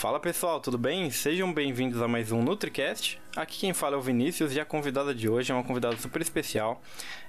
Fala 0.00 0.20
pessoal, 0.20 0.60
tudo 0.60 0.78
bem? 0.78 1.10
Sejam 1.10 1.52
bem-vindos 1.52 2.00
a 2.00 2.06
mais 2.06 2.30
um 2.30 2.40
NutriCast. 2.40 3.20
Aqui 3.34 3.58
quem 3.58 3.74
fala 3.74 3.96
é 3.96 3.98
o 3.98 4.00
Vinícius 4.00 4.54
e 4.54 4.60
a 4.60 4.64
convidada 4.64 5.12
de 5.12 5.28
hoje 5.28 5.50
é 5.50 5.54
uma 5.56 5.64
convidada 5.64 5.96
super 5.96 6.22
especial. 6.22 6.80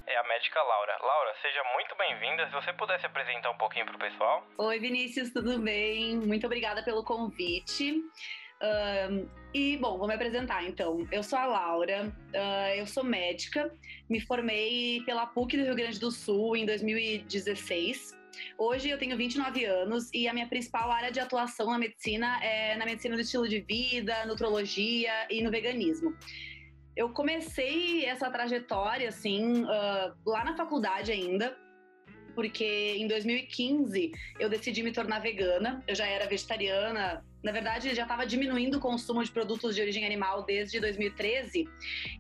É 0.06 0.16
a 0.16 0.24
médica 0.28 0.62
Laura. 0.62 0.96
Laura, 1.02 1.34
seja 1.42 1.64
muito 1.74 1.96
bem-vinda. 1.98 2.46
Se 2.46 2.52
você 2.54 2.72
pudesse 2.74 3.08
apresentar 3.08 3.50
um 3.50 3.58
pouquinho 3.58 3.88
para 3.88 3.96
o 3.96 3.98
pessoal. 3.98 4.48
Oi 4.60 4.80
Vinícius, 4.80 5.32
tudo 5.32 5.58
bem? 5.58 6.18
Muito 6.18 6.46
obrigada 6.46 6.84
pelo 6.84 7.04
convite. 7.04 8.04
Uh, 8.62 9.28
e, 9.52 9.76
bom, 9.78 9.98
vou 9.98 10.08
me 10.08 10.14
apresentar 10.14 10.64
então. 10.64 11.08
Eu 11.12 11.24
sou 11.24 11.40
a 11.40 11.48
Laura, 11.48 12.14
uh, 12.36 12.76
eu 12.76 12.86
sou 12.86 13.04
médica, 13.04 13.74
me 14.08 14.22
formei 14.22 15.02
pela 15.08 15.26
PUC 15.26 15.58
do 15.58 15.64
Rio 15.64 15.76
Grande 15.76 16.00
do 16.00 16.12
Sul 16.12 16.56
em 16.56 16.68
2016. 16.68 18.19
Hoje 18.58 18.90
eu 18.90 18.98
tenho 18.98 19.16
29 19.16 19.66
anos 19.66 20.10
e 20.14 20.28
a 20.28 20.34
minha 20.34 20.48
principal 20.48 20.92
área 20.92 21.12
de 21.12 21.20
atuação 21.20 21.68
na 21.68 21.78
medicina 21.78 22.44
é 22.44 22.76
na 22.76 22.86
medicina 22.86 23.16
do 23.16 23.22
estilo 23.22 23.48
de 23.48 23.60
vida, 23.62 24.26
nutrologia 24.26 25.12
e 25.30 25.42
no 25.42 25.52
veganismo. 25.52 26.16
Eu 26.96 27.10
comecei 27.10 28.06
essa 28.06 28.30
trajetória, 28.30 29.08
assim, 29.08 29.64
uh, 29.64 30.14
lá 30.26 30.44
na 30.44 30.56
faculdade 30.58 31.12
ainda, 31.12 31.58
porque 32.36 32.96
em 32.98 33.08
2015 33.08 34.12
eu 34.40 34.50
decidi 34.50 34.84
me 34.84 34.92
tornar 34.92 35.20
vegana. 35.20 35.84
Eu 35.88 35.96
já 35.96 36.06
era 36.06 36.28
vegetariana, 36.28 37.24
na 37.44 37.52
verdade 37.52 37.96
já 37.96 38.04
estava 38.04 38.26
diminuindo 38.26 38.78
o 38.78 38.80
consumo 38.82 39.24
de 39.24 39.32
produtos 39.32 39.76
de 39.76 39.82
origem 39.82 40.06
animal 40.06 40.44
desde 40.44 40.80
2013. 40.80 41.68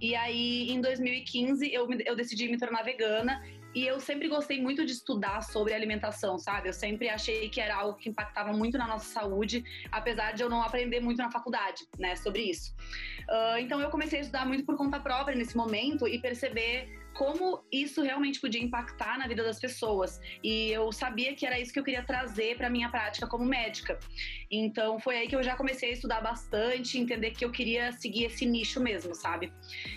E 0.02 0.16
aí 0.16 0.72
em 0.72 0.80
2015 0.82 1.74
eu, 1.74 1.88
eu 2.06 2.16
decidi 2.16 2.48
me 2.48 2.58
tornar 2.58 2.84
vegana 2.84 3.44
e 3.74 3.86
eu 3.86 4.00
sempre 4.00 4.28
gostei 4.28 4.62
muito 4.62 4.86
de 4.86 4.94
estudar 4.94 5.42
sobre 5.42 5.74
alimentação, 5.74 6.38
sabe? 6.40 6.70
Eu 6.70 6.74
sempre 6.74 7.08
achei 7.08 7.50
que 7.50 7.62
era 7.62 7.76
algo 7.76 7.98
que 7.98 8.10
impactava 8.10 8.52
muito 8.52 8.78
na 8.78 8.88
nossa 8.88 9.06
saúde, 9.06 9.64
apesar 9.92 10.34
de 10.34 10.42
eu 10.42 10.50
não 10.50 10.62
aprender 10.62 11.00
muito 11.00 11.20
na 11.20 11.32
faculdade, 11.32 11.88
né, 11.98 12.16
sobre 12.16 12.42
isso. 12.44 12.74
Uh, 13.30 13.60
então 13.60 13.80
eu 13.80 13.90
comecei 13.90 14.20
a 14.20 14.22
estudar 14.22 14.46
muito 14.46 14.66
por 14.66 14.76
conta 14.76 15.00
própria 15.00 15.36
nesse 15.36 15.56
momento 15.56 16.08
e 16.08 16.20
perceber 16.20 16.90
como 17.20 17.62
isso 17.70 18.02
realmente 18.02 18.40
podia 18.40 18.64
impactar 18.64 19.20
na 19.20 19.28
vida 19.28 19.44
das 19.44 19.60
pessoas. 19.60 20.22
E 20.42 20.72
eu 20.72 20.90
sabia 20.90 21.36
que 21.36 21.46
era 21.46 21.60
isso 21.60 21.74
que 21.74 21.78
eu 21.78 21.84
queria 21.84 22.02
trazer 22.02 22.56
para 22.56 22.70
minha 22.70 22.88
prática 22.90 23.28
como 23.28 23.44
médica. 23.44 24.00
Então 24.50 25.02
foi 25.02 25.18
aí 25.18 25.28
que 25.28 25.36
eu 25.36 25.44
já 25.44 25.54
comecei 25.58 25.90
a 25.90 25.92
estudar 25.92 26.22
bastante, 26.22 26.98
entender 26.98 27.32
que 27.32 27.44
eu 27.44 27.52
queria 27.52 27.92
seguir 27.92 28.24
esse 28.24 28.46
nicho 28.46 28.80
mesmo, 28.80 29.14
sabe? 29.14 29.52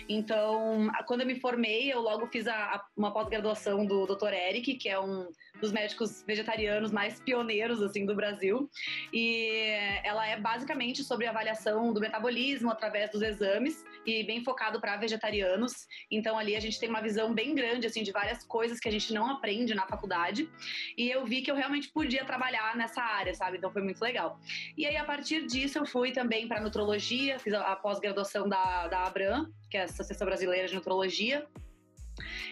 Então, 0.09 0.91
quando 1.07 1.21
eu 1.21 1.27
me 1.27 1.39
formei, 1.39 1.93
eu 1.93 2.01
logo 2.01 2.27
fiz 2.27 2.45
a, 2.45 2.55
a, 2.55 2.85
uma 2.97 3.13
pós-graduação 3.13 3.85
do 3.85 4.05
Dr. 4.05 4.33
Eric, 4.33 4.73
que 4.75 4.89
é 4.89 4.99
um 4.99 5.29
dos 5.61 5.71
médicos 5.71 6.23
vegetarianos 6.27 6.91
mais 6.91 7.21
pioneiros 7.21 7.81
assim 7.81 8.05
do 8.05 8.13
Brasil. 8.13 8.69
E 9.13 9.69
ela 10.03 10.27
é 10.27 10.37
basicamente 10.37 11.05
sobre 11.05 11.25
avaliação 11.25 11.93
do 11.93 12.01
metabolismo 12.01 12.69
através 12.69 13.09
dos 13.11 13.21
exames 13.21 13.81
e 14.05 14.23
bem 14.25 14.43
focado 14.43 14.81
para 14.81 14.97
vegetarianos. 14.97 15.87
Então 16.11 16.37
ali 16.37 16.55
a 16.55 16.59
gente 16.59 16.77
tem 16.77 16.89
uma 16.89 17.01
visão 17.01 17.12
bem 17.33 17.55
grande 17.55 17.87
assim 17.87 18.03
de 18.03 18.11
várias 18.11 18.43
coisas 18.43 18.79
que 18.79 18.87
a 18.87 18.91
gente 18.91 19.13
não 19.13 19.29
aprende 19.29 19.73
na 19.73 19.85
faculdade. 19.85 20.49
E 20.97 21.09
eu 21.09 21.25
vi 21.25 21.41
que 21.41 21.51
eu 21.51 21.55
realmente 21.55 21.89
podia 21.89 22.25
trabalhar 22.25 22.75
nessa 22.75 23.01
área, 23.01 23.33
sabe? 23.33 23.57
Então 23.57 23.71
foi 23.71 23.81
muito 23.81 24.01
legal. 24.01 24.39
E 24.77 24.85
aí 24.85 24.97
a 24.97 25.03
partir 25.03 25.45
disso 25.45 25.77
eu 25.77 25.85
fui 25.85 26.11
também 26.11 26.47
para 26.47 26.61
nutrologia, 26.61 27.39
fiz 27.39 27.53
a 27.53 27.75
pós-graduação 27.75 28.47
da 28.47 28.87
da 28.87 29.05
Abram, 29.05 29.47
que 29.69 29.77
é 29.77 29.81
a 29.81 29.85
Associação 29.85 30.25
Brasileira 30.25 30.67
de 30.67 30.75
Nutrologia 30.75 31.47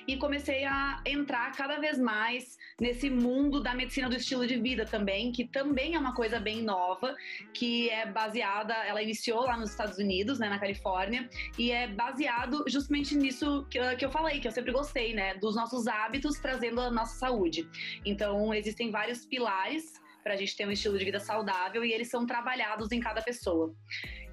e 0.07 0.17
comecei 0.17 0.65
a 0.65 1.01
entrar 1.05 1.51
cada 1.51 1.79
vez 1.79 1.97
mais 1.97 2.57
nesse 2.79 3.09
mundo 3.09 3.61
da 3.61 3.73
medicina 3.73 4.09
do 4.09 4.15
estilo 4.15 4.47
de 4.47 4.57
vida 4.57 4.85
também, 4.85 5.31
que 5.31 5.45
também 5.45 5.95
é 5.95 5.99
uma 5.99 6.15
coisa 6.15 6.39
bem 6.39 6.63
nova, 6.63 7.15
que 7.53 7.89
é 7.89 8.05
baseada, 8.05 8.73
ela 8.73 9.01
iniciou 9.01 9.41
lá 9.41 9.57
nos 9.57 9.71
Estados 9.71 9.97
Unidos, 9.97 10.39
né, 10.39 10.49
na 10.49 10.59
Califórnia, 10.59 11.29
e 11.57 11.71
é 11.71 11.87
baseado 11.87 12.63
justamente 12.67 13.15
nisso 13.15 13.65
que, 13.69 13.79
que 13.95 14.05
eu 14.05 14.11
falei, 14.11 14.39
que 14.39 14.47
eu 14.47 14.51
sempre 14.51 14.71
gostei, 14.71 15.13
né, 15.13 15.35
dos 15.35 15.55
nossos 15.55 15.87
hábitos 15.87 16.39
trazendo 16.39 16.81
a 16.81 16.89
nossa 16.89 17.15
saúde. 17.17 17.67
Então, 18.05 18.53
existem 18.53 18.91
vários 18.91 19.25
pilares 19.25 20.01
para 20.23 20.33
a 20.33 20.37
gente 20.37 20.55
ter 20.55 20.67
um 20.67 20.71
estilo 20.71 20.97
de 20.97 21.05
vida 21.05 21.19
saudável 21.19 21.83
e 21.83 21.93
eles 21.93 22.09
são 22.09 22.25
trabalhados 22.25 22.91
em 22.91 22.99
cada 22.99 23.21
pessoa. 23.21 23.73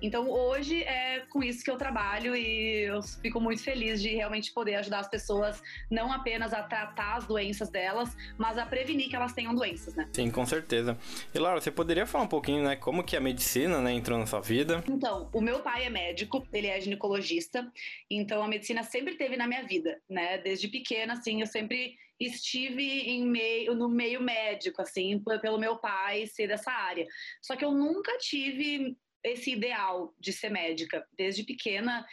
Então 0.00 0.30
hoje 0.30 0.82
é 0.84 1.24
com 1.28 1.42
isso 1.42 1.64
que 1.64 1.70
eu 1.70 1.76
trabalho 1.76 2.36
e 2.36 2.84
eu 2.84 3.02
fico 3.02 3.40
muito 3.40 3.62
feliz 3.62 4.00
de 4.00 4.10
realmente 4.10 4.52
poder 4.52 4.76
ajudar 4.76 5.00
as 5.00 5.08
pessoas 5.08 5.60
não 5.90 6.12
apenas 6.12 6.52
a 6.52 6.62
tratar 6.62 7.16
as 7.16 7.26
doenças 7.26 7.68
delas, 7.68 8.16
mas 8.36 8.58
a 8.58 8.64
prevenir 8.64 9.08
que 9.08 9.16
elas 9.16 9.32
tenham 9.32 9.54
doenças, 9.54 9.94
né? 9.94 10.08
Sim, 10.12 10.30
com 10.30 10.46
certeza. 10.46 10.96
E 11.34 11.38
Laura, 11.38 11.60
você 11.60 11.70
poderia 11.70 12.06
falar 12.06 12.24
um 12.24 12.28
pouquinho, 12.28 12.62
né, 12.62 12.76
como 12.76 13.02
que 13.02 13.16
a 13.16 13.20
medicina, 13.20 13.80
né, 13.80 13.92
entrou 13.92 14.18
na 14.18 14.26
sua 14.26 14.40
vida? 14.40 14.84
Então, 14.88 15.28
o 15.32 15.40
meu 15.40 15.60
pai 15.60 15.84
é 15.84 15.90
médico, 15.90 16.46
ele 16.52 16.68
é 16.68 16.80
ginecologista, 16.80 17.70
então 18.08 18.42
a 18.42 18.48
medicina 18.48 18.82
sempre 18.82 19.16
teve 19.16 19.36
na 19.36 19.46
minha 19.46 19.64
vida, 19.64 20.00
né? 20.08 20.38
Desde 20.38 20.68
pequena, 20.68 21.14
assim, 21.14 21.40
eu 21.40 21.46
sempre 21.46 21.96
estive 22.18 22.82
em 22.82 23.24
meio, 23.24 23.74
no 23.74 23.88
meio 23.88 24.20
médico, 24.20 24.82
assim, 24.82 25.22
pelo 25.40 25.58
meu 25.58 25.78
pai 25.78 26.26
ser 26.26 26.48
dessa 26.48 26.70
área. 26.70 27.06
Só 27.40 27.56
que 27.56 27.64
eu 27.64 27.72
nunca 27.72 28.16
tive 28.18 28.96
esse 29.22 29.52
ideal 29.52 30.14
de 30.18 30.32
ser 30.32 30.50
médica. 30.50 31.06
Desde 31.16 31.44
pequena, 31.44 32.04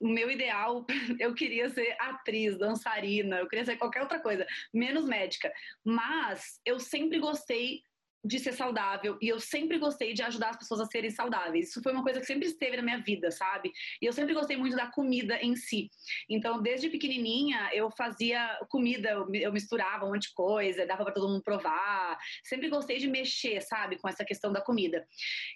o 0.00 0.08
meu 0.08 0.30
ideal, 0.30 0.84
eu 1.20 1.34
queria 1.34 1.68
ser 1.70 1.96
atriz, 1.98 2.58
dançarina, 2.58 3.38
eu 3.38 3.48
queria 3.48 3.64
ser 3.64 3.76
qualquer 3.76 4.02
outra 4.02 4.20
coisa, 4.20 4.46
menos 4.72 5.06
médica. 5.06 5.52
Mas 5.84 6.60
eu 6.64 6.78
sempre 6.78 7.18
gostei 7.18 7.82
de 8.26 8.38
ser 8.38 8.52
saudável 8.52 9.16
e 9.20 9.28
eu 9.28 9.38
sempre 9.38 9.78
gostei 9.78 10.12
de 10.12 10.22
ajudar 10.22 10.50
as 10.50 10.56
pessoas 10.56 10.80
a 10.80 10.86
serem 10.86 11.10
saudáveis. 11.10 11.68
Isso 11.68 11.82
foi 11.82 11.92
uma 11.92 12.02
coisa 12.02 12.20
que 12.20 12.26
sempre 12.26 12.46
esteve 12.46 12.76
na 12.76 12.82
minha 12.82 12.98
vida, 12.98 13.30
sabe? 13.30 13.72
E 14.00 14.06
eu 14.06 14.12
sempre 14.12 14.34
gostei 14.34 14.56
muito 14.56 14.76
da 14.76 14.86
comida 14.88 15.38
em 15.40 15.54
si. 15.54 15.90
Então, 16.28 16.60
desde 16.60 16.88
pequenininha, 16.88 17.70
eu 17.72 17.90
fazia 17.90 18.58
comida, 18.68 19.10
eu 19.10 19.52
misturava 19.52 20.04
um 20.04 20.12
monte 20.12 20.28
de 20.28 20.34
coisa, 20.34 20.86
dava 20.86 21.04
para 21.04 21.14
todo 21.14 21.28
mundo 21.28 21.42
provar. 21.42 22.18
Sempre 22.44 22.68
gostei 22.68 22.98
de 22.98 23.08
mexer, 23.08 23.60
sabe, 23.62 23.98
com 23.98 24.08
essa 24.08 24.24
questão 24.24 24.52
da 24.52 24.60
comida. 24.60 25.06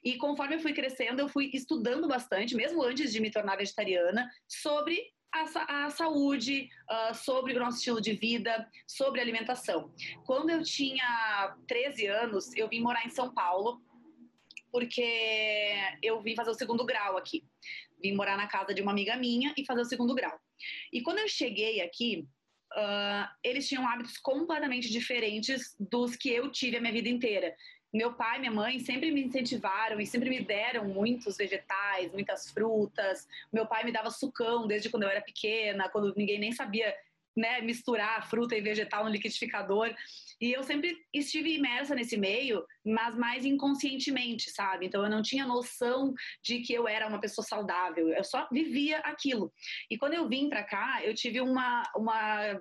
E 0.05 0.17
conforme 0.17 0.57
eu 0.57 0.61
fui 0.61 0.73
crescendo, 0.73 1.21
eu 1.21 1.29
fui 1.29 1.51
estudando 1.53 2.07
bastante, 2.07 2.55
mesmo 2.55 2.83
antes 2.83 3.13
de 3.13 3.21
me 3.21 3.31
tornar 3.31 3.57
vegetariana, 3.57 4.31
sobre 4.47 5.01
a, 5.33 5.87
a 5.87 5.91
saúde, 5.91 6.69
uh, 6.91 7.15
sobre 7.15 7.55
o 7.55 7.59
nosso 7.59 7.79
estilo 7.79 8.01
de 8.01 8.13
vida, 8.13 8.69
sobre 8.87 9.21
alimentação. 9.21 9.93
Quando 10.25 10.51
eu 10.51 10.63
tinha 10.63 11.57
13 11.67 12.07
anos, 12.07 12.55
eu 12.57 12.69
vim 12.69 12.81
morar 12.81 13.07
em 13.07 13.11
São 13.11 13.33
Paulo, 13.33 13.81
porque 14.73 15.75
eu 16.03 16.21
vim 16.23 16.35
fazer 16.35 16.51
o 16.51 16.55
segundo 16.55 16.85
grau 16.85 17.17
aqui. 17.17 17.45
Vim 18.03 18.15
morar 18.15 18.37
na 18.37 18.47
casa 18.47 18.73
de 18.73 18.83
uma 18.83 18.93
amiga 18.93 19.17
minha 19.17 19.53
e 19.57 19.65
fazer 19.65 19.83
o 19.83 19.87
segundo 19.87 20.15
grau. 20.15 20.39
E 20.93 21.03
quando 21.03 21.19
eu 21.19 21.29
cheguei 21.29 21.81
aqui, 21.81 22.27
uh, 22.75 23.29
eles 23.43 23.69
tinham 23.69 23.89
hábitos 23.89 24.19
completamente 24.19 24.91
diferentes 24.91 25.75
dos 25.79 26.17
que 26.17 26.31
eu 26.31 26.51
tive 26.51 26.77
a 26.77 26.81
minha 26.81 26.93
vida 26.93 27.09
inteira 27.09 27.55
meu 27.93 28.13
pai 28.15 28.37
e 28.37 28.41
minha 28.41 28.53
mãe 28.53 28.79
sempre 28.79 29.11
me 29.11 29.23
incentivaram 29.23 30.01
e 30.01 30.07
sempre 30.07 30.31
me 30.31 30.41
deram 30.41 30.85
muitos 30.85 31.37
vegetais, 31.37 32.13
muitas 32.13 32.51
frutas. 32.51 33.27
Meu 33.53 33.67
pai 33.67 33.85
me 33.85 33.93
dava 33.93 34.11
sucão 34.11 34.67
desde 34.67 34.89
quando 34.89 35.05
eu 35.05 35.09
era 35.09 35.21
pequena, 35.21 35.89
quando 35.89 36.15
ninguém 36.17 36.39
nem 36.39 36.53
sabia 36.53 36.95
né, 37.37 37.61
misturar 37.61 38.29
fruta 38.29 38.57
e 38.57 38.61
vegetal 38.61 39.05
no 39.05 39.11
liquidificador. 39.11 39.95
E 40.41 40.53
eu 40.53 40.63
sempre 40.63 40.97
estive 41.13 41.55
imersa 41.55 41.95
nesse 41.95 42.17
meio, 42.17 42.65
mas 42.85 43.17
mais 43.17 43.45
inconscientemente, 43.45 44.51
sabe? 44.51 44.87
Então 44.87 45.03
eu 45.03 45.11
não 45.11 45.23
tinha 45.23 45.47
noção 45.47 46.15
de 46.43 46.61
que 46.61 46.73
eu 46.73 46.89
era 46.89 47.07
uma 47.07 47.21
pessoa 47.21 47.45
saudável, 47.45 48.09
eu 48.09 48.25
só 48.25 48.49
vivia 48.51 48.99
aquilo. 48.99 49.53
E 49.91 49.99
quando 49.99 50.15
eu 50.15 50.29
vim 50.29 50.49
para 50.49 50.65
cá, 50.65 51.01
eu 51.05 51.15
tive 51.15 51.41
uma, 51.41 51.83
uma 51.95 52.61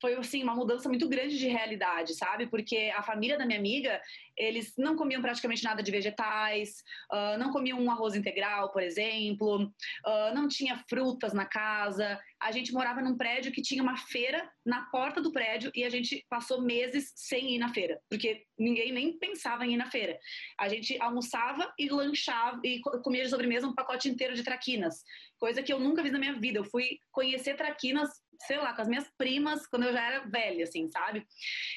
foi 0.00 0.14
assim 0.14 0.42
uma 0.42 0.54
mudança 0.54 0.88
muito 0.88 1.08
grande 1.08 1.38
de 1.38 1.48
realidade, 1.48 2.14
sabe? 2.14 2.46
Porque 2.46 2.92
a 2.96 3.02
família 3.02 3.36
da 3.36 3.46
minha 3.46 3.58
amiga, 3.58 4.00
eles 4.36 4.74
não 4.76 4.96
comiam 4.96 5.20
praticamente 5.20 5.62
nada 5.62 5.82
de 5.82 5.90
vegetais, 5.90 6.82
uh, 7.12 7.38
não 7.38 7.50
comiam 7.50 7.78
um 7.78 7.90
arroz 7.90 8.14
integral, 8.14 8.72
por 8.72 8.82
exemplo, 8.82 9.64
uh, 9.64 10.34
não 10.34 10.48
tinha 10.48 10.82
frutas 10.88 11.32
na 11.32 11.44
casa. 11.44 12.18
A 12.40 12.50
gente 12.50 12.72
morava 12.72 13.02
num 13.02 13.16
prédio 13.16 13.52
que 13.52 13.60
tinha 13.60 13.82
uma 13.82 13.96
feira 13.96 14.50
na 14.64 14.82
porta 14.86 15.20
do 15.20 15.32
prédio 15.32 15.70
e 15.74 15.84
a 15.84 15.90
gente 15.90 16.24
passou 16.28 16.62
meses 16.62 17.12
sem 17.14 17.54
ir 17.54 17.58
na 17.58 17.68
feira, 17.72 18.00
porque 18.08 18.44
ninguém 18.58 18.92
nem 18.92 19.18
pensava 19.18 19.66
em 19.66 19.74
ir 19.74 19.76
na 19.76 19.90
feira. 19.90 20.18
A 20.58 20.68
gente 20.68 21.00
almoçava 21.00 21.72
e 21.78 21.88
lanchava 21.88 22.60
e 22.64 22.80
comia 22.80 23.24
de 23.24 23.30
sobremesa 23.30 23.66
um 23.66 23.74
pacote 23.74 24.08
inteiro 24.08 24.34
de 24.34 24.42
traquinas, 24.42 25.02
coisa 25.40 25.62
que 25.62 25.72
eu 25.72 25.80
nunca 25.80 26.02
vi 26.02 26.10
na 26.10 26.18
minha 26.18 26.38
vida. 26.38 26.58
Eu 26.58 26.64
fui 26.64 26.98
conhecer 27.10 27.56
traquinas 27.56 28.10
sei 28.46 28.56
lá, 28.56 28.72
com 28.74 28.80
as 28.80 28.88
minhas 28.88 29.06
primas 29.18 29.66
quando 29.66 29.84
eu 29.84 29.92
já 29.92 30.02
era 30.02 30.26
velha, 30.26 30.64
assim, 30.64 30.88
sabe? 30.88 31.26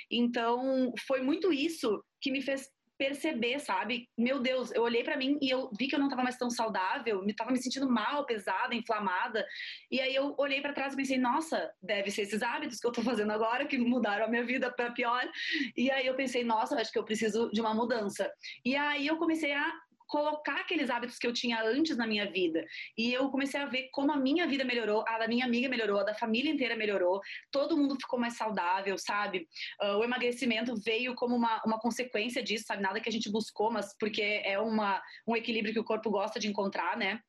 Então, 0.10 0.94
foi 1.06 1.22
muito 1.22 1.52
isso 1.52 2.02
que 2.22 2.32
me 2.32 2.42
fez 2.42 2.70
perceber, 2.98 3.60
sabe? 3.60 4.08
Meu 4.18 4.40
Deus, 4.40 4.72
eu 4.72 4.82
olhei 4.82 5.04
para 5.04 5.18
mim 5.18 5.38
e 5.42 5.50
eu 5.50 5.70
vi 5.78 5.88
que 5.88 5.96
eu 5.96 6.00
não 6.00 6.08
tava 6.10 6.24
mais 6.24 6.38
tão 6.38 6.50
saudável, 6.50 7.24
me 7.24 7.34
tava 7.34 7.52
me 7.52 7.62
sentindo 7.62 7.90
mal, 7.90 8.26
pesada, 8.26 8.76
inflamada. 8.76 9.46
E 9.92 10.00
aí 10.00 10.16
eu 10.16 10.36
olhei 10.38 10.62
para 10.62 10.74
trás 10.74 10.94
e 10.94 10.98
pensei, 10.98 11.18
nossa, 11.18 11.72
deve 11.82 12.12
ser 12.12 12.22
esses 12.22 12.42
hábitos 12.42 12.80
que 12.80 12.88
eu 12.88 12.92
tô 12.92 13.02
fazendo 13.02 13.32
agora 13.32 13.66
que 13.66 13.78
mudaram 13.78 14.26
a 14.26 14.30
minha 14.30 14.46
vida 14.46 14.72
para 14.72 14.92
pior. 14.92 15.28
E 15.76 15.92
aí 15.92 16.06
eu 16.06 16.16
pensei, 16.16 16.44
nossa, 16.44 16.80
acho 16.80 16.92
que 16.92 17.00
eu 17.00 17.04
preciso 17.04 17.50
de 17.52 17.60
uma 17.60 17.74
mudança. 17.74 18.32
E 18.64 18.76
aí 18.76 19.08
eu 19.08 19.18
comecei 19.18 19.52
a 19.52 19.74
colocar 20.08 20.62
aqueles 20.62 20.90
hábitos 20.90 21.18
que 21.18 21.28
eu 21.28 21.34
tinha 21.34 21.62
antes 21.64 21.98
na 21.98 22.08
minha 22.08 22.30
vida. 22.30 22.66
E 22.98 23.14
eu 23.14 23.30
comecei 23.30 23.60
a 23.60 23.66
ver 23.66 23.90
como 23.92 24.12
a 24.12 24.18
minha 24.18 24.48
vida 24.48 24.64
melhorou, 24.64 25.04
a 25.08 25.20
da 25.20 25.28
minha 25.28 25.46
amiga 25.46 25.70
melhorou, 25.70 26.00
a 26.00 26.04
da 26.04 26.14
família 26.14 26.52
inteira 26.52 26.76
melhorou, 26.76 27.22
todo 27.52 27.78
mundo 27.78 27.96
ficou 27.96 28.20
mais 28.20 28.36
saudável, 28.36 28.98
sabe? 28.98 29.48
Uh, 29.82 29.98
o 29.98 30.04
emagrecimento 30.04 30.76
veio 30.76 31.16
como 31.16 31.36
uma, 31.36 31.62
uma 31.66 31.80
consequência 31.80 32.44
disso, 32.44 32.66
sabe? 32.68 32.82
Nada 32.82 33.00
que 33.00 33.10
a 33.10 33.12
gente 33.12 33.32
buscou, 33.32 33.72
mas 33.72 33.96
porque 33.98 34.42
é 34.44 34.60
uma, 34.60 35.02
um 35.28 35.36
equilíbrio 35.36 35.74
que 35.74 35.80
o 35.80 35.84
corpo 35.84 36.10
gosta 36.10 36.40
de 36.40 36.48
encontrar, 36.48 36.98
né? 36.98 37.20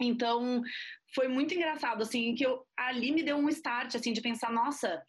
Então, 0.00 0.62
foi 1.14 1.28
muito 1.28 1.54
engraçado, 1.54 2.02
assim, 2.02 2.34
que 2.34 2.44
eu, 2.44 2.66
ali 2.76 3.12
me 3.12 3.22
deu 3.22 3.36
um 3.36 3.48
start, 3.48 3.94
assim, 3.94 4.12
de 4.12 4.20
pensar, 4.20 4.50
nossa, 4.50 5.00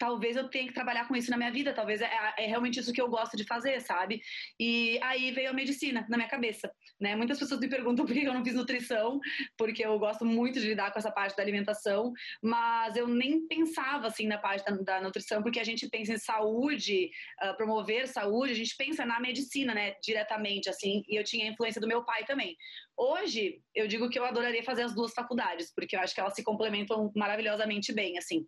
talvez 0.00 0.34
eu 0.34 0.48
tenha 0.48 0.66
que 0.66 0.72
trabalhar 0.72 1.06
com 1.06 1.14
isso 1.14 1.30
na 1.30 1.36
minha 1.36 1.52
vida, 1.52 1.74
talvez 1.74 2.00
é, 2.00 2.10
é, 2.38 2.46
realmente 2.46 2.80
isso 2.80 2.90
que 2.90 3.00
eu 3.00 3.08
gosto 3.08 3.36
de 3.36 3.44
fazer, 3.44 3.78
sabe? 3.82 4.22
E 4.58 4.98
aí 5.02 5.30
veio 5.30 5.50
a 5.50 5.52
medicina 5.52 6.06
na 6.08 6.16
minha 6.16 6.28
cabeça, 6.28 6.72
né? 6.98 7.14
Muitas 7.14 7.38
pessoas 7.38 7.60
me 7.60 7.68
perguntam 7.68 8.06
por 8.06 8.14
que 8.14 8.24
eu 8.24 8.32
não 8.32 8.42
fiz 8.42 8.54
nutrição, 8.54 9.20
porque 9.58 9.84
eu 9.84 9.98
gosto 9.98 10.24
muito 10.24 10.58
de 10.58 10.68
lidar 10.68 10.90
com 10.90 10.98
essa 10.98 11.12
parte 11.12 11.36
da 11.36 11.42
alimentação, 11.42 12.14
mas 12.42 12.96
eu 12.96 13.06
nem 13.06 13.46
pensava 13.46 14.06
assim 14.06 14.26
na 14.26 14.38
parte 14.38 14.64
da, 14.64 14.70
da 14.76 15.00
nutrição, 15.02 15.42
porque 15.42 15.60
a 15.60 15.64
gente 15.64 15.86
pensa 15.90 16.14
em 16.14 16.18
saúde, 16.18 17.10
uh, 17.44 17.54
promover 17.58 18.08
saúde, 18.08 18.52
a 18.52 18.56
gente 18.56 18.74
pensa 18.78 19.04
na 19.04 19.20
medicina, 19.20 19.74
né? 19.74 19.96
Diretamente, 20.02 20.70
assim, 20.70 21.02
e 21.06 21.20
eu 21.20 21.24
tinha 21.24 21.44
a 21.44 21.52
influência 21.52 21.80
do 21.80 21.86
meu 21.86 22.02
pai 22.06 22.24
também. 22.24 22.56
Hoje, 22.96 23.60
eu 23.74 23.86
digo 23.86 24.08
que 24.08 24.18
eu 24.18 24.24
adoraria 24.24 24.62
fazer 24.62 24.82
as 24.82 24.94
duas 24.94 25.12
faculdades, 25.12 25.70
porque 25.74 25.94
eu 25.94 26.00
acho 26.00 26.14
que 26.14 26.20
elas 26.20 26.34
se 26.34 26.42
complementam 26.42 27.12
maravilhosamente 27.14 27.92
bem, 27.92 28.16
assim. 28.16 28.46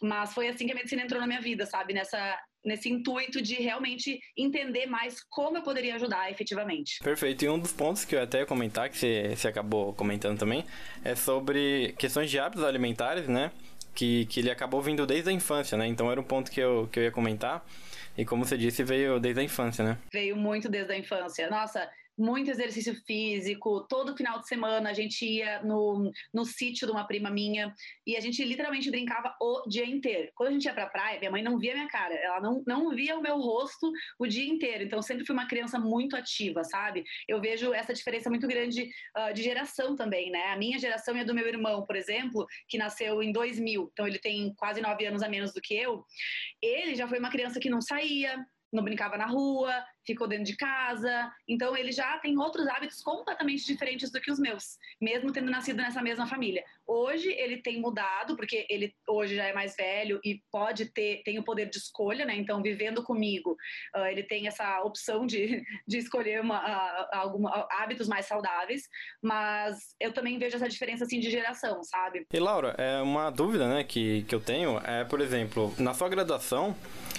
Mas 0.00 0.32
foi 0.32 0.48
assim 0.48 0.66
que 0.66 0.72
a 0.72 0.74
medicina 0.74 1.02
entrou 1.02 1.20
na 1.20 1.26
minha 1.26 1.40
vida, 1.40 1.66
sabe? 1.66 1.92
Nessa, 1.92 2.38
nesse 2.64 2.88
intuito 2.90 3.40
de 3.40 3.54
realmente 3.54 4.18
entender 4.36 4.86
mais 4.86 5.22
como 5.28 5.58
eu 5.58 5.62
poderia 5.62 5.94
ajudar 5.96 6.30
efetivamente. 6.30 6.98
Perfeito. 7.02 7.44
E 7.44 7.48
um 7.48 7.58
dos 7.58 7.72
pontos 7.72 8.04
que 8.04 8.14
eu 8.14 8.22
até 8.22 8.40
ia 8.40 8.46
comentar, 8.46 8.88
que 8.88 8.96
você, 8.96 9.34
você 9.36 9.48
acabou 9.48 9.92
comentando 9.92 10.38
também, 10.38 10.64
é 11.04 11.14
sobre 11.14 11.94
questões 11.98 12.30
de 12.30 12.38
hábitos 12.38 12.64
alimentares, 12.64 13.28
né? 13.28 13.50
Que, 13.94 14.24
que 14.26 14.40
ele 14.40 14.50
acabou 14.50 14.80
vindo 14.80 15.06
desde 15.06 15.30
a 15.30 15.32
infância, 15.32 15.76
né? 15.76 15.86
Então 15.86 16.10
era 16.10 16.20
um 16.20 16.24
ponto 16.24 16.50
que 16.50 16.60
eu, 16.60 16.88
que 16.90 16.98
eu 16.98 17.04
ia 17.04 17.10
comentar. 17.10 17.64
E 18.16 18.24
como 18.24 18.44
você 18.44 18.56
disse, 18.56 18.82
veio 18.82 19.18
desde 19.18 19.40
a 19.40 19.44
infância, 19.44 19.84
né? 19.84 19.98
Veio 20.12 20.36
muito 20.36 20.68
desde 20.68 20.92
a 20.92 20.98
infância. 20.98 21.48
Nossa, 21.48 21.88
muito 22.20 22.50
exercício 22.50 22.94
físico. 23.06 23.86
Todo 23.88 24.16
final 24.16 24.38
de 24.38 24.46
semana 24.46 24.90
a 24.90 24.92
gente 24.92 25.24
ia 25.24 25.62
no, 25.62 26.10
no 26.32 26.44
sítio 26.44 26.86
de 26.86 26.92
uma 26.92 27.06
prima 27.06 27.30
minha 27.30 27.74
e 28.06 28.16
a 28.16 28.20
gente 28.20 28.44
literalmente 28.44 28.90
brincava 28.90 29.34
o 29.40 29.66
dia 29.66 29.86
inteiro. 29.86 30.30
Quando 30.34 30.50
a 30.50 30.52
gente 30.52 30.64
ia 30.66 30.74
pra 30.74 30.86
praia, 30.86 31.18
minha 31.18 31.30
mãe 31.30 31.42
não 31.42 31.58
via 31.58 31.74
minha 31.74 31.88
cara, 31.88 32.14
ela 32.14 32.40
não, 32.40 32.62
não 32.66 32.90
via 32.90 33.16
o 33.16 33.22
meu 33.22 33.38
rosto 33.38 33.90
o 34.18 34.26
dia 34.26 34.46
inteiro. 34.46 34.84
Então, 34.84 35.00
sempre 35.00 35.24
fui 35.24 35.32
uma 35.32 35.48
criança 35.48 35.78
muito 35.78 36.14
ativa, 36.14 36.62
sabe? 36.62 37.04
Eu 37.26 37.40
vejo 37.40 37.72
essa 37.72 37.94
diferença 37.94 38.28
muito 38.28 38.46
grande 38.46 38.90
uh, 39.16 39.32
de 39.32 39.42
geração 39.42 39.96
também, 39.96 40.30
né? 40.30 40.52
A 40.52 40.56
minha 40.56 40.78
geração 40.78 41.16
e 41.16 41.20
a 41.20 41.24
do 41.24 41.34
meu 41.34 41.46
irmão, 41.46 41.86
por 41.86 41.96
exemplo, 41.96 42.46
que 42.68 42.76
nasceu 42.76 43.22
em 43.22 43.32
2000, 43.32 43.90
então 43.92 44.06
ele 44.06 44.18
tem 44.18 44.52
quase 44.54 44.80
nove 44.80 45.06
anos 45.06 45.22
a 45.22 45.28
menos 45.28 45.54
do 45.54 45.60
que 45.60 45.74
eu. 45.74 46.04
Ele 46.60 46.94
já 46.94 47.08
foi 47.08 47.18
uma 47.18 47.30
criança 47.30 47.60
que 47.60 47.70
não 47.70 47.80
saía, 47.80 48.44
não 48.72 48.84
brincava 48.84 49.16
na 49.16 49.26
rua, 49.26 49.72
ficou 50.06 50.28
dentro 50.28 50.44
de 50.44 50.56
casa. 50.56 51.32
Então 51.48 51.76
ele 51.76 51.92
já 51.92 52.18
tem 52.18 52.38
outros 52.38 52.66
hábitos 52.66 53.02
completamente 53.02 53.64
diferentes 53.66 54.10
do 54.10 54.20
que 54.20 54.30
os 54.30 54.38
meus, 54.38 54.78
mesmo 55.00 55.32
tendo 55.32 55.50
nascido 55.50 55.76
nessa 55.76 56.02
mesma 56.02 56.26
família. 56.26 56.64
Hoje 56.86 57.30
ele 57.30 57.62
tem 57.62 57.80
mudado, 57.80 58.36
porque 58.36 58.66
ele 58.68 58.94
hoje 59.08 59.36
já 59.36 59.44
é 59.44 59.52
mais 59.52 59.76
velho 59.76 60.20
e 60.24 60.42
pode 60.50 60.86
ter, 60.86 61.22
tem 61.24 61.38
o 61.38 61.44
poder 61.44 61.70
de 61.70 61.78
escolha, 61.78 62.24
né? 62.24 62.34
Então, 62.34 62.62
vivendo 62.62 63.02
comigo, 63.02 63.56
uh, 63.96 64.06
ele 64.06 64.22
tem 64.22 64.46
essa 64.46 64.82
opção 64.82 65.26
de, 65.26 65.62
de 65.86 65.98
escolher 65.98 66.40
uma, 66.40 66.58
hábitos 67.70 68.08
mais 68.08 68.26
saudáveis, 68.26 68.88
mas 69.22 69.94
eu 70.00 70.12
também 70.12 70.38
vejo 70.38 70.56
essa 70.56 70.68
diferença 70.68 71.04
assim 71.04 71.20
de 71.20 71.30
geração, 71.30 71.82
sabe? 71.84 72.26
E 72.32 72.38
Laura, 72.38 72.74
é 72.76 73.00
uma 73.00 73.30
dúvida, 73.30 73.68
né, 73.68 73.84
que, 73.84 74.22
que 74.24 74.34
eu 74.34 74.40
tenho 74.40 74.78
é, 74.84 75.04
por 75.04 75.20
exemplo, 75.20 75.72
na 75.78 75.94
sua 75.94 76.08
graduação, 76.08 76.76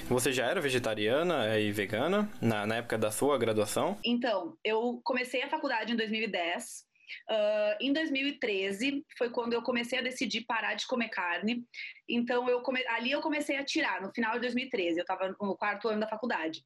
você 0.08 0.32
já 0.32 0.46
era 0.46 0.60
vegetariana 0.60 1.58
e 1.58 1.72
vegana 1.72 2.30
na, 2.42 2.66
na 2.72 2.78
época 2.78 2.98
da 2.98 3.12
sua 3.12 3.38
graduação? 3.38 4.00
Então, 4.04 4.58
eu 4.64 5.02
comecei 5.04 5.44
a 5.44 5.50
faculdade 5.50 5.92
em 5.92 5.96
2010. 5.98 6.90
Uh, 7.30 7.76
em 7.82 7.92
2013 7.92 9.06
foi 9.18 9.30
quando 9.30 9.52
eu 9.52 9.62
comecei 9.62 10.00
a 10.00 10.02
decidir 10.02 10.46
parar 10.46 10.76
de 10.76 10.88
comer 10.88 11.10
carne. 11.10 11.66
Então 12.08 12.50
eu 12.50 12.62
come... 12.62 12.82
ali 12.88 13.12
eu 13.12 13.20
comecei 13.20 13.58
a 13.58 13.66
tirar 13.66 14.02
no 14.02 14.14
final 14.14 14.34
de 14.36 14.40
2013. 14.42 14.98
Eu 14.98 15.02
estava 15.02 15.36
no 15.40 15.58
quarto 15.58 15.90
ano 15.90 16.00
da 16.00 16.08
faculdade. 16.08 16.64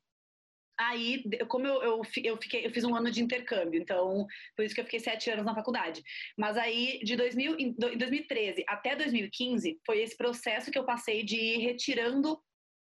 Aí, 0.78 1.24
como 1.48 1.66
eu, 1.66 1.82
eu, 1.82 2.02
eu, 2.24 2.38
fiquei, 2.38 2.66
eu 2.66 2.70
fiz 2.70 2.84
um 2.84 2.94
ano 2.94 3.10
de 3.10 3.24
intercâmbio, 3.24 3.82
então 3.82 4.28
por 4.56 4.66
isso 4.66 4.76
que 4.76 4.82
eu 4.82 4.86
fiquei 4.86 5.00
sete 5.00 5.32
anos 5.32 5.46
na 5.46 5.56
faculdade. 5.56 6.04
Mas 6.38 6.58
aí, 6.58 7.00
de 7.02 7.16
2000, 7.16 7.58
em 7.58 7.74
2013 7.74 8.64
até 8.68 8.96
2015, 8.96 9.80
foi 9.86 10.02
esse 10.02 10.16
processo 10.16 10.70
que 10.70 10.78
eu 10.78 10.86
passei 10.86 11.24
de 11.24 11.38
ir 11.38 11.60
retirando 11.60 12.38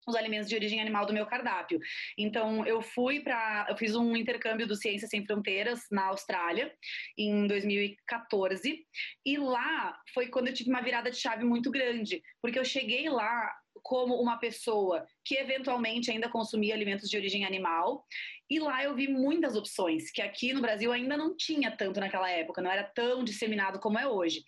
os 0.08 0.16
alimentos 0.16 0.48
de 0.48 0.56
origem 0.56 0.80
animal 0.82 1.06
do 1.06 1.14
meu 1.14 1.26
cardápio. 1.26 1.80
Então, 2.18 2.66
eu 2.66 2.82
fui 2.82 3.20
para. 3.20 3.68
Eu 3.70 3.78
fiz 3.78 3.96
um 3.96 4.16
intercâmbio 4.16 4.66
do 4.66 4.76
Ciências 4.76 5.10
Sem 5.10 5.26
Fronteiras 5.26 5.82
na 5.92 6.06
Austrália, 6.06 6.74
em 7.18 7.46
2014, 7.46 8.86
e 9.26 9.38
lá 9.38 10.00
foi 10.14 10.28
quando 10.28 10.48
eu 10.48 10.54
tive 10.54 10.70
uma 10.70 10.82
virada 10.82 11.12
de 11.12 11.18
chave 11.18 11.44
muito 11.44 11.70
grande, 11.70 12.24
porque 12.42 12.58
eu 12.58 12.66
cheguei 12.66 13.10
lá 13.10 13.54
como 13.84 14.16
uma 14.16 14.38
pessoa 14.38 15.06
que 15.24 15.36
eventualmente 15.36 16.12
ainda 16.12 16.30
consumia 16.30 16.74
alimentos 16.74 17.10
de 17.10 17.18
origem 17.18 17.46
animal. 17.46 18.06
E 18.50 18.60
lá 18.60 18.82
eu 18.82 18.96
vi 18.96 19.10
muitas 19.10 19.58
opções, 19.58 20.10
que 20.10 20.22
aqui 20.22 20.54
no 20.54 20.62
Brasil 20.62 20.92
ainda 20.94 21.18
não 21.18 21.36
tinha 21.36 21.70
tanto 21.70 22.00
naquela 22.00 22.30
época, 22.30 22.62
não 22.62 22.72
era 22.72 22.84
tão 22.84 23.22
disseminado 23.22 23.78
como 23.78 24.00
é 24.00 24.08
hoje. 24.08 24.42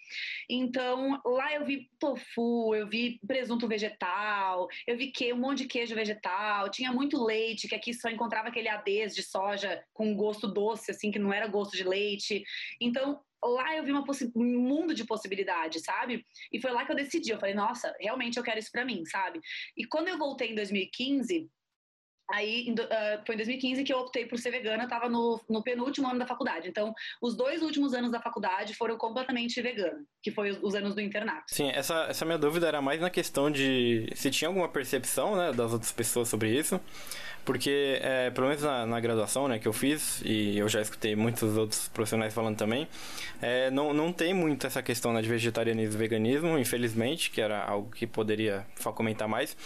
Então, 0.50 1.20
lá 1.26 1.54
eu 1.54 1.66
vi 1.66 1.90
tofu, 2.00 2.74
eu 2.74 2.88
vi 2.88 3.20
presunto 3.28 3.68
vegetal, 3.68 4.68
eu 4.88 4.98
vi 4.98 5.12
que, 5.12 5.34
um 5.34 5.38
monte 5.38 5.64
de 5.64 5.68
queijo 5.68 5.96
vegetal, 5.96 6.72
tinha 6.72 6.94
muito 6.94 7.22
leite, 7.22 7.68
que 7.68 7.76
aqui 7.76 7.94
só 7.94 8.10
encontrava 8.10 8.48
aquele 8.48 8.70
adês 8.70 9.14
de 9.14 9.22
soja 9.22 9.84
com 9.94 10.16
gosto 10.16 10.48
doce, 10.48 10.92
assim, 10.92 11.12
que 11.12 11.20
não 11.20 11.34
era 11.34 11.48
gosto 11.48 11.76
de 11.76 11.84
leite. 11.84 12.42
Então, 12.80 13.20
lá 13.44 13.76
eu 13.76 13.84
vi 13.84 13.94
um 13.94 14.60
mundo 14.60 14.94
de 14.94 15.06
possibilidades, 15.06 15.84
sabe? 15.84 16.26
E 16.52 16.62
foi 16.62 16.72
lá 16.72 16.86
que 16.86 16.92
eu 16.92 16.96
decidi. 16.96 17.32
Eu 17.32 17.40
falei, 17.40 17.56
nossa, 17.56 17.96
realmente 18.00 18.38
eu 18.38 18.44
quero 18.44 18.60
isso 18.60 18.72
para 18.72 18.86
mim, 18.86 19.06
sabe? 19.06 19.40
E 19.78 19.86
quando 19.86 20.08
eu 20.08 20.18
voltei 20.18 20.52
em 20.52 20.56
2015, 20.56 21.50
Aí, 22.31 22.74
uh, 22.78 23.26
foi 23.26 23.36
em 23.36 23.38
2015 23.38 23.84
que 23.84 23.92
eu 23.92 24.00
optei 24.00 24.26
por 24.26 24.38
ser 24.38 24.52
vegana, 24.52 24.84
estava 24.84 25.10
no, 25.10 25.42
no, 25.50 25.64
penúltimo 25.64 26.08
ano 26.08 26.20
da 26.20 26.28
faculdade. 26.28 26.70
Então, 26.70 26.94
os 27.22 27.36
dois 27.36 27.62
últimos 27.62 27.94
anos 27.94 28.12
da 28.12 28.21
faculdade 28.21 28.76
foram 28.76 28.98
completamente 28.98 29.59
vegana, 29.62 30.04
que 30.21 30.30
foi 30.30 30.52
os, 30.52 30.59
os, 30.62 30.76
anos 30.76 30.94
do 30.94 31.02
internato. 31.02 31.45
Sim, 31.48 31.69
essa, 31.71 32.06
essa 32.09 32.26
minha 32.26 32.38
dúvida 32.38 32.68
era 32.68 32.81
mais 32.81 33.02
na 33.02 33.09
questão 33.09 33.50
de 33.50 34.07
se 34.16 34.30
tinha 34.30 34.48
alguma 34.48 34.69
percepção 34.69 35.36
né, 35.36 35.52
das 35.52 35.74
outras 35.74 35.92
pessoas 35.92 36.28
sobre 36.28 36.56
isso. 36.56 36.80
Porque, 37.45 38.00
é, 38.04 38.30
pelo 38.30 38.48
menos 38.48 38.62
na, 38.62 38.86
na, 38.86 39.00
graduação 39.00 39.48
né, 39.48 39.57
que 39.57 39.68
eu 39.68 39.74
fiz, 39.74 40.21
e 40.24 40.57
eu 40.57 40.68
já 40.69 40.81
escutei 40.81 41.16
muitos 41.16 41.57
outros 41.57 41.88
profissionais 41.88 42.31
falando 42.31 42.57
também, 42.57 42.88
é, 43.42 43.71
não, 43.71 43.92
não 43.92 44.14
tem 44.14 44.36
muito 44.36 44.68
essa 44.68 44.83
questão 44.83 45.12
né, 45.14 45.21
de 45.21 45.30
vegetarianismo 45.30 45.95
e 45.95 45.98
veganismo, 45.98 46.59
infelizmente, 46.59 47.31
que 47.31 47.42
era 47.42 47.64
algo 47.64 47.90
que 47.90 48.06
poderia 48.06 48.68
comentar 48.94 49.28
mais. 49.28 49.57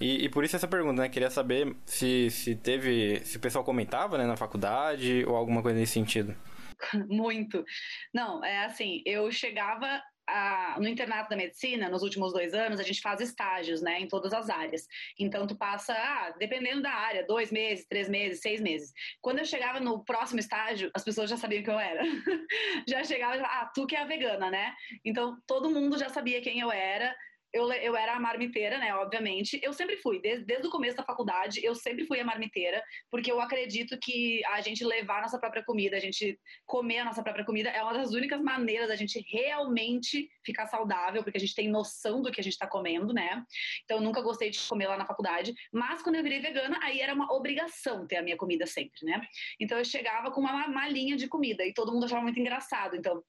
E, 0.00 0.24
e, 0.24 0.28
por 0.28 0.44
isso 0.44 0.56
essa 0.56 0.66
pergunta, 0.66 1.02
né? 1.02 1.08
Queria 1.08 1.30
saber 1.30 1.74
se, 1.84 2.06
se 2.30 2.54
teve. 2.56 3.20
se 3.24 3.36
o 3.36 3.40
pessoal 3.40 3.64
comentava 3.64 4.18
né, 4.18 4.26
na 4.26 4.36
faculdade 4.36 5.24
ou 5.26 5.36
alguma 5.36 5.62
coisa 5.62 5.78
nesse 5.78 5.92
sentido. 5.92 6.34
Muito. 7.08 7.64
Não, 8.12 8.44
é 8.44 8.64
assim, 8.64 9.02
eu 9.04 9.30
chegava 9.30 10.02
a, 10.30 10.76
no 10.78 10.88
internato 10.88 11.28
da 11.28 11.36
medicina, 11.36 11.88
nos 11.88 12.02
últimos 12.02 12.32
dois 12.32 12.54
anos, 12.54 12.78
a 12.78 12.82
gente 12.82 13.00
faz 13.00 13.20
estágios, 13.20 13.82
né, 13.82 14.00
em 14.00 14.08
todas 14.08 14.32
as 14.32 14.48
áreas. 14.48 14.86
Então, 15.18 15.46
tu 15.46 15.56
passa, 15.56 15.92
ah, 15.92 16.34
dependendo 16.38 16.82
da 16.82 16.92
área, 16.92 17.26
dois 17.26 17.50
meses, 17.50 17.86
três 17.86 18.08
meses, 18.08 18.40
seis 18.40 18.60
meses. 18.60 18.92
Quando 19.20 19.40
eu 19.40 19.44
chegava 19.44 19.80
no 19.80 20.04
próximo 20.04 20.40
estágio, 20.40 20.90
as 20.94 21.04
pessoas 21.04 21.28
já 21.28 21.36
sabiam 21.36 21.62
quem 21.62 21.74
eu 21.74 21.80
era. 21.80 22.02
já 22.88 23.04
chegava, 23.04 23.42
ah, 23.42 23.70
tu 23.74 23.86
que 23.86 23.96
é 23.96 24.00
a 24.00 24.06
vegana, 24.06 24.50
né? 24.50 24.72
Então, 25.04 25.36
todo 25.46 25.70
mundo 25.70 25.98
já 25.98 26.08
sabia 26.08 26.40
quem 26.40 26.60
eu 26.60 26.70
era, 26.70 27.14
eu, 27.52 27.70
eu 27.72 27.96
era 27.96 28.14
a 28.14 28.20
marmiteira, 28.20 28.78
né? 28.78 28.94
Obviamente. 28.94 29.58
Eu 29.62 29.72
sempre 29.72 29.96
fui, 29.96 30.20
desde, 30.20 30.44
desde 30.44 30.66
o 30.66 30.70
começo 30.70 30.96
da 30.96 31.02
faculdade, 31.02 31.64
eu 31.64 31.74
sempre 31.74 32.06
fui 32.06 32.20
a 32.20 32.24
marmiteira, 32.24 32.82
porque 33.10 33.30
eu 33.30 33.40
acredito 33.40 33.98
que 34.00 34.44
a 34.46 34.60
gente 34.60 34.84
levar 34.84 35.18
a 35.18 35.22
nossa 35.22 35.38
própria 35.38 35.64
comida, 35.64 35.96
a 35.96 36.00
gente 36.00 36.38
comer 36.66 36.98
a 36.98 37.04
nossa 37.04 37.22
própria 37.22 37.44
comida, 37.44 37.68
é 37.70 37.82
uma 37.82 37.92
das 37.92 38.12
únicas 38.12 38.40
maneiras 38.40 38.88
da 38.88 38.96
gente 38.96 39.24
realmente 39.28 40.28
ficar 40.44 40.66
saudável, 40.66 41.22
porque 41.22 41.38
a 41.38 41.40
gente 41.40 41.54
tem 41.54 41.68
noção 41.68 42.22
do 42.22 42.30
que 42.30 42.40
a 42.40 42.44
gente 42.44 42.52
está 42.52 42.66
comendo, 42.66 43.12
né? 43.12 43.44
Então, 43.84 43.98
eu 43.98 44.02
nunca 44.02 44.20
gostei 44.20 44.50
de 44.50 44.60
comer 44.68 44.86
lá 44.86 44.96
na 44.96 45.06
faculdade, 45.06 45.52
mas 45.72 46.02
quando 46.02 46.16
eu 46.16 46.22
virei 46.22 46.40
vegana, 46.40 46.78
aí 46.82 47.00
era 47.00 47.14
uma 47.14 47.32
obrigação 47.32 48.06
ter 48.06 48.16
a 48.16 48.22
minha 48.22 48.36
comida 48.36 48.66
sempre, 48.66 49.04
né? 49.04 49.20
Então, 49.58 49.78
eu 49.78 49.84
chegava 49.84 50.30
com 50.30 50.40
uma 50.40 50.68
malinha 50.68 51.16
de 51.16 51.28
comida 51.28 51.64
e 51.64 51.74
todo 51.74 51.92
mundo 51.92 52.04
achava 52.04 52.22
muito 52.22 52.38
engraçado. 52.38 52.96
Então, 52.96 53.22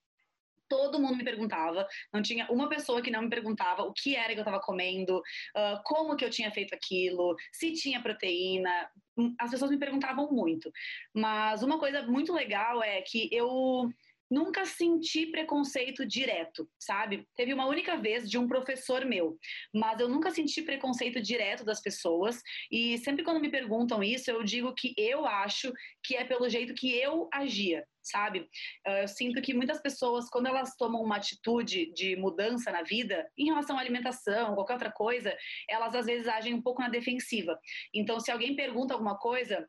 Todo 0.71 1.01
mundo 1.01 1.17
me 1.17 1.23
perguntava, 1.25 1.85
não 2.13 2.21
tinha 2.21 2.47
uma 2.49 2.69
pessoa 2.69 3.01
que 3.01 3.11
não 3.11 3.23
me 3.23 3.29
perguntava 3.29 3.83
o 3.83 3.91
que 3.91 4.15
era 4.15 4.31
que 4.31 4.39
eu 4.39 4.43
estava 4.43 4.61
comendo, 4.61 5.17
uh, 5.17 5.83
como 5.83 6.15
que 6.15 6.23
eu 6.23 6.29
tinha 6.29 6.49
feito 6.49 6.73
aquilo, 6.73 7.35
se 7.51 7.73
tinha 7.73 8.01
proteína. 8.01 8.89
Hum, 9.17 9.35
as 9.37 9.51
pessoas 9.51 9.69
me 9.69 9.77
perguntavam 9.77 10.31
muito. 10.31 10.71
Mas 11.13 11.61
uma 11.61 11.77
coisa 11.77 12.03
muito 12.03 12.31
legal 12.31 12.81
é 12.81 13.01
que 13.01 13.27
eu 13.33 13.91
nunca 14.31 14.65
senti 14.65 15.25
preconceito 15.25 16.05
direto, 16.05 16.67
sabe? 16.79 17.27
Teve 17.35 17.53
uma 17.53 17.67
única 17.67 17.97
vez 17.97 18.29
de 18.29 18.37
um 18.37 18.47
professor 18.47 19.03
meu, 19.03 19.37
mas 19.73 19.99
eu 19.99 20.07
nunca 20.07 20.31
senti 20.31 20.61
preconceito 20.61 21.21
direto 21.21 21.65
das 21.65 21.81
pessoas. 21.81 22.41
E 22.71 22.97
sempre 22.99 23.23
quando 23.23 23.41
me 23.41 23.51
perguntam 23.51 24.01
isso, 24.01 24.31
eu 24.31 24.41
digo 24.41 24.73
que 24.73 24.93
eu 24.97 25.25
acho 25.25 25.73
que 26.01 26.15
é 26.15 26.23
pelo 26.23 26.49
jeito 26.49 26.73
que 26.73 26.95
eu 26.95 27.27
agia, 27.33 27.85
sabe? 28.01 28.47
Eu 28.85 29.07
sinto 29.09 29.41
que 29.41 29.53
muitas 29.53 29.81
pessoas, 29.81 30.29
quando 30.29 30.47
elas 30.47 30.77
tomam 30.77 31.03
uma 31.03 31.17
atitude 31.17 31.91
de 31.93 32.15
mudança 32.15 32.71
na 32.71 32.83
vida, 32.83 33.29
em 33.37 33.47
relação 33.47 33.77
à 33.77 33.81
alimentação, 33.81 34.55
qualquer 34.55 34.73
outra 34.73 34.91
coisa, 34.91 35.35
elas 35.69 35.93
às 35.93 36.05
vezes 36.05 36.27
agem 36.29 36.53
um 36.53 36.61
pouco 36.61 36.81
na 36.81 36.87
defensiva. 36.87 37.59
Então, 37.93 38.17
se 38.19 38.31
alguém 38.31 38.55
pergunta 38.55 38.93
alguma 38.93 39.17
coisa, 39.17 39.67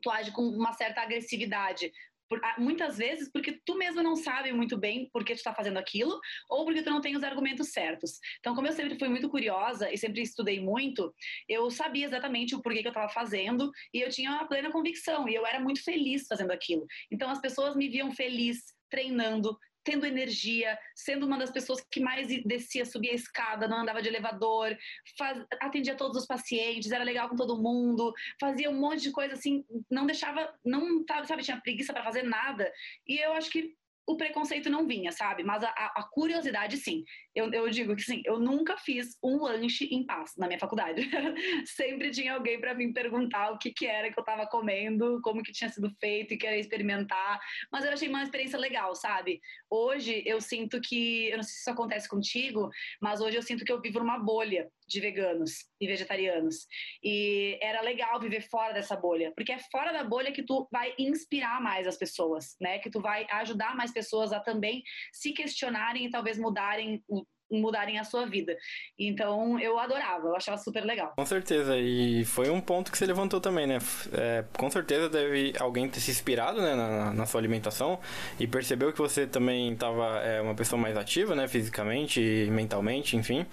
tu 0.00 0.10
age 0.10 0.32
com 0.32 0.42
uma 0.42 0.72
certa 0.72 1.02
agressividade. 1.02 1.92
Por, 2.30 2.40
ah, 2.44 2.54
muitas 2.58 2.96
vezes 2.96 3.28
porque 3.32 3.60
tu 3.66 3.76
mesmo 3.76 4.04
não 4.04 4.14
sabe 4.14 4.52
muito 4.52 4.78
bem 4.78 5.10
por 5.12 5.24
que 5.24 5.34
tu 5.34 5.38
está 5.38 5.52
fazendo 5.52 5.78
aquilo 5.78 6.18
ou 6.48 6.64
porque 6.64 6.80
tu 6.80 6.88
não 6.88 7.00
tem 7.00 7.16
os 7.16 7.24
argumentos 7.24 7.72
certos. 7.72 8.20
Então, 8.38 8.54
como 8.54 8.68
eu 8.68 8.72
sempre 8.72 8.96
fui 8.96 9.08
muito 9.08 9.28
curiosa 9.28 9.92
e 9.92 9.98
sempre 9.98 10.22
estudei 10.22 10.60
muito, 10.60 11.12
eu 11.48 11.68
sabia 11.72 12.06
exatamente 12.06 12.54
o 12.54 12.62
porquê 12.62 12.82
que 12.82 12.86
eu 12.86 12.92
estava 12.92 13.12
fazendo 13.12 13.70
e 13.92 14.00
eu 14.00 14.08
tinha 14.08 14.30
uma 14.30 14.46
plena 14.46 14.70
convicção 14.70 15.28
e 15.28 15.34
eu 15.34 15.44
era 15.44 15.58
muito 15.58 15.82
feliz 15.82 16.26
fazendo 16.28 16.52
aquilo. 16.52 16.86
Então, 17.10 17.28
as 17.28 17.40
pessoas 17.40 17.74
me 17.74 17.88
viam 17.88 18.12
feliz 18.12 18.58
treinando, 18.88 19.56
tendo 19.84 20.06
energia, 20.06 20.78
sendo 20.94 21.26
uma 21.26 21.38
das 21.38 21.50
pessoas 21.50 21.80
que 21.90 22.00
mais 22.00 22.28
descia, 22.44 22.84
subia 22.84 23.12
a 23.12 23.14
escada, 23.14 23.68
não 23.68 23.78
andava 23.78 24.02
de 24.02 24.08
elevador, 24.08 24.76
faz, 25.16 25.44
atendia 25.60 25.94
todos 25.94 26.16
os 26.16 26.26
pacientes, 26.26 26.92
era 26.92 27.04
legal 27.04 27.28
com 27.28 27.36
todo 27.36 27.60
mundo, 27.60 28.12
fazia 28.40 28.70
um 28.70 28.78
monte 28.78 29.02
de 29.02 29.12
coisa 29.12 29.34
assim, 29.34 29.64
não 29.90 30.06
deixava, 30.06 30.52
não 30.64 31.04
sabe, 31.26 31.42
tinha 31.42 31.60
preguiça 31.60 31.92
para 31.92 32.04
fazer 32.04 32.22
nada. 32.22 32.70
E 33.06 33.18
eu 33.18 33.32
acho 33.32 33.50
que 33.50 33.74
o 34.06 34.16
preconceito 34.16 34.68
não 34.68 34.86
vinha, 34.86 35.12
sabe? 35.12 35.44
Mas 35.44 35.62
a, 35.62 35.68
a 35.68 36.02
curiosidade, 36.10 36.76
sim. 36.76 37.04
Eu, 37.34 37.52
eu, 37.52 37.70
digo 37.70 37.94
que 37.94 38.02
sim, 38.02 38.22
eu 38.24 38.40
nunca 38.40 38.76
fiz 38.76 39.16
um 39.22 39.36
lanche 39.42 39.84
em 39.84 40.04
paz 40.04 40.32
na 40.36 40.48
minha 40.48 40.58
faculdade. 40.58 41.08
Sempre 41.64 42.10
tinha 42.10 42.34
alguém 42.34 42.60
para 42.60 42.74
vir 42.74 42.92
perguntar 42.92 43.52
o 43.52 43.58
que, 43.58 43.72
que 43.72 43.86
era 43.86 44.12
que 44.12 44.18
eu 44.18 44.22
estava 44.22 44.46
comendo, 44.46 45.20
como 45.22 45.42
que 45.42 45.52
tinha 45.52 45.70
sido 45.70 45.90
feito 46.00 46.34
e 46.34 46.36
queria 46.36 46.58
experimentar. 46.58 47.40
Mas 47.70 47.84
eu 47.84 47.92
achei 47.92 48.08
uma 48.08 48.22
experiência 48.24 48.58
legal, 48.58 48.94
sabe? 48.96 49.40
Hoje 49.70 50.22
eu 50.26 50.40
sinto 50.40 50.80
que, 50.80 51.28
eu 51.28 51.36
não 51.36 51.44
sei 51.44 51.52
se 51.52 51.60
isso 51.60 51.70
acontece 51.70 52.08
contigo, 52.08 52.68
mas 53.00 53.20
hoje 53.20 53.36
eu 53.36 53.42
sinto 53.42 53.64
que 53.64 53.72
eu 53.72 53.80
vivo 53.80 54.00
numa 54.00 54.18
bolha 54.18 54.68
de 54.90 55.00
veganos 55.00 55.66
e 55.80 55.86
vegetarianos. 55.86 56.66
E 57.02 57.56
era 57.62 57.80
legal 57.80 58.18
viver 58.18 58.42
fora 58.42 58.74
dessa 58.74 58.96
bolha, 58.96 59.32
porque 59.36 59.52
é 59.52 59.58
fora 59.70 59.92
da 59.92 60.02
bolha 60.02 60.32
que 60.32 60.42
tu 60.42 60.68
vai 60.72 60.92
inspirar 60.98 61.60
mais 61.62 61.86
as 61.86 61.96
pessoas, 61.96 62.56
né? 62.60 62.80
Que 62.80 62.90
tu 62.90 63.00
vai 63.00 63.24
ajudar 63.30 63.76
mais 63.76 63.92
pessoas 63.92 64.32
a 64.32 64.40
também 64.40 64.82
se 65.12 65.32
questionarem 65.32 66.06
e 66.06 66.10
talvez 66.10 66.36
mudarem 66.36 67.02
mudarem 67.50 67.98
a 67.98 68.04
sua 68.04 68.26
vida. 68.26 68.56
Então 68.98 69.58
eu 69.58 69.78
adorava, 69.78 70.28
eu 70.28 70.36
achava 70.36 70.56
super 70.58 70.84
legal. 70.84 71.12
Com 71.16 71.26
certeza, 71.26 71.76
e 71.78 72.24
foi 72.24 72.50
um 72.50 72.60
ponto 72.60 72.90
que 72.90 72.98
você 72.98 73.06
levantou 73.06 73.40
também, 73.40 73.66
né? 73.66 73.78
É, 74.12 74.44
com 74.56 74.70
certeza 74.70 75.08
deve 75.08 75.52
alguém 75.58 75.88
ter 75.88 76.00
se 76.00 76.10
inspirado 76.10 76.60
né, 76.60 76.74
na, 76.74 77.12
na 77.12 77.26
sua 77.26 77.40
alimentação 77.40 77.98
e 78.38 78.46
percebeu 78.46 78.92
que 78.92 78.98
você 78.98 79.26
também 79.26 79.72
estava 79.72 80.20
é, 80.20 80.40
uma 80.40 80.54
pessoa 80.54 80.80
mais 80.80 80.96
ativa, 80.96 81.34
né? 81.34 81.48
Fisicamente 81.48 82.20
mentalmente, 82.50 83.16
enfim, 83.16 83.46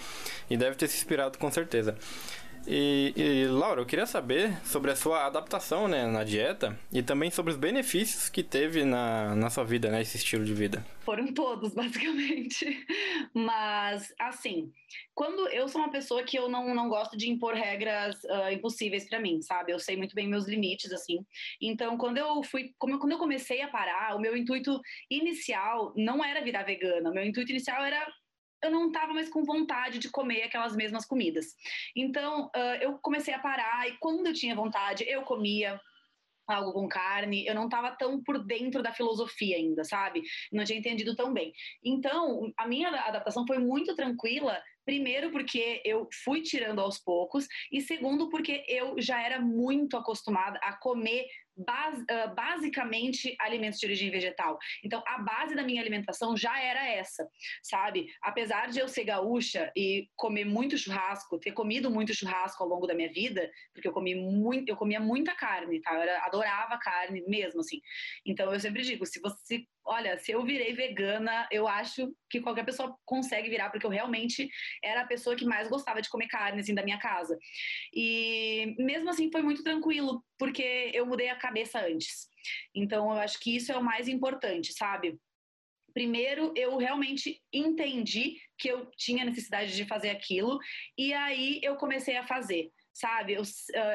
e 0.49 0.57
deve 0.57 0.75
ter 0.75 0.87
se 0.87 0.97
inspirado 0.97 1.37
com 1.37 1.51
certeza. 1.51 1.97
E, 2.67 3.13
e, 3.15 3.47
Laura, 3.47 3.79
eu 3.79 3.85
queria 3.85 4.05
saber 4.05 4.53
sobre 4.65 4.91
a 4.91 4.95
sua 4.95 5.25
adaptação 5.25 5.87
né, 5.87 6.05
na 6.05 6.25
dieta 6.25 6.77
e 6.91 7.01
também 7.01 7.31
sobre 7.31 7.53
os 7.53 7.57
benefícios 7.57 8.27
que 8.27 8.43
teve 8.43 8.83
na, 8.83 9.33
na 9.35 9.49
sua 9.49 9.63
vida, 9.63 9.89
né, 9.89 10.01
esse 10.01 10.17
estilo 10.17 10.43
de 10.43 10.53
vida. 10.53 10.85
Foram 11.05 11.33
todos, 11.33 11.71
basicamente. 11.73 12.85
Mas, 13.33 14.13
assim, 14.19 14.69
quando 15.15 15.47
eu 15.47 15.69
sou 15.69 15.79
uma 15.79 15.89
pessoa 15.89 16.23
que 16.23 16.37
eu 16.37 16.49
não, 16.49 16.75
não 16.75 16.89
gosto 16.89 17.15
de 17.15 17.29
impor 17.29 17.53
regras 17.53 18.15
uh, 18.25 18.51
impossíveis 18.51 19.07
para 19.07 19.19
mim, 19.19 19.41
sabe? 19.41 19.71
Eu 19.71 19.79
sei 19.79 19.95
muito 19.95 20.13
bem 20.13 20.27
meus 20.27 20.45
limites, 20.45 20.91
assim. 20.91 21.25
Então, 21.61 21.97
quando 21.97 22.17
eu 22.17 22.43
fui, 22.43 22.73
quando 22.77 23.11
eu 23.11 23.17
comecei 23.17 23.61
a 23.61 23.69
parar, 23.69 24.13
o 24.15 24.19
meu 24.19 24.35
intuito 24.35 24.77
inicial 25.09 25.93
não 25.95 26.23
era 26.23 26.43
virar 26.43 26.63
vegana. 26.63 27.09
O 27.09 27.13
meu 27.13 27.23
intuito 27.23 27.51
inicial 27.51 27.81
era 27.81 28.05
eu 28.63 28.71
não 28.71 28.87
estava 28.87 29.13
mais 29.13 29.29
com 29.29 29.43
vontade 29.43 29.99
de 29.99 30.09
comer 30.09 30.43
aquelas 30.43 30.75
mesmas 30.75 31.05
comidas. 31.05 31.55
Então, 31.95 32.47
uh, 32.47 32.77
eu 32.81 32.97
comecei 32.99 33.33
a 33.33 33.39
parar 33.39 33.87
e 33.87 33.97
quando 33.99 34.27
eu 34.27 34.33
tinha 34.33 34.55
vontade, 34.55 35.03
eu 35.07 35.21
comia 35.23 35.79
algo 36.47 36.71
com 36.71 36.87
carne, 36.87 37.45
eu 37.45 37.53
não 37.53 37.65
estava 37.65 37.91
tão 37.91 38.23
por 38.23 38.43
dentro 38.43 38.81
da 38.81 38.93
filosofia 38.93 39.57
ainda, 39.57 39.83
sabe? 39.83 40.23
Não 40.51 40.63
tinha 40.63 40.79
entendido 40.79 41.15
tão 41.15 41.33
bem. 41.33 41.51
Então, 41.83 42.51
a 42.57 42.65
minha 42.65 42.89
adaptação 42.89 43.45
foi 43.45 43.59
muito 43.59 43.95
tranquila, 43.95 44.61
primeiro 44.85 45.29
porque 45.31 45.81
eu 45.83 46.07
fui 46.23 46.41
tirando 46.41 46.79
aos 46.79 46.97
poucos 46.97 47.47
e 47.71 47.81
segundo 47.81 48.29
porque 48.29 48.63
eu 48.67 48.95
já 49.01 49.21
era 49.21 49.41
muito 49.41 49.97
acostumada 49.97 50.57
a 50.63 50.73
comer 50.77 51.27
bas, 51.57 51.99
uh, 51.99 52.35
basicamente 52.35 53.35
alimentos 53.39 53.79
de 53.79 53.85
origem 53.85 54.09
vegetal. 54.09 54.57
Então, 54.83 55.03
a 55.07 55.19
base 55.19 55.55
da 55.55 55.63
minha 55.63 55.81
alimentação 55.81 56.35
já 56.35 56.61
era 56.61 56.87
essa, 56.87 57.27
sabe? 57.63 58.07
Apesar 58.21 58.69
de 58.69 58.79
eu 58.79 58.87
ser 58.87 59.03
gaúcha 59.03 59.71
e 59.75 60.07
comer 60.15 60.45
muito 60.45 60.77
churrasco, 60.77 61.39
ter 61.39 61.51
comido 61.51 61.89
muito 61.89 62.13
churrasco 62.13 62.63
ao 62.63 62.69
longo 62.69 62.87
da 62.87 62.93
minha 62.93 63.11
vida, 63.11 63.49
porque 63.73 63.87
eu 63.87 63.93
comi 63.93 64.15
muito, 64.15 64.69
eu 64.69 64.75
comia 64.75 64.99
muita 64.99 65.35
carne, 65.35 65.81
tá? 65.81 65.93
Eu 65.93 66.23
adorava 66.23 66.77
carne 66.77 67.23
mesmo, 67.27 67.61
assim. 67.61 67.79
Então, 68.25 68.53
eu 68.53 68.59
sempre 68.59 68.83
digo, 68.83 69.05
se 69.05 69.19
você 69.19 69.65
olha, 69.87 70.19
se 70.19 70.31
eu 70.31 70.43
virei 70.43 70.73
vegana, 70.73 71.47
eu 71.51 71.67
acho 71.67 72.13
que 72.29 72.41
qualquer 72.41 72.65
pessoa 72.65 72.95
consegue 73.05 73.49
virar, 73.49 73.69
porque 73.69 73.85
eu 73.85 73.89
realmente 73.89 74.49
era 74.83 75.01
a 75.01 75.07
pessoa 75.07 75.35
que 75.35 75.45
mais 75.45 75.69
gostava 75.69 76.01
de 76.01 76.09
comer 76.09 76.27
carne, 76.27 76.59
assim, 76.59 76.75
da 76.75 76.83
minha 76.83 76.99
casa. 76.99 77.37
E 77.93 78.75
mesmo 78.77 79.09
assim 79.09 79.31
foi 79.31 79.41
muito 79.41 79.63
tranquilo, 79.63 80.23
porque 80.37 80.91
eu 80.93 81.05
mudei 81.05 81.29
a 81.29 81.35
cabeça 81.35 81.79
antes. 81.79 82.27
Então 82.75 83.11
eu 83.11 83.19
acho 83.19 83.39
que 83.39 83.55
isso 83.55 83.71
é 83.71 83.77
o 83.77 83.83
mais 83.83 84.07
importante, 84.07 84.73
sabe? 84.73 85.17
Primeiro, 85.93 86.53
eu 86.55 86.77
realmente 86.77 87.41
entendi 87.51 88.35
que 88.59 88.67
eu 88.67 88.91
tinha 88.97 89.25
necessidade 89.25 89.75
de 89.75 89.85
fazer 89.85 90.09
aquilo, 90.09 90.59
e 90.97 91.13
aí 91.13 91.59
eu 91.63 91.75
comecei 91.75 92.17
a 92.17 92.27
fazer 92.27 92.71
sabe? 92.97 93.33
Eu, 93.33 93.43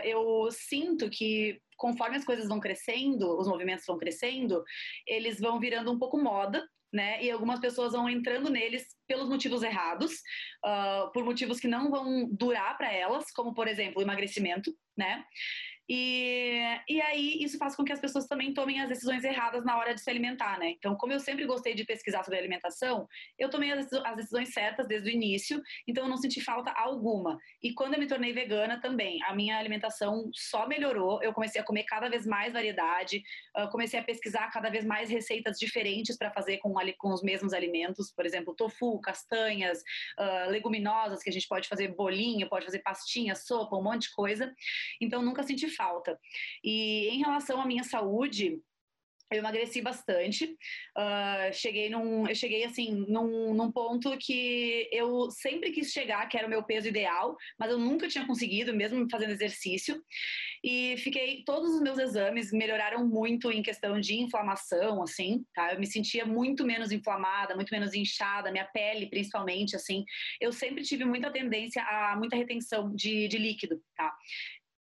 eu 0.05 0.49
sinto 0.53 1.11
que 1.11 1.61
conforme 1.83 2.17
as 2.17 2.25
coisas 2.25 2.47
vão 2.47 2.61
crescendo, 2.61 3.37
os 3.37 3.49
movimentos 3.49 3.85
vão 3.85 3.99
crescendo, 3.99 4.63
eles 5.05 5.41
vão 5.41 5.59
virando 5.59 5.91
um 5.91 5.99
pouco 5.99 6.17
moda, 6.17 6.65
né? 6.93 7.21
E 7.21 7.29
algumas 7.29 7.59
pessoas 7.59 7.93
vão 7.93 8.09
entrando 8.09 8.49
neles 8.49 8.87
pelos 9.05 9.29
motivos 9.29 9.65
errados, 9.65 10.13
uh, 10.65 11.11
por 11.13 11.25
motivos 11.25 11.59
que 11.59 11.67
não 11.67 11.91
vão 11.91 12.29
durar 12.31 12.79
para 12.79 12.93
elas, 12.93 13.33
como 13.33 13.53
por 13.53 13.67
exemplo 13.67 14.01
emagrecimento, 14.01 14.73
né? 14.97 15.25
E, 15.89 16.61
e 16.89 17.01
aí 17.01 17.43
isso 17.43 17.59
faz 17.59 17.75
com 17.75 17.85
que 17.85 17.93
as 17.93 18.01
pessoas 18.01 18.27
também 18.27 18.55
tomem 18.55 18.81
as 18.81 18.89
decisões 18.89 19.25
erradas 19.25 19.65
na 19.65 19.77
hora 19.77 19.95
de 19.95 20.01
se 20.01 20.09
alimentar, 20.09 20.59
né? 20.59 20.71
Então, 20.71 20.97
como 20.97 21.13
eu 21.13 21.21
sempre 21.21 21.45
gostei 21.45 21.75
de 21.75 21.85
pesquisar 21.85 22.23
sobre 22.25 22.39
alimentação, 22.39 23.09
eu 23.39 23.51
tomei 23.51 23.73
as, 23.73 23.89
decisões 24.17 24.53
certas 24.53 24.87
desde 24.87 25.11
o 25.11 25.13
início, 25.13 25.61
então 25.87 26.05
eu 26.05 26.11
não 26.11 26.17
senti 26.17 26.41
falta 26.41 26.71
alguma. 26.73 27.39
E 27.63 27.75
quando 27.75 27.95
eu 27.95 28.01
me 28.01 28.07
tornei 28.07 28.33
vegana 28.33 28.81
também, 28.81 29.23
a 29.25 29.35
minha 29.35 29.59
alimentação 29.59 30.31
só 30.33 30.67
melhorou, 30.67 31.23
eu 31.23 31.33
comecei 31.33 31.61
a 31.61 31.65
comer 31.65 31.85
cada 31.85 32.09
vez 32.09 32.27
mais 32.27 32.53
variedade, 32.53 33.23
comecei 33.71 33.99
a 33.99 34.05
pesquisar 34.05 34.51
cada 34.51 34.71
vez 34.71 34.85
mais 34.85 35.11
receitas 35.11 35.59
diferentes 35.59 36.17
para 36.17 36.31
fazer 36.33 36.59
com, 36.59 36.73
com 36.99 37.13
os 37.13 37.23
mesmos 37.23 37.53
alimentos, 37.53 38.13
por 38.13 38.25
exemplo, 38.25 38.55
tofu, 38.55 39.01
castanhas, 39.01 39.79
uh, 40.19 40.51
leguminosas, 40.51 41.23
que 41.23 41.31
a 41.31 41.33
gente 41.33 41.49
pode 41.49 41.69
fazer 41.69 41.89
bolinho, 41.89 42.49
pode 42.49 42.65
fazer 42.65 42.81
pastinha, 42.81 43.35
sopa, 43.35 43.77
um 43.77 43.83
monte 43.83 44.03
de 44.03 44.15
coisa. 44.15 44.55
Então, 45.01 45.23
nunca 45.23 45.43
senti 45.43 45.69
falta. 45.69 45.82
E 46.63 47.09
em 47.09 47.19
relação 47.19 47.61
à 47.61 47.67
minha 47.67 47.85
saúde, 47.85 48.61
eu 49.33 49.39
emagreci 49.39 49.81
bastante. 49.81 50.45
Uh, 50.97 51.53
cheguei 51.53 51.89
num, 51.89 52.29
eu 52.29 52.35
cheguei 52.35 52.65
assim 52.65 53.07
num, 53.09 53.55
num, 53.55 53.73
ponto 53.73 54.17
que 54.19 54.89
eu 54.93 55.31
sempre 55.31 55.73
quis 55.73 55.91
chegar, 55.91 56.29
que 56.29 56.37
era 56.37 56.47
o 56.47 56.51
meu 56.51 56.63
peso 56.63 56.89
ideal, 56.89 57.37
mas 57.59 57.71
eu 57.71 57.79
nunca 57.79 58.09
tinha 58.09 58.27
conseguido, 58.27 58.75
mesmo 58.75 59.07
fazendo 59.11 59.33
exercício. 59.33 60.03
E 60.63 60.97
fiquei, 60.99 61.43
todos 61.45 61.75
os 61.75 61.81
meus 61.81 61.99
exames 61.99 62.53
melhoraram 62.53 63.07
muito 63.07 63.51
em 63.51 63.63
questão 63.63 63.99
de 63.99 64.21
inflamação, 64.21 65.03
assim, 65.03 65.45
tá? 65.55 65.73
Eu 65.73 65.81
me 65.81 65.87
sentia 65.87 66.25
muito 66.25 66.65
menos 66.65 66.93
inflamada, 66.93 67.55
muito 67.55 67.71
menos 67.71 67.95
inchada, 67.95 68.53
minha 68.53 68.67
pele 68.67 69.07
principalmente, 69.07 69.75
assim. 69.75 70.05
Eu 70.41 70.53
sempre 70.53 70.85
tive 70.85 71.05
muita 71.05 71.33
tendência 71.33 71.83
a 71.83 72.17
muita 72.17 72.37
retenção 72.37 72.95
de, 72.95 73.27
de 73.29 73.39
líquido, 73.39 73.83
tá? 73.97 74.15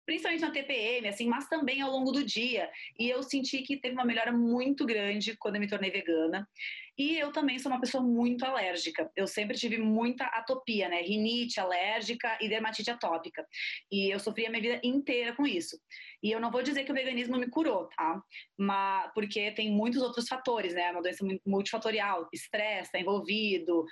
Principalmente 0.05 0.41
na 0.43 0.51
TPM, 0.51 1.09
assim, 1.09 1.27
mas 1.27 1.49
também 1.49 1.81
ao 1.81 1.91
longo 1.91 2.13
do 2.13 2.25
dia. 2.25 2.71
E 2.99 3.09
eu 3.09 3.23
senti 3.23 3.63
que 3.63 3.77
teve 3.77 3.95
uma 3.95 4.05
melhora 4.05 4.33
muito 4.33 4.85
grande 4.85 5.37
quando 5.37 5.57
eu 5.57 5.61
me 5.61 5.69
tornei 5.69 5.91
vegana. 5.91 6.49
E 6.97 7.19
eu 7.19 7.33
também 7.33 7.59
sou 7.59 7.73
uma 7.73 7.81
pessoa 7.81 8.03
muito 8.03 8.45
alérgica. 8.45 9.11
Eu 9.17 9.27
sempre 9.27 9.57
tive 9.57 9.79
muita 9.79 10.25
atopia, 10.27 10.89
né? 10.89 11.01
Rinite 11.03 11.59
alérgica 11.59 12.39
e 12.41 12.49
dermatite 12.49 12.91
atópica. 12.91 13.47
E 13.91 14.13
eu 14.13 14.19
sofri 14.19 14.47
a 14.47 14.51
minha 14.51 14.63
vida 14.63 14.81
inteira 14.83 15.35
com 15.35 15.47
isso. 15.47 15.79
E 16.23 16.31
eu 16.31 16.41
não 16.41 16.51
vou 16.51 16.63
dizer 16.63 16.85
que 16.85 16.93
o 16.93 16.95
veganismo 16.95 17.37
me 17.37 17.51
curou, 17.51 17.87
tá? 17.89 18.23
Mas 18.57 19.13
porque 19.13 19.51
tem 19.53 19.71
muitos 19.71 20.01
outros 20.01 20.27
fatores, 20.27 20.73
né? 20.73 20.91
Uma 20.91 21.03
doença 21.03 21.27
multifatorial, 21.47 22.29
estresse 22.33 22.89
está 22.89 22.99
envolvido, 22.99 23.85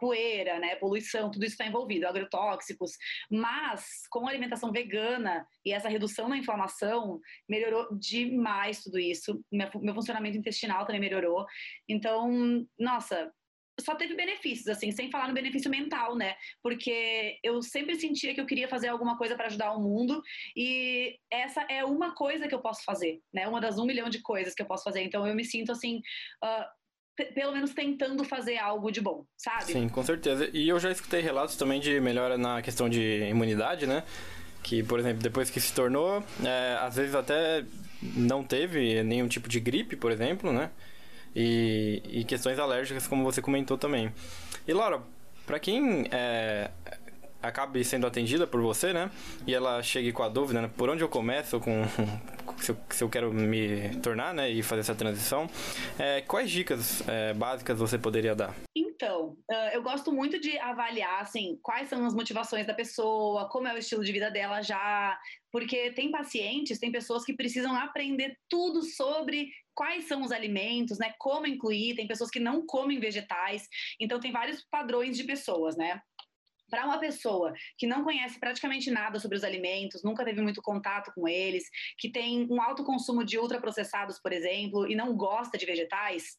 poeira, 0.00 0.58
né? 0.58 0.74
Poluição, 0.76 1.30
tudo 1.30 1.44
isso 1.44 1.52
está 1.54 1.66
envolvido, 1.66 2.06
agrotóxicos. 2.06 2.92
Mas 3.30 4.06
com 4.10 4.26
a 4.26 4.30
alimentação 4.30 4.72
vegana 4.72 5.46
e 5.64 5.72
essa 5.72 5.88
redução 5.88 6.28
na 6.28 6.36
inflamação, 6.36 7.20
melhorou 7.48 7.88
demais 7.98 8.82
tudo 8.82 8.98
isso. 8.98 9.44
Meu 9.52 9.94
funcionamento 9.94 10.36
intestinal 10.36 10.84
também 10.84 11.00
melhorou. 11.00 11.46
Então, 11.88 12.37
nossa, 12.78 13.32
só 13.80 13.94
teve 13.94 14.14
benefícios, 14.14 14.68
assim, 14.68 14.90
sem 14.90 15.10
falar 15.10 15.28
no 15.28 15.34
benefício 15.34 15.70
mental, 15.70 16.16
né? 16.16 16.34
Porque 16.62 17.38
eu 17.42 17.62
sempre 17.62 17.98
sentia 17.98 18.34
que 18.34 18.40
eu 18.40 18.46
queria 18.46 18.68
fazer 18.68 18.88
alguma 18.88 19.16
coisa 19.16 19.36
para 19.36 19.46
ajudar 19.46 19.72
o 19.72 19.80
mundo 19.80 20.20
e 20.56 21.16
essa 21.30 21.62
é 21.70 21.84
uma 21.84 22.14
coisa 22.14 22.48
que 22.48 22.54
eu 22.54 22.60
posso 22.60 22.82
fazer, 22.84 23.20
né? 23.32 23.46
Uma 23.46 23.60
das 23.60 23.78
um 23.78 23.86
milhão 23.86 24.08
de 24.08 24.20
coisas 24.20 24.54
que 24.54 24.62
eu 24.62 24.66
posso 24.66 24.84
fazer. 24.84 25.02
Então 25.02 25.26
eu 25.26 25.34
me 25.34 25.44
sinto 25.44 25.72
assim. 25.72 25.98
Uh, 26.44 26.78
pelo 27.34 27.52
menos 27.52 27.74
tentando 27.74 28.22
fazer 28.22 28.58
algo 28.58 28.92
de 28.92 29.00
bom, 29.00 29.24
sabe? 29.36 29.72
Sim, 29.72 29.88
com 29.88 30.04
certeza. 30.04 30.48
E 30.52 30.68
eu 30.68 30.78
já 30.78 30.88
escutei 30.88 31.20
relatos 31.20 31.56
também 31.56 31.80
de 31.80 31.98
melhora 32.00 32.38
na 32.38 32.62
questão 32.62 32.88
de 32.88 33.24
imunidade, 33.28 33.88
né? 33.88 34.04
Que, 34.62 34.84
por 34.84 35.00
exemplo, 35.00 35.20
depois 35.20 35.50
que 35.50 35.60
se 35.60 35.74
tornou, 35.74 36.22
é, 36.44 36.78
às 36.80 36.94
vezes 36.94 37.16
até 37.16 37.64
não 38.00 38.44
teve 38.44 39.02
nenhum 39.02 39.26
tipo 39.26 39.48
de 39.48 39.58
gripe, 39.58 39.96
por 39.96 40.12
exemplo, 40.12 40.52
né? 40.52 40.70
E, 41.34 42.02
e 42.08 42.24
questões 42.24 42.58
alérgicas, 42.58 43.06
como 43.06 43.24
você 43.24 43.40
comentou 43.40 43.78
também. 43.78 44.12
E 44.66 44.72
Laura, 44.72 45.02
para 45.46 45.58
quem 45.58 46.06
é, 46.10 46.70
acabe 47.42 47.82
sendo 47.84 48.06
atendida 48.06 48.46
por 48.46 48.60
você, 48.60 48.92
né? 48.92 49.10
E 49.46 49.54
ela 49.54 49.82
chegue 49.82 50.12
com 50.12 50.22
a 50.22 50.28
dúvida, 50.28 50.62
né? 50.62 50.70
Por 50.76 50.88
onde 50.88 51.02
eu 51.02 51.08
começo 51.08 51.60
com 51.60 51.84
se 52.58 52.72
eu, 52.72 52.76
se 52.90 53.04
eu 53.04 53.08
quero 53.08 53.32
me 53.32 53.96
tornar, 54.02 54.34
né? 54.34 54.50
E 54.50 54.62
fazer 54.62 54.80
essa 54.80 54.94
transição. 54.94 55.48
É, 55.98 56.20
quais 56.22 56.50
dicas 56.50 57.06
é, 57.08 57.32
básicas 57.32 57.78
você 57.78 57.98
poderia 57.98 58.34
dar? 58.34 58.54
Então, 58.76 59.36
eu 59.72 59.80
gosto 59.80 60.10
muito 60.10 60.40
de 60.40 60.58
avaliar, 60.58 61.22
assim, 61.22 61.56
quais 61.62 61.88
são 61.88 62.04
as 62.04 62.12
motivações 62.12 62.66
da 62.66 62.74
pessoa, 62.74 63.48
como 63.48 63.68
é 63.68 63.74
o 63.74 63.78
estilo 63.78 64.02
de 64.02 64.10
vida 64.10 64.28
dela 64.28 64.60
já, 64.60 65.16
porque 65.52 65.92
tem 65.92 66.10
pacientes, 66.10 66.80
tem 66.80 66.90
pessoas 66.90 67.24
que 67.24 67.32
precisam 67.32 67.76
aprender 67.76 68.36
tudo 68.48 68.82
sobre 68.82 69.50
quais 69.78 70.08
são 70.08 70.22
os 70.24 70.32
alimentos, 70.32 70.98
né? 70.98 71.14
Como 71.20 71.46
incluir, 71.46 71.94
tem 71.94 72.08
pessoas 72.08 72.30
que 72.30 72.40
não 72.40 72.66
comem 72.66 72.98
vegetais, 72.98 73.68
então 74.00 74.18
tem 74.18 74.32
vários 74.32 74.66
padrões 74.68 75.16
de 75.16 75.22
pessoas, 75.22 75.76
né? 75.76 76.02
para 76.68 76.84
uma 76.84 76.98
pessoa 76.98 77.54
que 77.78 77.86
não 77.86 78.04
conhece 78.04 78.38
praticamente 78.38 78.90
nada 78.90 79.18
sobre 79.18 79.38
os 79.38 79.44
alimentos, 79.44 80.02
nunca 80.04 80.22
teve 80.22 80.42
muito 80.42 80.60
contato 80.60 81.10
com 81.14 81.26
eles, 81.26 81.64
que 81.96 82.10
tem 82.10 82.46
um 82.50 82.60
alto 82.60 82.84
consumo 82.84 83.24
de 83.24 83.38
ultraprocessados, 83.38 84.18
por 84.18 84.34
exemplo, 84.34 84.86
e 84.86 84.94
não 84.94 85.16
gosta 85.16 85.56
de 85.56 85.64
vegetais, 85.64 86.36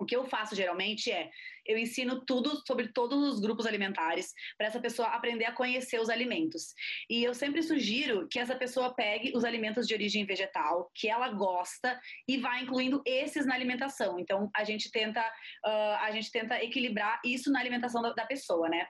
o 0.00 0.06
que 0.06 0.16
eu 0.16 0.24
faço 0.24 0.56
geralmente 0.56 1.12
é 1.12 1.30
eu 1.66 1.78
ensino 1.78 2.24
tudo 2.24 2.62
sobre 2.66 2.88
todos 2.88 3.22
os 3.22 3.38
grupos 3.38 3.66
alimentares 3.66 4.32
para 4.56 4.66
essa 4.66 4.80
pessoa 4.80 5.08
aprender 5.08 5.44
a 5.44 5.52
conhecer 5.52 6.00
os 6.00 6.08
alimentos. 6.08 6.74
E 7.08 7.22
eu 7.22 7.34
sempre 7.34 7.62
sugiro 7.62 8.26
que 8.28 8.38
essa 8.38 8.56
pessoa 8.56 8.94
pegue 8.94 9.36
os 9.36 9.44
alimentos 9.44 9.86
de 9.86 9.94
origem 9.94 10.24
vegetal, 10.24 10.90
que 10.94 11.08
ela 11.08 11.28
gosta, 11.28 12.00
e 12.26 12.38
vá 12.38 12.58
incluindo 12.60 13.02
esses 13.06 13.44
na 13.46 13.54
alimentação. 13.54 14.18
Então 14.18 14.50
a 14.56 14.64
gente 14.64 14.90
tenta, 14.90 15.20
uh, 15.20 15.96
a 16.00 16.10
gente 16.12 16.32
tenta 16.32 16.62
equilibrar 16.64 17.20
isso 17.24 17.52
na 17.52 17.60
alimentação 17.60 18.00
da, 18.00 18.12
da 18.14 18.26
pessoa, 18.26 18.68
né? 18.68 18.88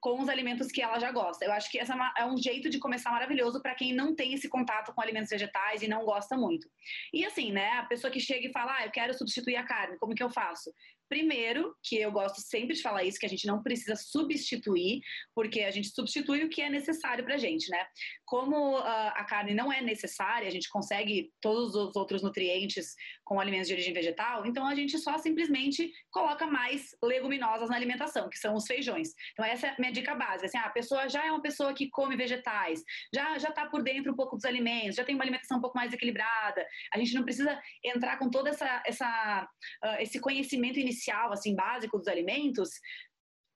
Com 0.00 0.20
os 0.20 0.28
alimentos 0.28 0.68
que 0.68 0.80
ela 0.80 0.98
já 0.98 1.10
gosta. 1.10 1.44
Eu 1.44 1.52
acho 1.52 1.70
que 1.70 1.78
essa 1.78 1.94
é, 1.94 2.22
é 2.22 2.26
um 2.26 2.36
jeito 2.36 2.70
de 2.70 2.78
começar 2.78 3.10
maravilhoso 3.10 3.60
para 3.60 3.74
quem 3.74 3.92
não 3.92 4.14
tem 4.14 4.34
esse 4.34 4.48
contato 4.48 4.92
com 4.92 5.00
alimentos 5.00 5.30
vegetais 5.30 5.82
e 5.82 5.88
não 5.88 6.04
gosta 6.04 6.36
muito. 6.36 6.68
E 7.12 7.24
assim, 7.24 7.52
né, 7.52 7.70
a 7.72 7.84
pessoa 7.84 8.10
que 8.10 8.20
chega 8.20 8.46
e 8.46 8.52
fala, 8.52 8.76
ah, 8.76 8.86
eu 8.86 8.90
quero 8.90 9.14
substituir 9.14 9.56
a 9.56 9.64
carne, 9.64 9.98
como 9.98 10.14
que 10.14 10.22
eu 10.22 10.30
faço? 10.30 10.72
Primeiro, 11.08 11.74
que 11.82 11.96
eu 11.96 12.12
gosto 12.12 12.40
sempre 12.40 12.76
de 12.76 12.82
falar 12.82 13.02
isso, 13.04 13.18
que 13.18 13.26
a 13.26 13.28
gente 13.28 13.46
não 13.46 13.62
precisa 13.62 13.96
substituir, 13.96 15.00
porque 15.34 15.62
a 15.62 15.70
gente 15.70 15.88
substitui 15.88 16.44
o 16.44 16.50
que 16.50 16.60
é 16.60 16.68
necessário 16.68 17.24
para 17.24 17.34
a 17.34 17.38
gente, 17.38 17.70
né? 17.70 17.86
Como 18.26 18.78
uh, 18.78 18.82
a 18.82 19.24
carne 19.24 19.54
não 19.54 19.72
é 19.72 19.80
necessária, 19.80 20.46
a 20.46 20.50
gente 20.50 20.68
consegue 20.68 21.30
todos 21.40 21.74
os 21.74 21.96
outros 21.96 22.22
nutrientes 22.22 22.94
com 23.24 23.40
alimentos 23.40 23.68
de 23.68 23.74
origem 23.74 23.92
vegetal, 23.92 24.46
então 24.46 24.66
a 24.66 24.74
gente 24.74 24.98
só 24.98 25.16
simplesmente 25.18 25.90
coloca 26.10 26.46
mais 26.46 26.94
leguminosas 27.02 27.70
na 27.70 27.76
alimentação, 27.76 28.28
que 28.28 28.38
são 28.38 28.54
os 28.54 28.66
feijões. 28.66 29.08
Então 29.32 29.44
essa 29.44 29.68
é 29.68 29.70
a 29.70 29.76
minha 29.78 29.92
dica 29.92 30.14
básica, 30.14 30.46
assim, 30.46 30.58
ah, 30.58 30.66
a 30.66 30.70
pessoa 30.70 31.08
já 31.08 31.26
é 31.26 31.30
uma 31.30 31.42
pessoa 31.42 31.72
que 31.72 31.88
come 31.88 32.16
vegetais, 32.16 32.82
já 33.14 33.38
já 33.38 33.48
está 33.48 33.66
por 33.66 33.82
dentro 33.82 34.12
um 34.12 34.16
pouco 34.16 34.36
dos 34.36 34.44
alimentos, 34.44 34.96
já 34.96 35.04
tem 35.04 35.14
uma 35.14 35.24
alimentação 35.24 35.58
um 35.58 35.60
pouco 35.60 35.76
mais 35.76 35.92
equilibrada. 35.92 36.66
A 36.92 36.98
gente 36.98 37.14
não 37.14 37.22
precisa 37.22 37.58
entrar 37.84 38.18
com 38.18 38.30
todo 38.30 38.48
essa, 38.48 38.82
essa 38.86 39.48
uh, 39.84 39.96
esse 40.00 40.20
conhecimento 40.20 40.78
inicial 40.78 40.97
inicial, 40.98 41.32
assim, 41.32 41.54
básico 41.54 41.98
dos 41.98 42.08
alimentos, 42.08 42.70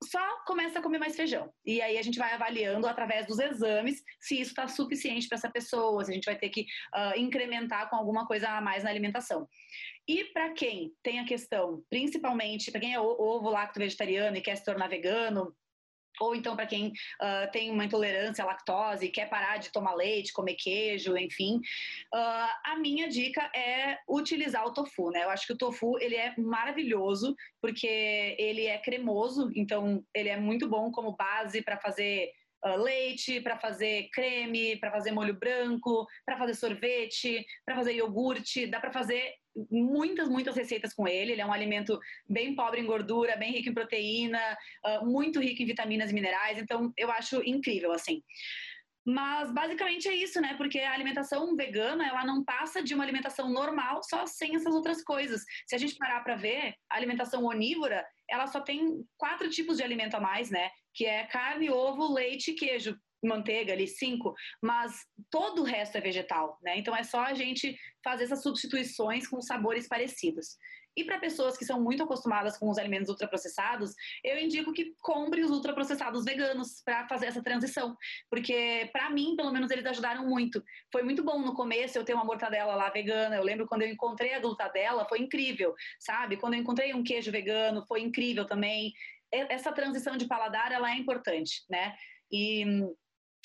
só 0.02 0.44
começa 0.44 0.78
a 0.78 0.82
comer 0.82 0.98
mais 0.98 1.14
feijão. 1.14 1.52
E 1.64 1.80
aí 1.80 1.96
a 1.96 2.02
gente 2.02 2.18
vai 2.18 2.32
avaliando 2.32 2.86
através 2.86 3.26
dos 3.26 3.38
exames 3.38 4.02
se 4.20 4.40
isso 4.40 4.50
está 4.50 4.66
suficiente 4.66 5.28
para 5.28 5.38
essa 5.38 5.50
pessoa, 5.50 6.04
se 6.04 6.10
a 6.10 6.14
gente 6.14 6.24
vai 6.24 6.36
ter 6.36 6.48
que 6.48 6.62
uh, 6.62 7.18
incrementar 7.18 7.88
com 7.88 7.96
alguma 7.96 8.26
coisa 8.26 8.48
a 8.50 8.60
mais 8.60 8.82
na 8.82 8.90
alimentação. 8.90 9.48
E 10.06 10.24
para 10.32 10.52
quem 10.52 10.92
tem 11.02 11.20
a 11.20 11.24
questão, 11.24 11.84
principalmente 11.88 12.70
para 12.70 12.80
quem 12.80 12.94
é 12.94 13.00
ovo 13.00 13.48
lacto 13.48 13.78
vegetariano 13.78 14.36
e 14.36 14.40
quer 14.40 14.56
se 14.56 14.64
tornar 14.64 14.88
vegano, 14.88 15.54
ou 16.20 16.34
então 16.34 16.54
para 16.54 16.66
quem 16.66 16.88
uh, 16.88 17.50
tem 17.52 17.70
uma 17.70 17.84
intolerância 17.84 18.44
à 18.44 18.46
lactose 18.46 19.08
quer 19.08 19.28
parar 19.28 19.58
de 19.58 19.70
tomar 19.70 19.94
leite, 19.94 20.32
comer 20.32 20.54
queijo, 20.54 21.16
enfim, 21.16 21.56
uh, 22.14 22.48
a 22.64 22.76
minha 22.78 23.08
dica 23.08 23.42
é 23.54 23.98
utilizar 24.08 24.66
o 24.66 24.72
tofu, 24.72 25.10
né? 25.10 25.24
Eu 25.24 25.30
acho 25.30 25.46
que 25.46 25.52
o 25.52 25.58
tofu 25.58 25.98
ele 25.98 26.16
é 26.16 26.34
maravilhoso 26.38 27.36
porque 27.60 28.36
ele 28.38 28.66
é 28.66 28.78
cremoso, 28.78 29.50
então 29.54 30.04
ele 30.14 30.28
é 30.28 30.36
muito 30.36 30.68
bom 30.68 30.90
como 30.90 31.16
base 31.16 31.62
para 31.62 31.78
fazer 31.78 32.30
Uh, 32.64 32.76
leite, 32.80 33.40
para 33.40 33.58
fazer 33.58 34.08
creme, 34.12 34.76
para 34.76 34.92
fazer 34.92 35.10
molho 35.10 35.34
branco, 35.34 36.06
para 36.24 36.38
fazer 36.38 36.54
sorvete, 36.54 37.44
para 37.64 37.74
fazer 37.74 37.94
iogurte, 37.94 38.66
dá 38.68 38.78
para 38.78 38.92
fazer 38.92 39.34
muitas, 39.70 40.28
muitas 40.28 40.56
receitas 40.56 40.94
com 40.94 41.06
ele. 41.06 41.32
Ele 41.32 41.40
é 41.40 41.46
um 41.46 41.52
alimento 41.52 41.98
bem 42.28 42.54
pobre 42.54 42.80
em 42.80 42.86
gordura, 42.86 43.36
bem 43.36 43.52
rico 43.52 43.68
em 43.68 43.74
proteína, 43.74 44.40
uh, 44.84 45.04
muito 45.04 45.40
rico 45.40 45.62
em 45.62 45.66
vitaminas 45.66 46.10
e 46.10 46.14
minerais. 46.14 46.58
Então, 46.58 46.92
eu 46.96 47.10
acho 47.10 47.42
incrível, 47.44 47.92
assim. 47.92 48.22
Mas 49.04 49.52
basicamente 49.52 50.08
é 50.08 50.14
isso, 50.14 50.40
né? 50.40 50.54
Porque 50.54 50.78
a 50.78 50.92
alimentação 50.92 51.56
vegana, 51.56 52.06
ela 52.06 52.24
não 52.24 52.44
passa 52.44 52.82
de 52.82 52.94
uma 52.94 53.02
alimentação 53.02 53.50
normal 53.50 54.00
só 54.04 54.26
sem 54.26 54.54
essas 54.54 54.74
outras 54.74 55.02
coisas. 55.02 55.42
Se 55.66 55.74
a 55.74 55.78
gente 55.78 55.96
parar 55.96 56.22
para 56.22 56.36
ver, 56.36 56.74
a 56.90 56.96
alimentação 56.96 57.44
onívora, 57.44 58.06
ela 58.30 58.46
só 58.46 58.60
tem 58.60 59.04
quatro 59.16 59.50
tipos 59.50 59.76
de 59.76 59.82
alimento 59.82 60.14
a 60.14 60.20
mais, 60.20 60.50
né? 60.50 60.70
Que 60.94 61.04
é 61.04 61.24
carne, 61.26 61.70
ovo, 61.70 62.12
leite 62.12 62.52
queijo 62.52 62.96
manteiga 63.24 63.72
ali, 63.72 63.86
cinco, 63.86 64.34
mas 64.60 65.06
todo 65.30 65.62
o 65.62 65.64
resto 65.64 65.96
é 65.96 66.00
vegetal, 66.00 66.58
né? 66.62 66.76
Então 66.78 66.94
é 66.94 67.04
só 67.04 67.22
a 67.22 67.34
gente 67.34 67.76
fazer 68.02 68.24
essas 68.24 68.42
substituições 68.42 69.28
com 69.28 69.40
sabores 69.40 69.86
parecidos. 69.86 70.56
E 70.96 71.04
para 71.04 71.18
pessoas 71.18 71.56
que 71.56 71.64
são 71.64 71.80
muito 71.80 72.02
acostumadas 72.02 72.58
com 72.58 72.68
os 72.68 72.78
alimentos 72.78 73.08
ultraprocessados, 73.08 73.94
eu 74.22 74.38
indico 74.38 74.72
que 74.72 74.94
compre 75.00 75.42
os 75.42 75.50
ultraprocessados 75.50 76.24
veganos 76.24 76.82
para 76.84 77.06
fazer 77.08 77.26
essa 77.26 77.42
transição, 77.42 77.96
porque 78.28 78.90
para 78.92 79.08
mim, 79.10 79.34
pelo 79.36 79.52
menos, 79.52 79.70
eles 79.70 79.86
ajudaram 79.86 80.26
muito. 80.28 80.62
Foi 80.90 81.02
muito 81.02 81.22
bom 81.22 81.38
no 81.40 81.54
começo 81.54 81.96
eu 81.96 82.04
ter 82.04 82.14
uma 82.14 82.24
mortadela 82.24 82.74
lá 82.74 82.90
vegana. 82.90 83.36
Eu 83.36 83.42
lembro 83.42 83.66
quando 83.66 83.82
eu 83.82 83.88
encontrei 83.88 84.34
a 84.34 84.40
glutadela, 84.40 85.08
foi 85.08 85.20
incrível, 85.20 85.74
sabe? 85.98 86.36
Quando 86.36 86.54
eu 86.54 86.60
encontrei 86.60 86.92
um 86.94 87.02
queijo 87.02 87.30
vegano, 87.30 87.84
foi 87.86 88.00
incrível 88.00 88.46
também. 88.46 88.92
Essa 89.30 89.72
transição 89.72 90.16
de 90.16 90.26
paladar, 90.26 90.72
ela 90.72 90.90
é 90.90 90.96
importante, 90.96 91.64
né? 91.70 91.94
E 92.30 92.64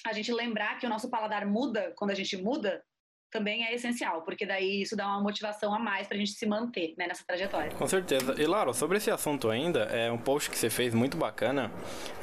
a 0.05 0.13
gente 0.13 0.31
lembrar 0.31 0.77
que 0.77 0.85
o 0.85 0.89
nosso 0.89 1.09
paladar 1.09 1.45
muda 1.45 1.93
quando 1.95 2.11
a 2.11 2.15
gente 2.15 2.35
muda 2.37 2.83
também 3.31 3.65
é 3.65 3.73
essencial, 3.73 4.21
porque 4.21 4.45
daí 4.45 4.81
isso 4.81 4.95
dá 4.95 5.07
uma 5.07 5.21
motivação 5.21 5.73
a 5.73 5.79
mais 5.79 6.07
pra 6.07 6.17
gente 6.17 6.31
se 6.31 6.45
manter 6.45 6.93
né, 6.97 7.07
nessa 7.07 7.23
trajetória. 7.25 7.71
Com 7.71 7.87
certeza. 7.87 8.35
E 8.37 8.45
Laro, 8.45 8.73
sobre 8.73 8.97
esse 8.97 9.11
assunto 9.11 9.49
ainda, 9.49 9.83
é 9.83 10.11
um 10.11 10.17
post 10.17 10.49
que 10.49 10.57
você 10.57 10.69
fez 10.69 10.93
muito 10.93 11.17
bacana 11.17 11.71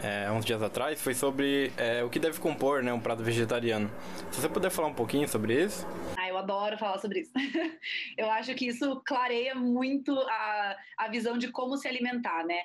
é, 0.02 0.30
uns 0.30 0.44
dias 0.44 0.62
atrás 0.62 1.00
foi 1.00 1.14
sobre 1.14 1.72
é, 1.76 2.02
o 2.02 2.10
que 2.10 2.18
deve 2.18 2.40
compor 2.40 2.82
né, 2.82 2.92
um 2.92 3.00
prato 3.00 3.22
vegetariano. 3.22 3.90
Se 4.30 4.40
você 4.40 4.48
puder 4.48 4.70
falar 4.70 4.88
um 4.88 4.94
pouquinho 4.94 5.28
sobre 5.28 5.62
isso. 5.62 5.86
Ah, 6.16 6.28
eu 6.28 6.36
adoro 6.38 6.76
falar 6.78 6.98
sobre 6.98 7.20
isso. 7.20 7.32
eu 8.16 8.30
acho 8.30 8.54
que 8.54 8.66
isso 8.66 9.00
clareia 9.04 9.54
muito 9.54 10.18
a, 10.18 10.76
a 10.98 11.08
visão 11.08 11.38
de 11.38 11.48
como 11.48 11.76
se 11.76 11.86
alimentar, 11.86 12.44
né? 12.44 12.60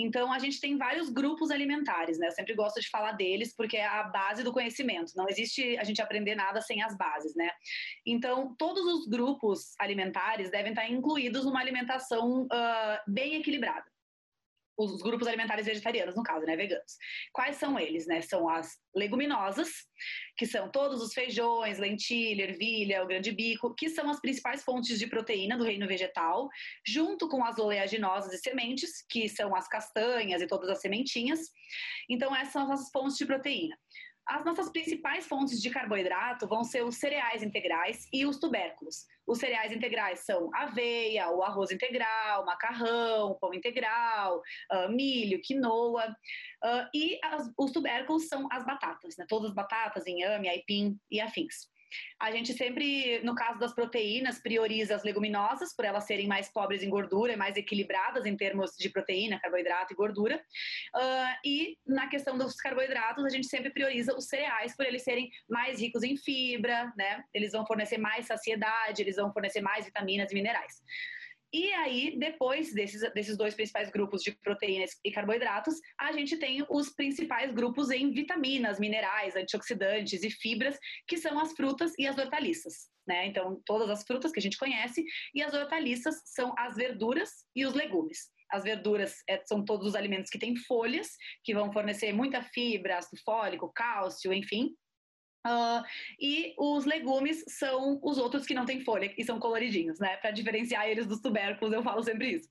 Então, 0.00 0.32
a 0.32 0.38
gente 0.38 0.60
tem 0.60 0.78
vários 0.78 1.10
grupos 1.10 1.50
alimentares, 1.50 2.18
né? 2.18 2.28
Eu 2.28 2.32
sempre 2.32 2.54
gosto 2.54 2.80
de 2.80 2.88
falar 2.88 3.12
deles 3.12 3.52
porque 3.54 3.76
é 3.76 3.86
a 3.86 4.04
base 4.04 4.44
do 4.44 4.52
conhecimento. 4.52 5.12
Não 5.16 5.28
existe 5.28 5.76
a 5.76 5.82
gente 5.82 6.00
aprender 6.00 6.36
nada 6.36 6.60
sem 6.60 6.82
as 6.82 6.96
bases, 6.96 7.34
né? 7.34 7.50
Então, 8.06 8.54
todos 8.56 8.84
os 8.84 9.08
grupos 9.08 9.74
alimentares 9.78 10.50
devem 10.50 10.70
estar 10.70 10.88
incluídos 10.88 11.44
numa 11.44 11.60
alimentação 11.60 12.42
uh, 12.42 12.98
bem 13.10 13.34
equilibrada 13.34 13.84
os 14.78 15.02
grupos 15.02 15.26
alimentares 15.26 15.66
vegetarianos, 15.66 16.14
no 16.14 16.22
caso, 16.22 16.46
né, 16.46 16.56
veganos. 16.56 16.96
Quais 17.32 17.56
são 17.56 17.78
eles, 17.78 18.06
né? 18.06 18.22
São 18.22 18.48
as 18.48 18.70
leguminosas, 18.94 19.68
que 20.36 20.46
são 20.46 20.70
todos 20.70 21.02
os 21.02 21.12
feijões, 21.12 21.78
lentilha, 21.78 22.44
ervilha, 22.44 23.02
o 23.02 23.06
grande 23.06 23.32
bico, 23.32 23.74
que 23.74 23.88
são 23.90 24.08
as 24.08 24.20
principais 24.20 24.62
fontes 24.62 24.98
de 24.98 25.08
proteína 25.08 25.58
do 25.58 25.64
reino 25.64 25.88
vegetal, 25.88 26.48
junto 26.86 27.28
com 27.28 27.44
as 27.44 27.58
oleaginosas 27.58 28.32
e 28.32 28.38
sementes, 28.38 29.04
que 29.10 29.28
são 29.28 29.54
as 29.56 29.66
castanhas 29.66 30.40
e 30.40 30.46
todas 30.46 30.70
as 30.70 30.80
sementinhas. 30.80 31.40
Então, 32.08 32.34
essas 32.34 32.52
são 32.52 32.72
as 32.72 32.88
fontes 32.90 33.18
de 33.18 33.26
proteína. 33.26 33.76
As 34.28 34.44
nossas 34.44 34.68
principais 34.68 35.26
fontes 35.26 35.60
de 35.60 35.70
carboidrato 35.70 36.46
vão 36.46 36.62
ser 36.62 36.84
os 36.84 36.96
cereais 36.96 37.42
integrais 37.42 38.06
e 38.12 38.26
os 38.26 38.38
tubérculos. 38.38 39.06
Os 39.26 39.38
cereais 39.38 39.72
integrais 39.72 40.20
são 40.20 40.50
aveia, 40.54 41.30
o 41.30 41.42
arroz 41.42 41.70
integral, 41.70 42.44
macarrão, 42.44 43.38
pão 43.40 43.54
integral, 43.54 44.42
uh, 44.70 44.90
milho, 44.90 45.40
quinoa. 45.42 46.14
Uh, 46.62 46.88
e 46.94 47.18
as, 47.24 47.50
os 47.56 47.72
tubérculos 47.72 48.28
são 48.28 48.46
as 48.52 48.66
batatas, 48.66 49.16
né? 49.16 49.24
todas 49.26 49.48
as 49.48 49.54
batatas, 49.54 50.06
inhame, 50.06 50.48
aipim 50.48 50.98
e 51.10 51.22
afins. 51.22 51.70
A 52.20 52.30
gente 52.30 52.52
sempre, 52.52 53.20
no 53.22 53.34
caso 53.34 53.58
das 53.58 53.74
proteínas, 53.74 54.38
prioriza 54.38 54.94
as 54.94 55.04
leguminosas, 55.04 55.74
por 55.74 55.84
elas 55.84 56.04
serem 56.04 56.26
mais 56.26 56.48
pobres 56.48 56.82
em 56.82 56.90
gordura 56.90 57.38
mais 57.38 57.56
equilibradas 57.56 58.26
em 58.26 58.36
termos 58.36 58.72
de 58.76 58.90
proteína, 58.90 59.40
carboidrato 59.40 59.92
e 59.92 59.96
gordura. 59.96 60.36
Uh, 60.94 61.38
e 61.44 61.78
na 61.86 62.08
questão 62.08 62.36
dos 62.36 62.56
carboidratos, 62.56 63.24
a 63.24 63.30
gente 63.30 63.46
sempre 63.46 63.70
prioriza 63.70 64.14
os 64.14 64.26
cereais, 64.26 64.76
por 64.76 64.84
eles 64.84 65.02
serem 65.02 65.30
mais 65.48 65.80
ricos 65.80 66.02
em 66.02 66.16
fibra, 66.16 66.92
né? 66.96 67.24
Eles 67.32 67.52
vão 67.52 67.64
fornecer 67.64 67.98
mais 67.98 68.26
saciedade, 68.26 69.00
eles 69.00 69.16
vão 69.16 69.32
fornecer 69.32 69.60
mais 69.60 69.84
vitaminas 69.84 70.30
e 70.30 70.34
minerais. 70.34 70.82
E 71.52 71.72
aí, 71.72 72.18
depois 72.18 72.74
desses, 72.74 73.00
desses 73.14 73.36
dois 73.36 73.54
principais 73.54 73.90
grupos 73.90 74.22
de 74.22 74.32
proteínas 74.32 74.90
e 75.02 75.10
carboidratos, 75.10 75.74
a 75.98 76.12
gente 76.12 76.36
tem 76.36 76.64
os 76.68 76.90
principais 76.90 77.52
grupos 77.52 77.90
em 77.90 78.12
vitaminas, 78.12 78.78
minerais, 78.78 79.34
antioxidantes 79.34 80.22
e 80.22 80.30
fibras, 80.30 80.78
que 81.06 81.16
são 81.16 81.38
as 81.38 81.52
frutas 81.52 81.92
e 81.98 82.06
as 82.06 82.18
hortaliças. 82.18 82.90
Né? 83.06 83.26
Então, 83.26 83.62
todas 83.64 83.88
as 83.88 84.04
frutas 84.04 84.30
que 84.30 84.38
a 84.38 84.42
gente 84.42 84.58
conhece, 84.58 85.02
e 85.34 85.42
as 85.42 85.54
hortaliças 85.54 86.20
são 86.26 86.54
as 86.58 86.76
verduras 86.76 87.30
e 87.56 87.64
os 87.64 87.72
legumes. 87.72 88.30
As 88.50 88.64
verduras 88.64 89.16
é, 89.28 89.42
são 89.46 89.64
todos 89.64 89.88
os 89.88 89.94
alimentos 89.94 90.30
que 90.30 90.38
têm 90.38 90.54
folhas, 90.56 91.08
que 91.42 91.54
vão 91.54 91.72
fornecer 91.72 92.12
muita 92.12 92.42
fibra, 92.42 92.98
ácido 92.98 93.20
fólico, 93.22 93.72
cálcio, 93.74 94.32
enfim, 94.32 94.74
Uh, 95.46 95.82
e 96.20 96.54
os 96.58 96.84
legumes 96.84 97.44
são 97.48 97.98
os 98.02 98.18
outros 98.18 98.44
que 98.44 98.54
não 98.54 98.66
têm 98.66 98.84
folha 98.84 99.12
e 99.16 99.24
são 99.24 99.38
coloridinhos, 99.38 99.98
né? 99.98 100.16
Para 100.16 100.30
diferenciar 100.30 100.88
eles 100.88 101.06
dos 101.06 101.20
tubérculos, 101.20 101.72
eu 101.72 101.82
falo 101.82 102.02
sempre 102.02 102.34
isso. 102.34 102.48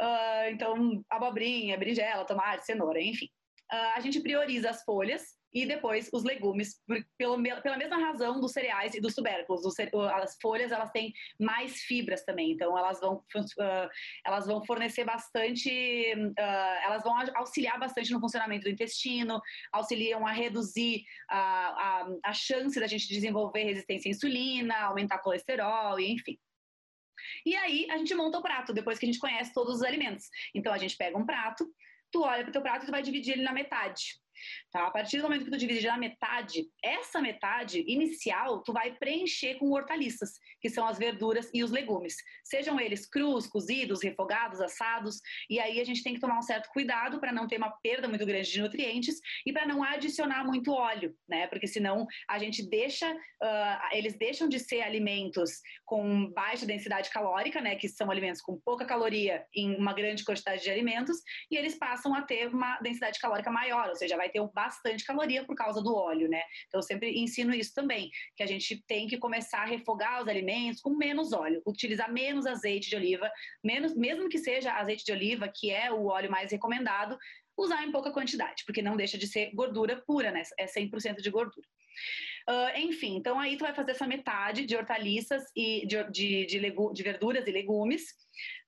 Uh, 0.00 0.50
então, 0.50 1.04
abobrinha, 1.08 1.78
berinjela, 1.78 2.24
tomate, 2.24 2.66
cenoura, 2.66 3.00
enfim. 3.00 3.26
Uh, 3.72 3.96
a 3.96 4.00
gente 4.00 4.20
prioriza 4.20 4.70
as 4.70 4.82
folhas 4.82 5.22
e 5.52 5.66
depois 5.66 6.08
os 6.12 6.24
legumes, 6.24 6.80
pelo, 7.18 7.42
pela 7.62 7.76
mesma 7.76 7.98
razão 7.98 8.40
dos 8.40 8.52
cereais 8.52 8.94
e 8.94 9.00
dos 9.00 9.14
tubérculos. 9.14 9.62
as 10.14 10.36
folhas 10.40 10.72
elas 10.72 10.90
têm 10.90 11.12
mais 11.38 11.80
fibras 11.82 12.24
também, 12.24 12.52
então 12.52 12.76
elas 12.76 13.00
vão, 13.00 13.16
uh, 13.16 13.88
elas 14.24 14.46
vão 14.46 14.64
fornecer 14.64 15.04
bastante, 15.04 16.14
uh, 16.14 16.84
elas 16.84 17.02
vão 17.02 17.14
auxiliar 17.34 17.78
bastante 17.78 18.12
no 18.12 18.20
funcionamento 18.20 18.64
do 18.64 18.70
intestino, 18.70 19.40
auxiliam 19.72 20.26
a 20.26 20.32
reduzir 20.32 21.04
a, 21.28 21.38
a, 21.38 22.08
a 22.24 22.32
chance 22.32 22.78
da 22.80 22.86
gente 22.86 23.08
desenvolver 23.08 23.64
resistência 23.64 24.08
à 24.08 24.12
insulina, 24.12 24.74
aumentar 24.82 25.18
colesterol, 25.18 26.00
e 26.00 26.12
enfim. 26.12 26.38
E 27.44 27.54
aí 27.54 27.86
a 27.90 27.98
gente 27.98 28.14
monta 28.14 28.38
o 28.38 28.42
prato 28.42 28.72
depois 28.72 28.98
que 28.98 29.06
a 29.06 29.10
gente 29.10 29.20
conhece 29.20 29.52
todos 29.52 29.76
os 29.76 29.82
alimentos. 29.82 30.28
Então 30.54 30.72
a 30.72 30.78
gente 30.78 30.96
pega 30.96 31.16
um 31.16 31.26
prato, 31.26 31.66
tu 32.10 32.22
olha 32.22 32.42
para 32.42 32.50
o 32.50 32.52
teu 32.52 32.62
prato 32.62 32.82
e 32.82 32.86
tu 32.86 32.90
vai 32.90 33.02
dividir 33.02 33.34
ele 33.34 33.42
na 33.42 33.52
metade. 33.52 34.20
Tá? 34.72 34.86
A 34.86 34.90
partir 34.90 35.18
do 35.18 35.24
momento 35.24 35.44
que 35.44 35.50
tu 35.50 35.58
divide 35.58 35.86
na 35.86 35.98
metade, 35.98 36.64
essa 36.82 37.20
metade 37.20 37.84
inicial 37.86 38.62
tu 38.62 38.72
vai 38.72 38.94
preencher 38.94 39.56
com 39.56 39.70
hortaliças, 39.70 40.30
que 40.62 40.70
são 40.70 40.86
as 40.86 40.98
verduras 40.98 41.50
e 41.52 41.62
os 41.62 41.70
legumes. 41.70 42.16
Sejam 42.42 42.80
eles 42.80 43.06
crus, 43.06 43.46
cozidos, 43.46 44.02
refogados, 44.02 44.62
assados. 44.62 45.20
E 45.50 45.60
aí 45.60 45.78
a 45.78 45.84
gente 45.84 46.02
tem 46.02 46.14
que 46.14 46.20
tomar 46.20 46.38
um 46.38 46.42
certo 46.42 46.70
cuidado 46.70 47.20
para 47.20 47.32
não 47.32 47.46
ter 47.46 47.58
uma 47.58 47.70
perda 47.82 48.08
muito 48.08 48.24
grande 48.24 48.50
de 48.50 48.62
nutrientes 48.62 49.20
e 49.44 49.52
para 49.52 49.66
não 49.66 49.84
adicionar 49.84 50.42
muito 50.42 50.72
óleo, 50.72 51.14
né? 51.28 51.46
Porque 51.48 51.66
senão 51.66 52.06
a 52.26 52.38
gente 52.38 52.66
deixa, 52.66 53.12
uh, 53.12 53.88
eles 53.92 54.16
deixam 54.16 54.48
de 54.48 54.58
ser 54.58 54.80
alimentos 54.80 55.60
com 55.84 56.32
baixa 56.32 56.64
densidade 56.64 57.10
calórica, 57.10 57.60
né? 57.60 57.76
Que 57.76 57.90
são 57.90 58.10
alimentos 58.10 58.40
com 58.40 58.58
pouca 58.64 58.86
caloria 58.86 59.44
em 59.54 59.76
uma 59.76 59.92
grande 59.92 60.24
quantidade 60.24 60.62
de 60.62 60.70
alimentos, 60.70 61.18
e 61.50 61.56
eles 61.58 61.74
passam 61.74 62.14
a 62.14 62.22
ter 62.22 62.48
uma 62.48 62.78
densidade 62.80 63.18
calórica 63.18 63.50
maior, 63.50 63.90
ou 63.90 63.96
seja, 63.96 64.16
vai 64.16 64.30
ter 64.30 64.40
bastante 64.62 65.04
caloria 65.04 65.44
por 65.44 65.56
causa 65.56 65.82
do 65.82 65.94
óleo, 65.94 66.28
né? 66.28 66.42
Então 66.68 66.78
eu 66.78 66.82
sempre 66.82 67.18
ensino 67.18 67.52
isso 67.54 67.74
também, 67.74 68.10
que 68.36 68.42
a 68.42 68.46
gente 68.46 68.82
tem 68.86 69.06
que 69.06 69.18
começar 69.18 69.62
a 69.62 69.66
refogar 69.66 70.22
os 70.22 70.28
alimentos 70.28 70.80
com 70.80 70.94
menos 70.96 71.32
óleo, 71.32 71.60
utilizar 71.66 72.12
menos 72.12 72.46
azeite 72.46 72.88
de 72.88 72.96
oliva, 72.96 73.30
menos, 73.62 73.94
mesmo 73.96 74.28
que 74.28 74.38
seja 74.38 74.72
azeite 74.72 75.04
de 75.04 75.12
oliva, 75.12 75.48
que 75.48 75.70
é 75.70 75.90
o 75.90 76.06
óleo 76.06 76.30
mais 76.30 76.52
recomendado, 76.52 77.18
usar 77.56 77.84
em 77.84 77.92
pouca 77.92 78.12
quantidade, 78.12 78.64
porque 78.64 78.82
não 78.82 78.96
deixa 78.96 79.18
de 79.18 79.26
ser 79.26 79.50
gordura 79.52 80.02
pura, 80.06 80.30
né? 80.30 80.42
É 80.58 80.66
100% 80.66 81.16
de 81.20 81.30
gordura. 81.30 81.66
Uh, 82.48 82.78
enfim, 82.78 83.16
então 83.16 83.38
aí 83.38 83.56
tu 83.56 83.64
vai 83.64 83.74
fazer 83.74 83.92
essa 83.92 84.06
metade 84.06 84.66
de 84.66 84.74
hortaliças 84.76 85.44
e 85.54 85.86
de, 85.86 86.02
de, 86.10 86.46
de, 86.46 86.92
de 86.92 87.02
verduras 87.02 87.46
e 87.46 87.52
legumes, 87.52 88.02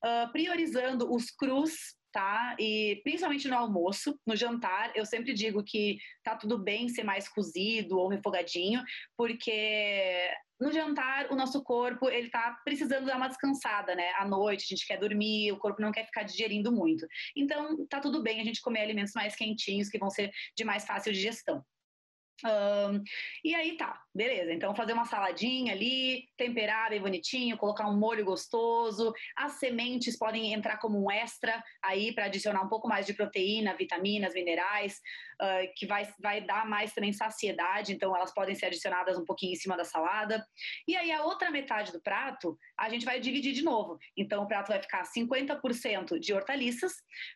uh, 0.05 0.31
priorizando 0.31 1.13
os 1.13 1.31
crus 1.31 1.97
tá? 2.15 2.55
E 2.61 3.01
principalmente 3.03 3.49
no 3.49 3.57
almoço, 3.57 4.17
no 4.25 4.37
jantar, 4.37 4.93
eu 4.95 5.05
sempre 5.05 5.35
digo 5.35 5.65
que 5.65 5.99
tá 6.23 6.37
tudo 6.37 6.57
bem 6.57 6.89
ser 6.89 7.03
mais 7.03 7.29
cozido 7.29 7.99
ou 7.99 8.09
refogadinho, 8.09 8.81
porque 9.17 10.31
no 10.61 10.71
jantar 10.71 11.27
o 11.33 11.35
nosso 11.35 11.61
corpo 11.65 12.09
ele 12.09 12.31
tá 12.31 12.57
precisando 12.65 13.07
dar 13.07 13.17
uma 13.17 13.27
descansada, 13.27 13.97
né? 13.97 14.13
À 14.15 14.27
noite 14.29 14.63
a 14.63 14.77
gente 14.77 14.87
quer 14.87 14.97
dormir, 14.97 15.51
o 15.51 15.59
corpo 15.59 15.83
não 15.83 15.91
quer 15.91 16.07
ficar 16.07 16.23
digerindo 16.23 16.71
muito. 16.71 17.05
Então 17.37 17.85
tá 17.89 17.99
tudo 17.99 18.23
bem 18.23 18.41
a 18.41 18.45
gente 18.45 18.63
comer 18.63 18.83
alimentos 18.83 19.13
mais 19.13 19.35
quentinhos 19.35 19.89
que 19.89 19.99
vão 19.99 20.09
ser 20.09 20.31
de 20.57 20.65
mais 20.65 20.87
fácil 20.87 21.13
digestão. 21.13 21.65
Um, 22.43 23.03
e 23.45 23.55
aí 23.55 23.77
tá, 23.77 24.01
beleza. 24.15 24.53
Então 24.53 24.75
fazer 24.75 24.93
uma 24.93 25.05
saladinha 25.05 25.73
ali, 25.73 26.29
temperar 26.37 26.91
bem 26.91 27.01
bonitinho, 27.01 27.57
colocar 27.57 27.89
um 27.89 27.97
molho 27.97 28.25
gostoso. 28.25 29.13
As 29.37 29.53
sementes 29.53 30.19
podem 30.19 30.53
entrar 30.53 30.79
como 30.79 31.03
um 31.03 31.11
extra 31.11 31.63
aí 31.83 32.13
para 32.13 32.27
adicionar 32.27 32.63
um 32.63 32.69
pouco 32.69 32.89
mais 32.89 33.07
de 33.07 33.15
proteína, 33.15 33.77
vitaminas, 33.77 34.35
minerais, 34.35 35.01
uh, 35.41 35.73
que 35.77 35.87
vai, 35.87 36.09
vai 36.21 36.41
dar 36.41 36.67
mais 36.69 36.93
também 36.93 37.13
saciedade. 37.13 37.93
Então 37.93 38.15
elas 38.15 38.33
podem 38.33 38.55
ser 38.55 38.67
adicionadas 38.67 39.19
um 39.19 39.25
pouquinho 39.25 39.53
em 39.53 39.57
cima 39.57 39.77
da 39.77 39.85
salada. 39.85 40.45
E 40.87 40.97
aí 40.97 41.11
a 41.13 41.23
outra 41.25 41.51
metade 41.51 41.93
do 41.93 42.01
prato 42.01 42.59
a 42.79 42.89
gente 42.89 43.05
vai 43.05 43.21
dividir 43.21 43.53
de 43.53 43.63
novo. 43.63 43.99
Então 44.17 44.43
o 44.43 44.49
prato 44.49 44.69
vai 44.69 44.81
ficar 44.81 45.03
50% 45.05 46.19
de 46.19 46.33
hortaliças, 46.33 46.93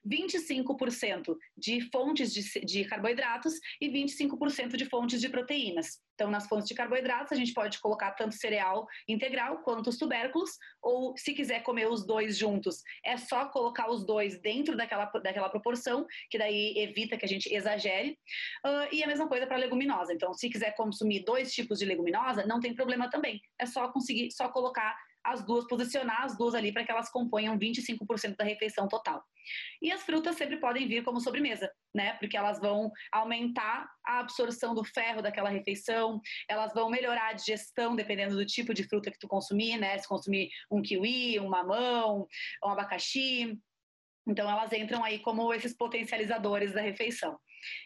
25% 0.07 1.37
de 1.57 1.81
fontes 1.91 2.33
de, 2.33 2.61
de 2.65 2.85
carboidratos 2.85 3.55
e 3.81 3.89
25% 3.89 4.77
de 4.77 4.85
fontes 4.87 5.21
de 5.21 5.29
proteínas. 5.29 6.01
Então, 6.19 6.33
nas 6.33 6.49
fontes 6.49 6.67
de 6.67 6.75
carboidratos, 6.75 7.31
a 7.31 7.37
gente 7.37 7.55
pode 7.55 7.79
colocar 7.79 8.11
tanto 8.11 8.35
cereal 8.35 8.89
integral 9.07 9.59
quanto 9.59 9.89
os 9.89 9.97
tubérculos, 9.97 10.59
ou 10.83 11.17
se 11.17 11.33
quiser 11.33 11.63
comer 11.63 11.89
os 11.89 12.05
dois 12.05 12.37
juntos, 12.37 12.83
é 13.05 13.17
só 13.17 13.47
colocar 13.47 13.89
os 13.89 14.05
dois 14.05 14.41
dentro 14.41 14.77
daquela, 14.77 15.05
daquela 15.05 15.49
proporção, 15.49 16.05
que 16.29 16.37
daí 16.37 16.77
evita 16.77 17.17
que 17.17 17.25
a 17.25 17.29
gente 17.29 17.55
exagere. 17.55 18.19
Uh, 18.67 18.93
e 18.93 19.05
a 19.05 19.07
mesma 19.07 19.29
coisa 19.29 19.47
para 19.47 19.57
leguminosa. 19.57 20.13
Então, 20.13 20.35
se 20.35 20.51
quiser 20.51 20.75
consumir 20.75 21.25
dois 21.25 21.53
tipos 21.53 21.79
de 21.79 21.85
leguminosa, 21.85 22.45
não 22.45 22.59
tem 22.59 22.75
problema 22.75 23.09
também. 23.09 23.41
É 23.57 23.65
só 23.65 23.87
conseguir, 23.93 24.33
só 24.33 24.49
colocar 24.49 24.99
as 25.33 25.45
duas, 25.45 25.67
posicionar 25.67 26.25
as 26.25 26.37
duas 26.37 26.55
ali 26.55 26.73
para 26.73 26.85
que 26.85 26.91
elas 26.91 27.11
componham 27.11 27.59
25% 27.59 28.37
da 28.37 28.45
refeição 28.45 28.89
total. 28.89 29.23
E 29.81 29.91
as 29.93 30.03
frutas 30.03 30.37
sempre 30.37 30.59
podem 30.59 30.87
vir 30.87 31.03
como 31.05 31.21
sobremesa, 31.21 31.71
né? 31.95 32.15
Porque 32.15 32.37
elas 32.37 32.59
vão 32.61 32.91
aumentar 33.13 33.89
a 34.07 34.21
absorção 34.21 34.75
do 34.75 34.85
ferro 34.85 35.23
daquela 35.23 35.49
refeição, 35.49 36.21
elas 36.49 36.73
vão 36.73 36.91
melhorar 36.91 37.31
a 37.31 37.33
digestão 37.35 37.97
dependendo 37.97 38.37
do 38.37 38.45
tipo 38.45 38.75
de 38.75 38.85
fruta 38.85 39.11
que 39.11 39.19
tu 39.19 39.29
consumir, 39.29 39.79
né? 39.79 39.97
Se 39.99 40.09
consumir 40.09 40.51
um 40.71 40.83
kiwi, 40.83 41.41
um 41.41 41.49
mamão, 41.49 42.27
um 42.65 42.69
abacaxi, 42.69 43.59
então 44.29 44.49
elas 44.49 44.73
entram 44.73 45.03
aí 45.03 45.19
como 45.21 45.53
esses 45.55 45.75
potencializadores 45.75 46.75
da 46.75 46.83
refeição. 46.83 47.39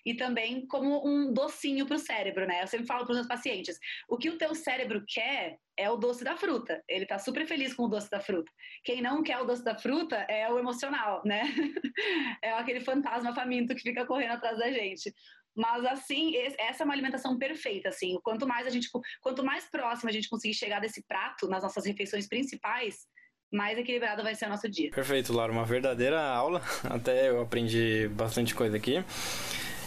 E 0.05 0.15
também 0.15 0.67
como 0.67 1.07
um 1.07 1.33
docinho 1.33 1.87
para 1.87 1.97
o 1.97 2.01
cérebro, 2.01 2.47
né? 2.47 2.63
Eu 2.63 2.67
sempre 2.67 2.87
falo 2.87 3.05
para 3.05 3.13
os 3.13 3.19
meus 3.19 3.29
pacientes, 3.29 3.79
o 4.09 4.17
que 4.17 4.31
o 4.31 4.39
teu 4.39 4.55
cérebro 4.55 5.05
quer 5.07 5.59
é 5.77 5.91
o 5.91 5.97
doce 5.97 6.23
da 6.25 6.37
fruta. 6.37 6.83
Ele 6.89 7.05
está 7.05 7.19
super 7.19 7.47
feliz 7.47 7.75
com 7.75 7.85
o 7.85 7.89
doce 7.89 8.11
da 8.11 8.21
fruta. 8.21 8.51
Quem 8.85 9.01
não 9.01 9.23
quer 9.23 9.39
o 9.39 9.45
doce 9.45 9.65
da 9.65 9.77
fruta 9.77 10.17
é 10.29 10.51
o 10.51 10.59
emocional, 10.59 11.23
né? 11.25 11.43
é 12.43 12.53
aquele 12.53 12.81
fantasma 12.81 13.35
faminto 13.35 13.75
que 13.75 13.83
fica 13.83 14.07
correndo 14.07 14.33
atrás 14.33 14.59
da 14.59 14.71
gente. 14.71 15.13
Mas 15.55 15.85
assim, 15.85 16.35
essa 16.59 16.83
é 16.83 16.85
uma 16.85 16.95
alimentação 16.95 17.39
perfeita, 17.39 17.91
assim. 17.91 18.19
Quanto 18.23 18.47
mais 18.47 18.67
a 18.67 18.71
gente, 18.71 18.89
quanto 19.21 19.45
mais 19.45 19.69
próximo 19.69 20.09
a 20.09 20.13
gente 20.13 20.29
conseguir 20.29 20.55
chegar 20.55 20.81
desse 20.81 21.05
prato 21.07 21.47
nas 21.47 21.63
nossas 21.63 21.85
refeições 21.85 22.27
principais, 22.27 23.07
mais 23.53 23.79
equilibrado 23.79 24.23
vai 24.23 24.35
ser 24.35 24.47
o 24.47 24.49
nosso 24.49 24.69
dia. 24.69 24.91
Perfeito, 24.91 25.33
Laura, 25.33 25.53
uma 25.53 25.65
verdadeira 25.65 26.21
aula. 26.21 26.63
Até 26.89 27.29
eu 27.29 27.43
aprendi 27.43 28.09
bastante 28.13 28.55
coisa 28.55 28.77
aqui. 28.77 29.05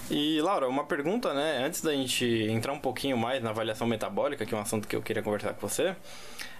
E 0.10 0.39
Laura, 0.39 0.69
uma 0.69 0.86
pergunta, 0.86 1.34
né? 1.34 1.63
Antes 1.65 1.82
da 1.82 1.91
gente 1.91 2.25
entrar 2.25 2.71
um 2.71 2.80
pouquinho 2.80 3.17
mais 3.17 3.41
na 3.41 3.49
avaliação 3.49 3.88
metabólica, 3.88 4.45
que 4.45 4.54
é 4.54 4.58
um 4.58 4.62
assunto 4.62 4.88
que 4.88 4.95
eu 4.95 5.01
queria 5.01 5.23
conversar 5.23 5.54
com 5.56 5.67
você. 5.67 5.95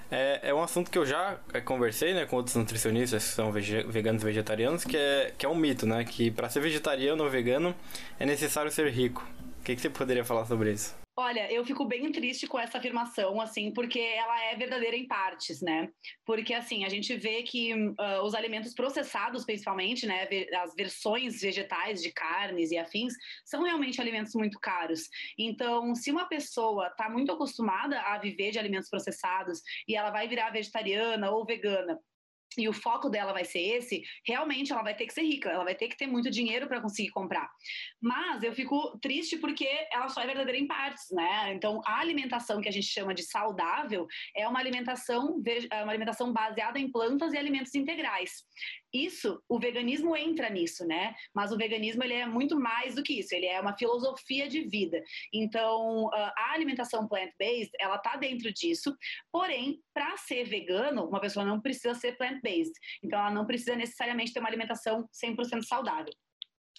É, 0.10 0.50
é 0.50 0.54
um 0.54 0.62
assunto 0.62 0.90
que 0.90 0.98
eu 0.98 1.06
já 1.06 1.38
é, 1.54 1.62
conversei 1.62 2.14
né, 2.14 2.26
com 2.26 2.36
outros 2.38 2.56
nutricionistas 2.56 3.24
que 3.24 3.34
são 3.36 3.52
veganos 3.52 4.22
e 4.22 4.26
vegetarianos, 4.26 4.84
que 4.84 4.98
é, 4.98 5.32
que 5.38 5.46
é 5.46 5.50
um 5.50 5.56
mito, 5.56 5.86
né? 5.86 6.04
Que 6.04 6.32
para 6.32 6.50
ser 6.50 6.60
vegetariano 6.60 7.24
ou 7.24 7.30
vegano 7.30 7.76
é 8.20 8.26
necessário 8.26 8.72
ser 8.72 8.90
rico. 8.90 9.24
O 9.60 9.64
que, 9.64 9.76
que 9.76 9.82
você 9.82 9.90
poderia 9.90 10.24
falar 10.24 10.46
sobre 10.46 10.72
isso? 10.72 11.05
Olha, 11.18 11.50
eu 11.50 11.64
fico 11.64 11.86
bem 11.86 12.12
triste 12.12 12.46
com 12.46 12.60
essa 12.60 12.78
afirmação, 12.78 13.40
assim, 13.40 13.72
porque 13.72 14.00
ela 14.00 14.44
é 14.52 14.56
verdadeira 14.58 14.98
em 14.98 15.08
partes, 15.08 15.62
né? 15.62 15.90
Porque, 16.26 16.54
assim, 16.54 16.84
a 16.84 16.90
gente 16.90 17.16
vê 17.16 17.42
que 17.42 17.74
uh, 17.74 18.22
os 18.22 18.36
alimentos 18.36 18.74
processados, 18.74 19.46
principalmente, 19.46 20.06
né, 20.06 20.28
as 20.62 20.76
versões 20.76 21.40
vegetais 21.40 22.02
de 22.02 22.12
carnes 22.12 22.70
e 22.72 22.78
afins, 22.78 23.14
são 23.46 23.64
realmente 23.64 24.02
alimentos 24.02 24.36
muito 24.36 24.60
caros. 24.60 25.08
Então, 25.38 25.96
se 25.96 26.12
uma 26.12 26.26
pessoa 26.28 26.88
está 26.88 27.10
muito 27.10 27.32
acostumada 27.32 27.98
a 28.02 28.18
viver 28.18 28.52
de 28.52 28.60
alimentos 28.60 28.90
processados 28.90 29.62
e 29.88 29.96
ela 29.96 30.12
vai 30.12 30.28
virar 30.28 30.50
vegetariana 30.50 31.32
ou 31.32 31.46
vegana 31.46 31.98
e 32.58 32.70
o 32.70 32.74
foco 32.74 33.10
dela 33.10 33.34
vai 33.34 33.44
ser 33.44 33.60
esse, 33.60 34.04
realmente 34.26 34.72
ela 34.72 34.84
vai 34.84 34.96
ter 34.96 35.06
que 35.06 35.14
ser 35.14 35.24
rica, 35.24 35.50
ela 35.50 35.64
vai 35.64 35.76
ter 35.76 35.88
que 35.88 35.98
ter 35.98 36.08
muito 36.08 36.30
dinheiro 36.30 36.68
para 36.68 36.82
conseguir 36.82 37.10
comprar. 37.10 37.50
Mas 38.02 38.44
eu 38.44 38.54
fico 38.54 38.98
triste 39.00 39.38
porque 39.38 39.68
ela 39.92 40.08
só 40.08 40.22
é 40.22 40.26
verdadeira 40.26 40.58
em 40.58 40.68
partes, 40.68 41.06
né? 41.12 41.54
Então, 41.54 41.82
a 41.86 42.00
alimentação 42.00 42.62
que 42.62 42.70
a 42.70 42.72
gente 42.72 42.88
chama 42.88 43.14
de 43.14 43.24
saudável 43.24 44.08
é 44.36 44.48
uma 44.48 44.60
alimentação, 44.60 45.42
é 45.72 45.84
uma 45.84 45.92
alimentação 45.92 46.32
baseada 46.32 46.80
em 46.80 46.92
plantas 46.92 47.34
e 47.34 47.38
alimentos 47.38 47.76
integrais. 47.76 48.44
Isso, 48.96 49.44
o 49.50 49.60
veganismo 49.60 50.16
entra 50.16 50.50
nisso, 50.50 50.86
né? 50.86 51.14
Mas 51.34 51.52
o 51.52 51.58
veganismo 51.58 52.02
ele 52.02 52.14
é 52.14 52.26
muito 52.26 52.58
mais 52.58 52.96
do 52.96 53.04
que 53.04 53.20
isso, 53.20 53.36
ele 53.36 53.46
é 53.46 53.60
uma 53.60 53.78
filosofia 53.78 54.48
de 54.48 54.62
vida. 54.62 55.04
Então, 55.34 56.10
a 56.14 56.54
alimentação 56.54 57.06
plant-based, 57.06 57.72
ela 57.78 57.98
tá 57.98 58.16
dentro 58.16 58.54
disso, 58.54 58.96
porém, 59.30 59.82
para 59.94 60.16
ser 60.16 60.46
vegano, 60.46 61.10
uma 61.10 61.20
pessoa 61.20 61.46
não 61.46 61.60
precisa 61.60 61.94
ser 61.94 62.16
plant-based. 62.18 62.74
Então, 63.04 63.20
ela 63.20 63.32
não 63.32 63.46
precisa 63.46 63.76
necessariamente 63.76 64.32
ter 64.32 64.40
uma 64.40 64.48
alimentação 64.48 65.10
100% 65.12 65.64
saudável. 65.64 66.14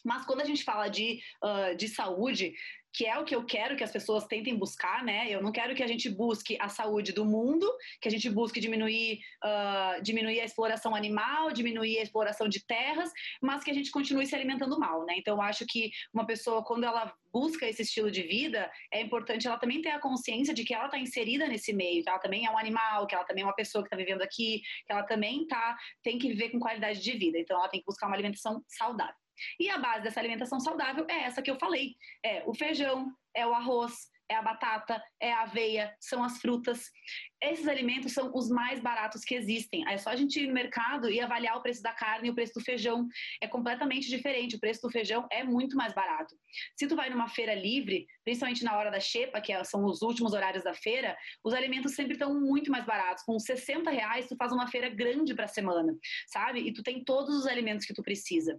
Mas 0.02 0.24
quando 0.24 0.40
a 0.40 0.44
gente 0.44 0.62
fala 0.62 0.88
de, 0.88 1.20
uh, 1.44 1.76
de 1.76 1.88
saúde, 1.88 2.54
que 2.96 3.04
é 3.04 3.18
o 3.18 3.24
que 3.26 3.36
eu 3.36 3.44
quero 3.44 3.76
que 3.76 3.84
as 3.84 3.92
pessoas 3.92 4.26
tentem 4.26 4.56
buscar, 4.56 5.04
né? 5.04 5.26
Eu 5.28 5.42
não 5.42 5.52
quero 5.52 5.74
que 5.74 5.82
a 5.82 5.86
gente 5.86 6.08
busque 6.08 6.56
a 6.58 6.70
saúde 6.70 7.12
do 7.12 7.26
mundo, 7.26 7.70
que 8.00 8.08
a 8.08 8.10
gente 8.10 8.30
busque 8.30 8.58
diminuir, 8.58 9.20
uh, 9.44 10.02
diminuir 10.02 10.40
a 10.40 10.46
exploração 10.46 10.94
animal, 10.94 11.52
diminuir 11.52 11.98
a 11.98 12.02
exploração 12.02 12.48
de 12.48 12.64
terras, 12.64 13.10
mas 13.42 13.62
que 13.62 13.70
a 13.70 13.74
gente 13.74 13.90
continue 13.90 14.26
se 14.26 14.34
alimentando 14.34 14.78
mal, 14.78 15.04
né? 15.04 15.14
Então, 15.18 15.36
eu 15.36 15.42
acho 15.42 15.66
que 15.68 15.90
uma 16.10 16.24
pessoa, 16.24 16.64
quando 16.64 16.84
ela 16.84 17.12
busca 17.30 17.68
esse 17.68 17.82
estilo 17.82 18.10
de 18.10 18.22
vida, 18.22 18.70
é 18.90 19.02
importante 19.02 19.46
ela 19.46 19.58
também 19.58 19.82
ter 19.82 19.90
a 19.90 20.00
consciência 20.00 20.54
de 20.54 20.64
que 20.64 20.72
ela 20.72 20.86
está 20.86 20.98
inserida 20.98 21.46
nesse 21.46 21.74
meio, 21.74 22.02
que 22.02 22.08
ela 22.08 22.18
também 22.18 22.46
é 22.46 22.50
um 22.50 22.56
animal, 22.56 23.06
que 23.06 23.14
ela 23.14 23.24
também 23.24 23.42
é 23.42 23.46
uma 23.46 23.54
pessoa 23.54 23.84
que 23.84 23.88
está 23.88 23.96
vivendo 23.98 24.22
aqui, 24.22 24.62
que 24.86 24.92
ela 24.92 25.02
também 25.02 25.46
tá, 25.46 25.76
tem 26.02 26.16
que 26.16 26.28
viver 26.28 26.48
com 26.48 26.58
qualidade 26.58 27.02
de 27.02 27.12
vida. 27.12 27.38
Então, 27.38 27.58
ela 27.58 27.68
tem 27.68 27.80
que 27.80 27.86
buscar 27.86 28.06
uma 28.06 28.16
alimentação 28.16 28.64
saudável. 28.66 29.25
E 29.58 29.68
a 29.70 29.78
base 29.78 30.04
dessa 30.04 30.20
alimentação 30.20 30.60
saudável 30.60 31.06
é 31.08 31.24
essa 31.24 31.42
que 31.42 31.50
eu 31.50 31.58
falei: 31.58 31.96
é 32.24 32.42
o 32.46 32.54
feijão, 32.54 33.12
é 33.34 33.46
o 33.46 33.54
arroz, 33.54 34.10
é 34.28 34.34
a 34.34 34.42
batata, 34.42 35.02
é 35.20 35.32
a 35.32 35.42
aveia, 35.42 35.94
são 36.00 36.22
as 36.22 36.38
frutas. 36.38 36.90
Esses 37.42 37.68
alimentos 37.68 38.12
são 38.12 38.32
os 38.34 38.48
mais 38.48 38.80
baratos 38.80 39.22
que 39.22 39.34
existem. 39.34 39.86
É 39.88 39.98
só 39.98 40.10
a 40.10 40.16
gente 40.16 40.40
ir 40.40 40.46
no 40.46 40.54
mercado 40.54 41.10
e 41.10 41.20
avaliar 41.20 41.56
o 41.56 41.62
preço 41.62 41.82
da 41.82 41.92
carne 41.92 42.28
e 42.28 42.30
o 42.30 42.34
preço 42.34 42.54
do 42.54 42.64
feijão. 42.64 43.06
É 43.40 43.46
completamente 43.46 44.08
diferente. 44.08 44.56
O 44.56 44.60
preço 44.60 44.82
do 44.82 44.90
feijão 44.90 45.26
é 45.30 45.44
muito 45.44 45.76
mais 45.76 45.92
barato. 45.92 46.34
Se 46.74 46.86
tu 46.86 46.96
vai 46.96 47.10
numa 47.10 47.28
feira 47.28 47.54
livre, 47.54 48.06
principalmente 48.24 48.64
na 48.64 48.76
hora 48.76 48.90
da 48.90 49.00
xepa, 49.00 49.40
que 49.40 49.52
é, 49.52 49.62
são 49.64 49.84
os 49.84 50.00
últimos 50.00 50.32
horários 50.32 50.64
da 50.64 50.72
feira, 50.72 51.16
os 51.44 51.52
alimentos 51.52 51.94
sempre 51.94 52.14
estão 52.14 52.40
muito 52.40 52.70
mais 52.70 52.86
baratos. 52.86 53.22
Com 53.24 53.38
60 53.38 53.90
reais, 53.90 54.26
tu 54.28 54.36
faz 54.36 54.50
uma 54.50 54.66
feira 54.66 54.88
grande 54.88 55.34
para 55.34 55.44
a 55.44 55.48
semana, 55.48 55.94
sabe? 56.26 56.60
E 56.60 56.72
tu 56.72 56.82
tem 56.82 57.04
todos 57.04 57.34
os 57.36 57.46
alimentos 57.46 57.84
que 57.84 57.94
tu 57.94 58.02
precisa. 58.02 58.58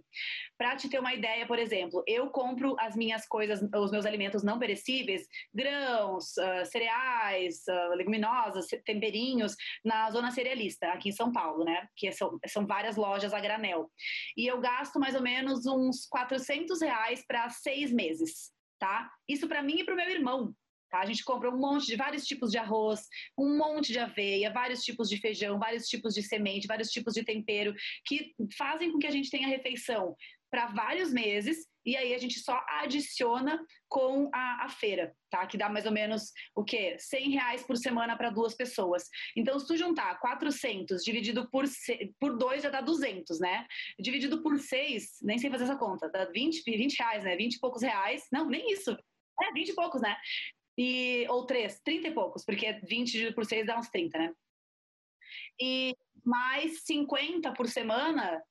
Para 0.56 0.76
te 0.76 0.88
ter 0.88 1.00
uma 1.00 1.14
ideia, 1.14 1.46
por 1.46 1.58
exemplo, 1.58 2.04
eu 2.06 2.28
compro 2.30 2.76
as 2.78 2.94
minhas 2.94 3.26
coisas, 3.26 3.60
os 3.74 3.90
meus 3.90 4.06
alimentos 4.06 4.42
não 4.44 4.58
perecíveis, 4.58 5.26
grãos, 5.52 6.36
uh, 6.36 6.64
cereais, 6.64 7.62
uh, 7.68 7.96
leguminosas, 7.96 8.67
temperinhos, 8.84 9.54
na 9.84 10.10
zona 10.10 10.30
cerealista, 10.30 10.88
aqui 10.88 11.10
em 11.10 11.12
São 11.12 11.32
Paulo, 11.32 11.64
né? 11.64 11.88
Que 11.96 12.12
são, 12.12 12.38
são 12.46 12.66
várias 12.66 12.96
lojas 12.96 13.32
a 13.32 13.40
granel. 13.40 13.90
E 14.36 14.46
eu 14.46 14.60
gasto 14.60 14.98
mais 14.98 15.14
ou 15.14 15.22
menos 15.22 15.66
uns 15.66 16.06
400 16.06 16.80
reais 16.80 17.24
para 17.26 17.48
seis 17.50 17.92
meses, 17.92 18.52
tá? 18.78 19.10
Isso 19.28 19.48
para 19.48 19.62
mim 19.62 19.80
e 19.80 19.84
para 19.84 19.94
o 19.94 19.96
meu 19.96 20.10
irmão. 20.10 20.54
Tá? 20.90 21.00
A 21.00 21.06
gente 21.06 21.24
compra 21.24 21.50
um 21.50 21.58
monte 21.58 21.86
de 21.86 21.96
vários 21.96 22.24
tipos 22.24 22.50
de 22.50 22.58
arroz, 22.58 23.06
um 23.36 23.58
monte 23.58 23.92
de 23.92 23.98
aveia, 23.98 24.52
vários 24.52 24.82
tipos 24.82 25.08
de 25.08 25.18
feijão, 25.18 25.58
vários 25.58 25.86
tipos 25.86 26.14
de 26.14 26.22
semente, 26.22 26.66
vários 26.66 26.88
tipos 26.88 27.14
de 27.14 27.24
tempero, 27.24 27.74
que 28.06 28.34
fazem 28.56 28.90
com 28.90 28.98
que 28.98 29.06
a 29.06 29.10
gente 29.10 29.30
tenha 29.30 29.48
refeição 29.48 30.16
para 30.50 30.68
vários 30.68 31.12
meses 31.12 31.66
e 31.88 31.96
aí 31.96 32.14
a 32.14 32.18
gente 32.18 32.38
só 32.40 32.62
adiciona 32.68 33.64
com 33.88 34.28
a, 34.34 34.66
a, 34.66 34.68
feira, 34.68 35.16
tá? 35.30 35.46
Que 35.46 35.56
dá 35.56 35.70
mais 35.70 35.86
ou 35.86 35.90
menos 35.90 36.32
o 36.54 36.62
quê? 36.62 36.98
100 36.98 37.30
reais 37.30 37.62
por 37.62 37.78
semana 37.78 38.14
para 38.14 38.28
duas 38.28 38.54
pessoas. 38.54 39.04
Então, 39.34 39.58
se 39.58 39.66
tu 39.66 39.74
juntar 39.74 40.20
400 40.20 41.02
dividido 41.02 41.50
por, 41.50 41.64
por 42.20 42.36
dois 42.36 42.62
já 42.62 42.68
dá 42.68 42.82
200, 42.82 43.40
né? 43.40 43.66
Dividido 43.98 44.42
por 44.42 44.58
seis, 44.58 45.16
nem 45.22 45.38
sei 45.38 45.48
fazer 45.48 45.64
essa 45.64 45.78
conta, 45.78 46.10
dá 46.10 46.26
20, 46.26 46.62
20 46.62 46.98
reais, 46.98 47.24
né? 47.24 47.34
20 47.36 47.54
e 47.54 47.58
poucos 47.58 47.80
reais. 47.80 48.26
Não, 48.30 48.46
nem 48.46 48.70
isso. 48.70 48.94
É, 49.40 49.50
20 49.54 49.68
e 49.70 49.74
poucos, 49.74 50.02
né? 50.02 50.14
E, 50.76 51.26
ou 51.30 51.46
três, 51.46 51.80
30 51.80 52.08
e 52.08 52.12
poucos, 52.12 52.44
porque 52.44 52.70
20 52.86 53.10
dividido 53.10 53.34
por 53.34 53.46
seis 53.46 53.66
dá 53.66 53.78
uns 53.78 53.88
30, 53.88 54.18
né? 54.18 54.32
E 55.58 55.96
mais 56.22 56.84
50 56.84 57.50
por 57.54 57.66
semana 57.66 58.42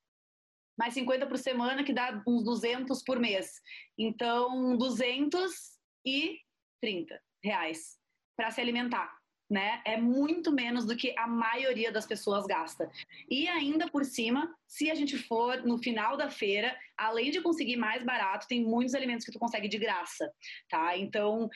mais 0.78 0.94
50 0.94 1.26
por 1.26 1.38
semana, 1.38 1.84
que 1.84 1.92
dá 1.92 2.22
uns 2.28 2.44
200 2.44 3.04
por 3.04 3.20
mês. 3.20 3.60
Então, 3.98 4.78
230 4.78 7.20
reais 7.44 7.98
para 8.38 8.52
se 8.52 8.62
alimentar. 8.62 9.18
Né? 9.50 9.82
É 9.86 9.96
muito 9.96 10.52
menos 10.52 10.86
do 10.86 10.96
que 10.96 11.18
a 11.18 11.26
maioria 11.26 11.90
das 11.90 12.06
pessoas 12.06 12.46
gasta. 12.46 12.92
E 13.30 13.48
ainda 13.48 13.90
por 13.90 14.04
cima, 14.04 14.54
se 14.68 14.92
a 14.92 14.96
gente 14.96 15.18
for 15.18 15.64
no 15.64 15.78
final 15.78 16.18
da 16.18 16.30
feira, 16.30 16.78
além 16.98 17.32
de 17.32 17.40
conseguir 17.40 17.78
mais 17.78 18.04
barato, 18.04 18.46
tem 18.46 18.62
muitos 18.62 18.94
alimentos 18.94 19.26
que 19.26 19.32
tu 19.32 19.40
consegue 19.40 19.70
de 19.70 19.78
graça, 19.78 20.30
tá? 20.70 20.98
Então, 20.98 21.50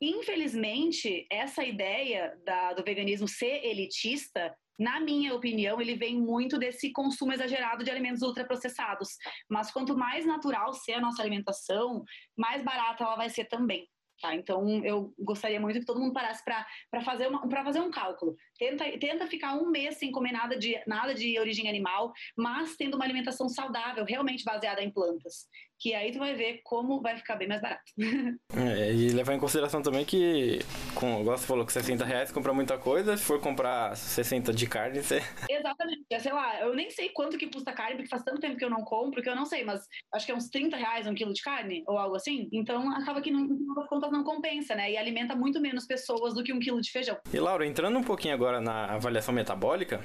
infelizmente, 0.00 1.24
essa 1.30 1.64
ideia 1.64 2.36
da, 2.44 2.72
do 2.72 2.82
veganismo 2.82 3.28
ser 3.28 3.64
elitista 3.64 4.52
na 4.82 5.00
minha 5.00 5.34
opinião, 5.34 5.80
ele 5.80 5.94
vem 5.94 6.20
muito 6.20 6.58
desse 6.58 6.90
consumo 6.92 7.32
exagerado 7.32 7.84
de 7.84 7.90
alimentos 7.90 8.22
ultraprocessados. 8.22 9.10
Mas 9.48 9.70
quanto 9.70 9.96
mais 9.96 10.26
natural 10.26 10.72
ser 10.72 10.94
a 10.94 11.00
nossa 11.00 11.22
alimentação, 11.22 12.04
mais 12.36 12.62
barata 12.62 13.04
ela 13.04 13.16
vai 13.16 13.30
ser 13.30 13.44
também. 13.44 13.88
Tá? 14.20 14.36
Então, 14.36 14.84
eu 14.84 15.12
gostaria 15.18 15.58
muito 15.58 15.80
que 15.80 15.84
todo 15.84 15.98
mundo 15.98 16.12
parasse 16.12 16.44
para 16.44 17.02
fazer, 17.04 17.28
fazer 17.64 17.80
um 17.80 17.90
cálculo. 17.90 18.36
Tenta, 18.56 18.84
tenta 18.98 19.26
ficar 19.26 19.54
um 19.54 19.68
mês 19.68 19.98
sem 19.98 20.12
comer 20.12 20.30
nada 20.30 20.56
de, 20.56 20.80
nada 20.86 21.12
de 21.12 21.38
origem 21.40 21.68
animal, 21.68 22.12
mas 22.36 22.76
tendo 22.76 22.94
uma 22.94 23.04
alimentação 23.04 23.48
saudável, 23.48 24.04
realmente 24.04 24.44
baseada 24.44 24.80
em 24.80 24.92
plantas 24.92 25.48
que 25.82 25.94
aí 25.94 26.12
tu 26.12 26.20
vai 26.20 26.32
ver 26.32 26.60
como 26.62 27.00
vai 27.02 27.16
ficar 27.16 27.34
bem 27.34 27.48
mais 27.48 27.60
barato. 27.60 27.82
É, 28.54 28.92
e 28.92 29.08
levar 29.08 29.34
em 29.34 29.38
consideração 29.38 29.82
também 29.82 30.04
que, 30.04 30.60
com, 30.94 31.20
igual 31.20 31.36
você 31.36 31.46
falou, 31.46 31.64
que 31.64 31.72
60 31.72 32.04
reais 32.04 32.30
compra 32.30 32.52
muita 32.52 32.76
coisa, 32.76 33.16
se 33.16 33.24
for 33.24 33.40
comprar 33.40 33.96
60 33.96 34.52
de 34.52 34.66
carne, 34.66 35.02
você... 35.02 35.22
Exatamente, 35.50 36.04
é, 36.10 36.18
sei 36.18 36.32
lá, 36.32 36.60
eu 36.60 36.74
nem 36.74 36.90
sei 36.90 37.08
quanto 37.08 37.38
que 37.38 37.48
custa 37.48 37.72
carne, 37.72 37.96
porque 37.96 38.10
faz 38.10 38.22
tanto 38.22 38.40
tempo 38.40 38.56
que 38.56 38.64
eu 38.64 38.70
não 38.70 38.84
compro, 38.84 39.22
que 39.22 39.28
eu 39.28 39.34
não 39.34 39.46
sei, 39.46 39.64
mas 39.64 39.82
acho 40.14 40.26
que 40.26 40.32
é 40.32 40.34
uns 40.34 40.48
30 40.50 40.76
reais 40.76 41.06
um 41.06 41.14
quilo 41.14 41.32
de 41.32 41.42
carne, 41.42 41.82
ou 41.86 41.96
algo 41.96 42.14
assim, 42.14 42.48
então 42.52 42.90
acaba 42.94 43.22
que 43.22 43.30
no 43.30 43.48
final 43.48 43.74
das 43.74 43.88
contas 43.88 44.12
não 44.12 44.22
compensa, 44.22 44.74
né, 44.74 44.92
e 44.92 44.98
alimenta 44.98 45.34
muito 45.34 45.60
menos 45.60 45.86
pessoas 45.86 46.34
do 46.34 46.44
que 46.44 46.52
um 46.52 46.60
quilo 46.60 46.80
de 46.80 46.90
feijão. 46.90 47.16
E 47.32 47.40
Laura, 47.40 47.66
entrando 47.66 47.98
um 47.98 48.04
pouquinho 48.04 48.34
agora 48.34 48.60
na 48.60 48.94
avaliação 48.94 49.34
metabólica, 49.34 50.00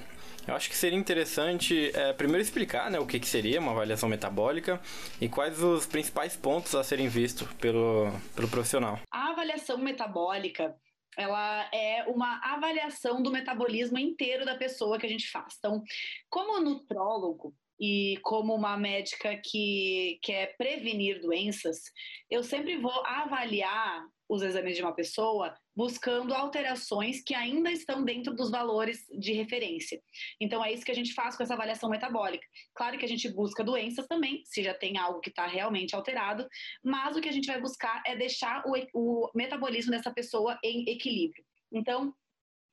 eu 0.48 0.56
acho 0.56 0.70
que 0.70 0.78
seria 0.78 0.98
interessante 0.98 1.92
é, 1.94 2.13
primeiro 2.13 2.42
explicar 2.42 2.90
né, 2.90 2.98
o 2.98 3.06
que, 3.06 3.20
que 3.20 3.28
seria 3.28 3.60
uma 3.60 3.74
avaliação 3.74 4.08
metabólica 4.08 4.80
e 5.20 5.28
quais 5.28 5.62
os 5.62 5.67
principais 5.86 6.36
pontos 6.36 6.74
a 6.76 6.84
serem 6.84 7.08
vistos 7.08 7.48
pelo, 7.54 8.12
pelo 8.36 8.48
profissional? 8.48 9.00
A 9.12 9.32
avaliação 9.32 9.78
metabólica 9.78 10.76
ela 11.18 11.68
é 11.74 12.04
uma 12.08 12.40
avaliação 12.44 13.24
do 13.24 13.32
metabolismo 13.32 13.98
inteiro 13.98 14.46
da 14.46 14.56
pessoa 14.56 15.00
que 15.00 15.06
a 15.06 15.10
gente 15.10 15.30
faz. 15.32 15.56
Então, 15.58 15.84
como 16.30 16.60
nutrólogo, 16.60 17.56
e 17.80 18.18
como 18.24 18.56
uma 18.56 18.76
médica 18.76 19.40
que 19.44 20.20
quer 20.24 20.56
prevenir 20.58 21.22
doenças, 21.22 21.84
eu 22.30 22.44
sempre 22.44 22.78
vou 22.78 23.06
avaliar 23.06 24.04
os 24.28 24.42
exames 24.42 24.76
de 24.76 24.82
uma 24.82 24.94
pessoa 24.94 25.56
buscando 25.78 26.34
alterações 26.34 27.22
que 27.22 27.36
ainda 27.36 27.72
estão 27.72 28.04
dentro 28.04 28.34
dos 28.34 28.50
valores 28.50 29.06
de 29.12 29.32
referência. 29.32 30.02
Então 30.42 30.66
é 30.66 30.74
isso 30.74 30.84
que 30.84 30.92
a 30.92 30.96
gente 30.96 31.13
faz 31.13 31.38
com 31.38 31.44
essa 31.44 31.54
avaliação 31.54 31.88
metabólica. 31.88 32.48
Claro 32.74 32.98
que 32.98 33.06
a 33.06 33.08
gente 33.08 33.30
busca 33.30 33.63
doenças 33.63 34.08
também, 34.08 34.42
se 34.44 34.63
já 34.63 34.74
tem 34.74 34.98
algo 34.98 35.20
que 35.20 35.30
está 35.30 35.46
realmente 35.46 35.96
alterado, 35.96 36.48
mas 36.84 37.16
o 37.16 37.22
que 37.22 37.30
a 37.30 37.32
gente 37.32 37.46
vai 37.46 37.62
buscar 37.62 38.02
é 38.08 38.16
deixar 38.16 38.63
o, 38.66 38.74
o 38.92 39.30
metabolismo 39.36 39.92
dessa 39.92 40.12
pessoa 40.12 40.58
em 40.63 40.84
equilíbrio. 40.90 41.46
Então, 41.72 42.12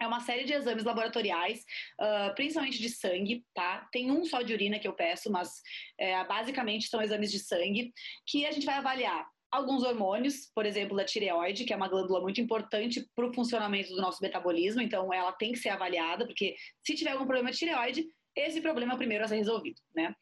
é 0.00 0.06
uma 0.06 0.20
série 0.20 0.44
de 0.44 0.54
exames 0.54 0.84
laboratoriais, 0.84 1.60
uh, 2.00 2.34
principalmente 2.34 2.80
de 2.80 2.88
sangue, 2.88 3.44
tá? 3.54 3.86
Tem 3.92 4.10
um 4.10 4.24
só 4.24 4.40
de 4.40 4.54
urina 4.54 4.78
que 4.78 4.88
eu 4.88 4.94
peço, 4.94 5.30
mas 5.30 5.60
é, 5.98 6.24
basicamente 6.24 6.88
são 6.88 7.02
exames 7.02 7.30
de 7.30 7.38
sangue 7.38 7.92
que 8.26 8.46
a 8.46 8.50
gente 8.50 8.66
vai 8.66 8.76
avaliar 8.76 9.28
alguns 9.54 9.84
hormônios, 9.84 10.50
por 10.54 10.66
exemplo, 10.66 10.96
da 10.96 11.04
tireoide, 11.04 11.64
que 11.64 11.72
é 11.72 11.76
uma 11.76 11.88
glândula 11.88 12.20
muito 12.20 12.40
importante 12.40 13.08
para 13.14 13.26
o 13.26 13.32
funcionamento 13.32 13.90
do 13.90 14.02
nosso 14.02 14.22
metabolismo, 14.22 14.82
então 14.82 15.12
ela 15.12 15.32
tem 15.32 15.52
que 15.52 15.58
ser 15.58 15.68
avaliada, 15.68 16.26
porque 16.26 16.56
se 16.84 16.94
tiver 16.94 17.12
algum 17.12 17.24
problema 17.24 17.50
de 17.50 17.58
tireoide, 17.58 18.06
esse 18.36 18.60
problema 18.60 18.94
é 18.94 18.96
primeiro 18.96 19.24
a 19.24 19.28
ser 19.28 19.36
resolvido, 19.36 19.80
né? 19.94 20.12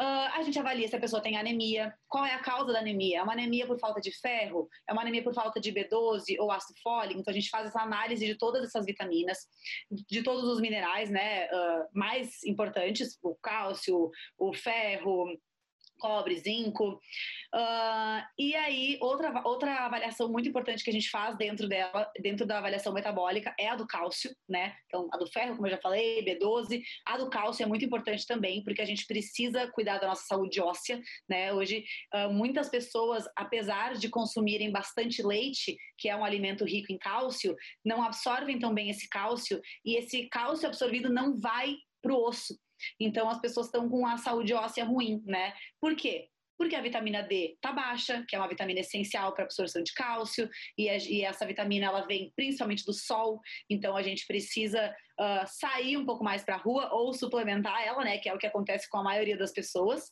Uh, 0.00 0.34
a 0.34 0.42
gente 0.42 0.58
avalia 0.58 0.88
se 0.88 0.96
a 0.96 1.00
pessoa 1.00 1.22
tem 1.22 1.36
anemia, 1.36 1.94
qual 2.08 2.26
é 2.26 2.34
a 2.34 2.42
causa 2.42 2.72
da 2.72 2.80
anemia? 2.80 3.20
É 3.20 3.22
uma 3.22 3.34
anemia 3.34 3.66
por 3.66 3.78
falta 3.78 4.00
de 4.00 4.10
ferro? 4.18 4.68
É 4.88 4.92
uma 4.92 5.02
anemia 5.02 5.22
por 5.22 5.32
falta 5.32 5.60
de 5.60 5.72
B12 5.72 6.36
ou 6.40 6.50
ácido 6.50 6.80
fólico? 6.82 7.20
Então 7.20 7.30
a 7.30 7.34
gente 7.34 7.50
faz 7.50 7.68
essa 7.68 7.80
análise 7.80 8.26
de 8.26 8.36
todas 8.36 8.64
essas 8.64 8.84
vitaminas, 8.84 9.38
de 9.90 10.24
todos 10.24 10.42
os 10.44 10.60
minerais, 10.60 11.08
né? 11.08 11.46
Uh, 11.46 11.86
mais 11.94 12.42
importantes, 12.44 13.16
o 13.22 13.36
cálcio, 13.36 14.10
o 14.36 14.52
ferro, 14.52 15.26
cobre, 16.02 16.36
zinco. 16.36 17.00
Uh, 17.54 18.20
e 18.36 18.56
aí, 18.56 18.98
outra, 19.00 19.40
outra 19.44 19.86
avaliação 19.86 20.28
muito 20.28 20.48
importante 20.48 20.82
que 20.82 20.90
a 20.90 20.92
gente 20.92 21.08
faz 21.08 21.36
dentro 21.36 21.68
dela, 21.68 22.10
dentro 22.20 22.44
da 22.44 22.58
avaliação 22.58 22.92
metabólica, 22.92 23.54
é 23.56 23.68
a 23.68 23.76
do 23.76 23.86
cálcio, 23.86 24.34
né? 24.48 24.74
Então, 24.86 25.08
a 25.12 25.16
do 25.16 25.30
ferro, 25.30 25.54
como 25.54 25.68
eu 25.68 25.70
já 25.70 25.78
falei, 25.78 26.24
B12. 26.24 26.82
A 27.06 27.16
do 27.16 27.30
cálcio 27.30 27.62
é 27.62 27.66
muito 27.66 27.84
importante 27.84 28.26
também, 28.26 28.64
porque 28.64 28.82
a 28.82 28.84
gente 28.84 29.06
precisa 29.06 29.70
cuidar 29.70 29.98
da 29.98 30.08
nossa 30.08 30.24
saúde 30.26 30.60
óssea, 30.60 31.00
né? 31.28 31.52
Hoje, 31.52 31.84
uh, 32.12 32.32
muitas 32.32 32.68
pessoas, 32.68 33.24
apesar 33.36 33.94
de 33.94 34.08
consumirem 34.08 34.72
bastante 34.72 35.22
leite, 35.22 35.76
que 35.96 36.08
é 36.08 36.16
um 36.16 36.24
alimento 36.24 36.64
rico 36.64 36.92
em 36.92 36.98
cálcio, 36.98 37.54
não 37.84 38.02
absorvem 38.02 38.58
tão 38.58 38.74
bem 38.74 38.90
esse 38.90 39.08
cálcio, 39.08 39.60
e 39.84 39.96
esse 39.96 40.28
cálcio 40.28 40.66
absorvido 40.66 41.08
não 41.12 41.38
vai 41.38 41.76
para 42.02 42.12
o 42.12 42.26
osso. 42.26 42.58
Então 42.98 43.28
as 43.28 43.40
pessoas 43.40 43.66
estão 43.66 43.88
com 43.88 44.06
a 44.06 44.16
saúde 44.16 44.54
óssea 44.54 44.84
ruim, 44.84 45.22
né? 45.26 45.54
Por 45.80 45.94
quê? 45.96 46.28
Porque 46.58 46.76
a 46.76 46.80
vitamina 46.80 47.22
D 47.22 47.56
tá 47.60 47.72
baixa, 47.72 48.24
que 48.28 48.36
é 48.36 48.38
uma 48.38 48.48
vitamina 48.48 48.80
essencial 48.80 49.32
para 49.32 49.44
absorção 49.44 49.82
de 49.82 49.92
cálcio, 49.94 50.48
e, 50.78 50.88
a, 50.88 50.96
e, 50.96 51.22
essa 51.22 51.44
vitamina 51.44 51.86
ela 51.86 52.06
vem 52.06 52.32
principalmente 52.36 52.84
do 52.84 52.92
sol, 52.92 53.40
então 53.68 53.96
a 53.96 54.02
gente 54.02 54.24
precisa 54.26 54.94
uh, 55.18 55.44
sair 55.46 55.96
um 55.96 56.06
pouco 56.06 56.22
mais 56.22 56.44
para 56.44 56.54
a 56.54 56.58
rua 56.58 56.88
ou 56.92 57.12
suplementar 57.12 57.82
ela, 57.84 58.04
né? 58.04 58.18
Que 58.18 58.28
é 58.28 58.34
o 58.34 58.38
que 58.38 58.46
acontece 58.46 58.88
com 58.88 58.98
a 58.98 59.02
maioria 59.02 59.36
das 59.36 59.52
pessoas, 59.52 60.04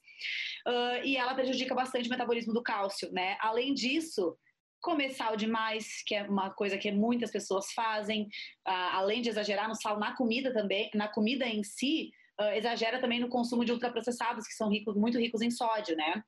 uh, 0.66 1.04
e 1.04 1.16
ela 1.16 1.34
prejudica 1.34 1.74
bastante 1.74 2.08
o 2.08 2.10
metabolismo 2.10 2.52
do 2.52 2.62
cálcio, 2.62 3.12
né? 3.12 3.36
Além 3.40 3.72
disso, 3.72 4.36
comer 4.80 5.10
sal 5.10 5.36
demais, 5.36 6.02
que 6.06 6.14
é 6.14 6.22
uma 6.22 6.50
coisa 6.50 6.78
que 6.78 6.90
muitas 6.90 7.30
pessoas 7.30 7.70
fazem, 7.72 8.24
uh, 8.66 8.90
além 8.92 9.22
de 9.22 9.28
exagerar 9.28 9.68
no 9.68 9.74
sal 9.74 9.98
na 9.98 10.16
comida 10.16 10.52
também, 10.52 10.90
na 10.94 11.06
comida 11.06 11.46
em 11.46 11.62
si, 11.62 12.10
uh, 12.40 12.52
exagera 12.54 13.00
também 13.00 13.20
no 13.20 13.28
consumo 13.28 13.64
de 13.64 13.72
ultraprocessados, 13.72 14.46
que 14.46 14.54
são 14.54 14.70
ricos, 14.70 14.96
muito 14.96 15.18
ricos 15.18 15.42
em 15.42 15.50
sódio, 15.50 15.96
né? 15.96 16.22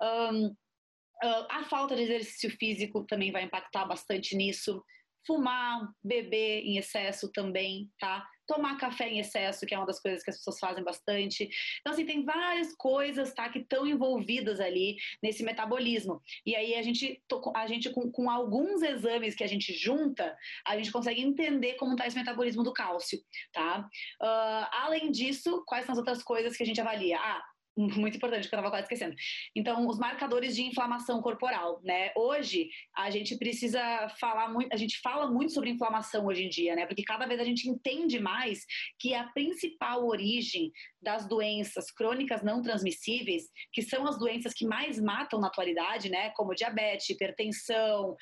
Um, 0.00 0.46
uh, 0.46 1.46
a 1.50 1.64
falta 1.64 1.94
de 1.94 2.02
exercício 2.02 2.50
físico 2.58 3.04
também 3.04 3.30
vai 3.30 3.44
impactar 3.44 3.84
bastante 3.84 4.34
nisso. 4.34 4.82
Fumar, 5.26 5.86
beber 6.02 6.62
em 6.64 6.78
excesso 6.78 7.30
também, 7.30 7.90
tá? 7.98 8.26
Tomar 8.50 8.76
café 8.78 9.08
em 9.08 9.20
excesso, 9.20 9.64
que 9.64 9.72
é 9.72 9.78
uma 9.78 9.86
das 9.86 10.00
coisas 10.00 10.24
que 10.24 10.30
as 10.30 10.38
pessoas 10.38 10.58
fazem 10.58 10.82
bastante. 10.82 11.48
Então, 11.80 11.92
assim, 11.92 12.04
tem 12.04 12.24
várias 12.24 12.74
coisas, 12.74 13.32
tá, 13.32 13.48
que 13.48 13.60
estão 13.60 13.86
envolvidas 13.86 14.58
ali 14.58 14.96
nesse 15.22 15.44
metabolismo. 15.44 16.20
E 16.44 16.56
aí 16.56 16.74
a 16.74 16.82
gente, 16.82 17.22
a 17.54 17.66
gente 17.68 17.90
com, 17.90 18.10
com 18.10 18.28
alguns 18.28 18.82
exames 18.82 19.36
que 19.36 19.44
a 19.44 19.46
gente 19.46 19.72
junta, 19.72 20.36
a 20.66 20.76
gente 20.76 20.90
consegue 20.90 21.20
entender 21.20 21.74
como 21.74 21.92
está 21.92 22.08
esse 22.08 22.18
metabolismo 22.18 22.64
do 22.64 22.72
cálcio, 22.72 23.20
tá? 23.52 23.88
Uh, 24.20 24.66
além 24.72 25.12
disso, 25.12 25.62
quais 25.64 25.86
são 25.86 25.92
as 25.92 25.98
outras 25.98 26.20
coisas 26.20 26.56
que 26.56 26.64
a 26.64 26.66
gente 26.66 26.80
avalia? 26.80 27.18
Ah, 27.20 27.42
muito 27.80 28.16
importante, 28.16 28.48
que 28.48 28.54
eu 28.54 28.58
estava 28.58 28.70
quase 28.70 28.84
esquecendo. 28.84 29.14
Então, 29.54 29.86
os 29.86 29.98
marcadores 29.98 30.54
de 30.54 30.62
inflamação 30.62 31.22
corporal, 31.22 31.80
né? 31.82 32.12
Hoje, 32.16 32.68
a 32.96 33.10
gente 33.10 33.36
precisa 33.38 33.80
falar 34.20 34.48
muito, 34.48 34.72
a 34.72 34.76
gente 34.76 35.00
fala 35.00 35.30
muito 35.30 35.52
sobre 35.52 35.70
inflamação 35.70 36.26
hoje 36.26 36.44
em 36.44 36.48
dia, 36.48 36.74
né? 36.74 36.86
Porque 36.86 37.02
cada 37.02 37.26
vez 37.26 37.40
a 37.40 37.44
gente 37.44 37.68
entende 37.68 38.18
mais 38.18 38.64
que 38.98 39.14
a 39.14 39.24
principal 39.28 40.06
origem 40.06 40.70
das 41.00 41.26
doenças 41.26 41.90
crônicas 41.90 42.42
não 42.42 42.62
transmissíveis, 42.62 43.44
que 43.72 43.82
são 43.82 44.06
as 44.06 44.18
doenças 44.18 44.52
que 44.52 44.66
mais 44.66 45.00
matam 45.00 45.40
na 45.40 45.48
atualidade, 45.48 46.10
né? 46.10 46.30
Como 46.30 46.54
diabetes, 46.54 47.08
hipertensão, 47.08 48.16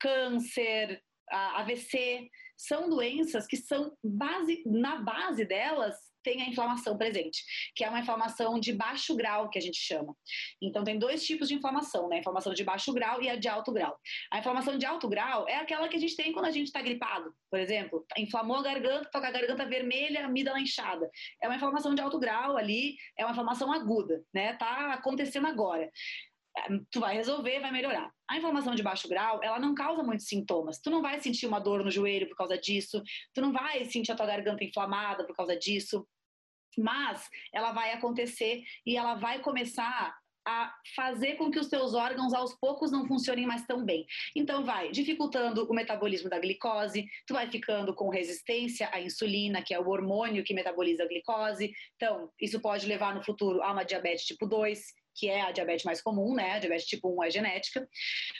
câncer, 0.00 1.02
AVC, 1.30 2.28
são 2.56 2.90
doenças 2.90 3.46
que 3.46 3.56
são 3.56 3.96
base, 4.02 4.62
na 4.66 4.96
base 4.96 5.44
delas 5.44 6.09
tem 6.22 6.42
a 6.42 6.48
inflamação 6.48 6.96
presente, 6.96 7.42
que 7.74 7.84
é 7.84 7.88
uma 7.88 8.00
inflamação 8.00 8.58
de 8.58 8.72
baixo 8.72 9.14
grau, 9.16 9.48
que 9.48 9.58
a 9.58 9.62
gente 9.62 9.78
chama. 9.78 10.14
Então, 10.60 10.84
tem 10.84 10.98
dois 10.98 11.24
tipos 11.24 11.48
de 11.48 11.54
inflamação, 11.54 12.08
né? 12.08 12.16
A 12.16 12.18
inflamação 12.20 12.52
de 12.52 12.64
baixo 12.64 12.92
grau 12.92 13.22
e 13.22 13.28
a 13.28 13.36
de 13.36 13.48
alto 13.48 13.72
grau. 13.72 13.98
A 14.30 14.38
inflamação 14.38 14.76
de 14.78 14.86
alto 14.86 15.08
grau 15.08 15.48
é 15.48 15.56
aquela 15.56 15.88
que 15.88 15.96
a 15.96 16.00
gente 16.00 16.16
tem 16.16 16.32
quando 16.32 16.46
a 16.46 16.50
gente 16.50 16.66
está 16.66 16.80
gripado, 16.80 17.32
por 17.50 17.58
exemplo. 17.58 18.04
Inflamou 18.16 18.56
a 18.56 18.62
garganta, 18.62 19.08
toca 19.10 19.28
a 19.28 19.30
garganta 19.30 19.66
vermelha, 19.66 20.24
amígdala 20.24 20.60
inchada. 20.60 21.10
É 21.42 21.48
uma 21.48 21.56
inflamação 21.56 21.94
de 21.94 22.00
alto 22.00 22.18
grau 22.18 22.56
ali, 22.56 22.96
é 23.16 23.24
uma 23.24 23.32
inflamação 23.32 23.72
aguda, 23.72 24.22
né? 24.32 24.54
Tá 24.54 24.94
acontecendo 24.94 25.46
agora 25.46 25.90
tu 26.90 27.00
vai 27.00 27.14
resolver, 27.14 27.60
vai 27.60 27.70
melhorar. 27.70 28.10
A 28.28 28.36
inflamação 28.36 28.74
de 28.74 28.82
baixo 28.82 29.08
grau, 29.08 29.40
ela 29.42 29.58
não 29.58 29.74
causa 29.74 30.02
muitos 30.02 30.26
sintomas. 30.26 30.78
Tu 30.80 30.90
não 30.90 31.02
vai 31.02 31.20
sentir 31.20 31.46
uma 31.46 31.60
dor 31.60 31.84
no 31.84 31.90
joelho 31.90 32.28
por 32.28 32.36
causa 32.36 32.58
disso, 32.58 33.02
tu 33.34 33.40
não 33.40 33.52
vai 33.52 33.84
sentir 33.84 34.12
a 34.12 34.16
tua 34.16 34.26
garganta 34.26 34.64
inflamada 34.64 35.24
por 35.26 35.34
causa 35.34 35.56
disso, 35.56 36.06
mas 36.78 37.28
ela 37.52 37.72
vai 37.72 37.92
acontecer 37.92 38.62
e 38.86 38.96
ela 38.96 39.14
vai 39.14 39.40
começar 39.40 40.14
a 40.46 40.74
fazer 40.96 41.34
com 41.34 41.50
que 41.50 41.58
os 41.58 41.68
teus 41.68 41.94
órgãos 41.94 42.32
aos 42.32 42.54
poucos 42.58 42.90
não 42.90 43.06
funcionem 43.06 43.46
mais 43.46 43.66
tão 43.66 43.84
bem. 43.84 44.06
Então 44.34 44.64
vai 44.64 44.90
dificultando 44.90 45.64
o 45.64 45.74
metabolismo 45.74 46.30
da 46.30 46.38
glicose, 46.38 47.06
tu 47.26 47.34
vai 47.34 47.50
ficando 47.50 47.94
com 47.94 48.08
resistência 48.08 48.88
à 48.92 49.00
insulina, 49.00 49.62
que 49.62 49.74
é 49.74 49.78
o 49.78 49.88
hormônio 49.88 50.44
que 50.44 50.54
metaboliza 50.54 51.04
a 51.04 51.06
glicose. 51.06 51.72
Então, 51.96 52.30
isso 52.40 52.60
pode 52.60 52.86
levar 52.86 53.14
no 53.14 53.22
futuro 53.22 53.62
a 53.62 53.72
uma 53.72 53.84
diabetes 53.84 54.24
tipo 54.24 54.46
2, 54.46 54.80
que 55.14 55.28
é 55.28 55.42
a 55.42 55.52
diabetes 55.52 55.84
mais 55.84 56.00
comum, 56.00 56.34
né? 56.34 56.52
A 56.52 56.58
diabetes 56.58 56.86
tipo 56.86 57.08
1 57.20 57.24
é 57.24 57.30
genética, 57.30 57.88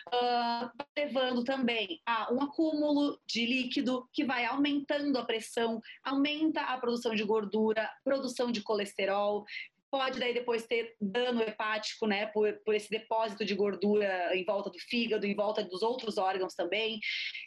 uh, 0.08 0.84
levando 0.96 1.44
também 1.44 2.00
a 2.06 2.32
um 2.32 2.42
acúmulo 2.42 3.18
de 3.26 3.46
líquido 3.46 4.08
que 4.12 4.24
vai 4.24 4.44
aumentando 4.44 5.18
a 5.18 5.24
pressão, 5.24 5.80
aumenta 6.04 6.62
a 6.62 6.78
produção 6.78 7.14
de 7.14 7.24
gordura, 7.24 7.90
produção 8.04 8.50
de 8.50 8.62
colesterol, 8.62 9.44
pode 9.90 10.20
daí 10.20 10.32
depois 10.32 10.66
ter 10.66 10.94
dano 11.00 11.42
hepático, 11.42 12.06
né, 12.06 12.26
por, 12.26 12.52
por 12.64 12.74
esse 12.74 12.88
depósito 12.88 13.44
de 13.44 13.54
gordura 13.54 14.34
em 14.36 14.44
volta 14.44 14.70
do 14.70 14.78
fígado, 14.78 15.26
em 15.26 15.34
volta 15.34 15.64
dos 15.64 15.82
outros 15.82 16.16
órgãos 16.16 16.54
também. 16.54 17.00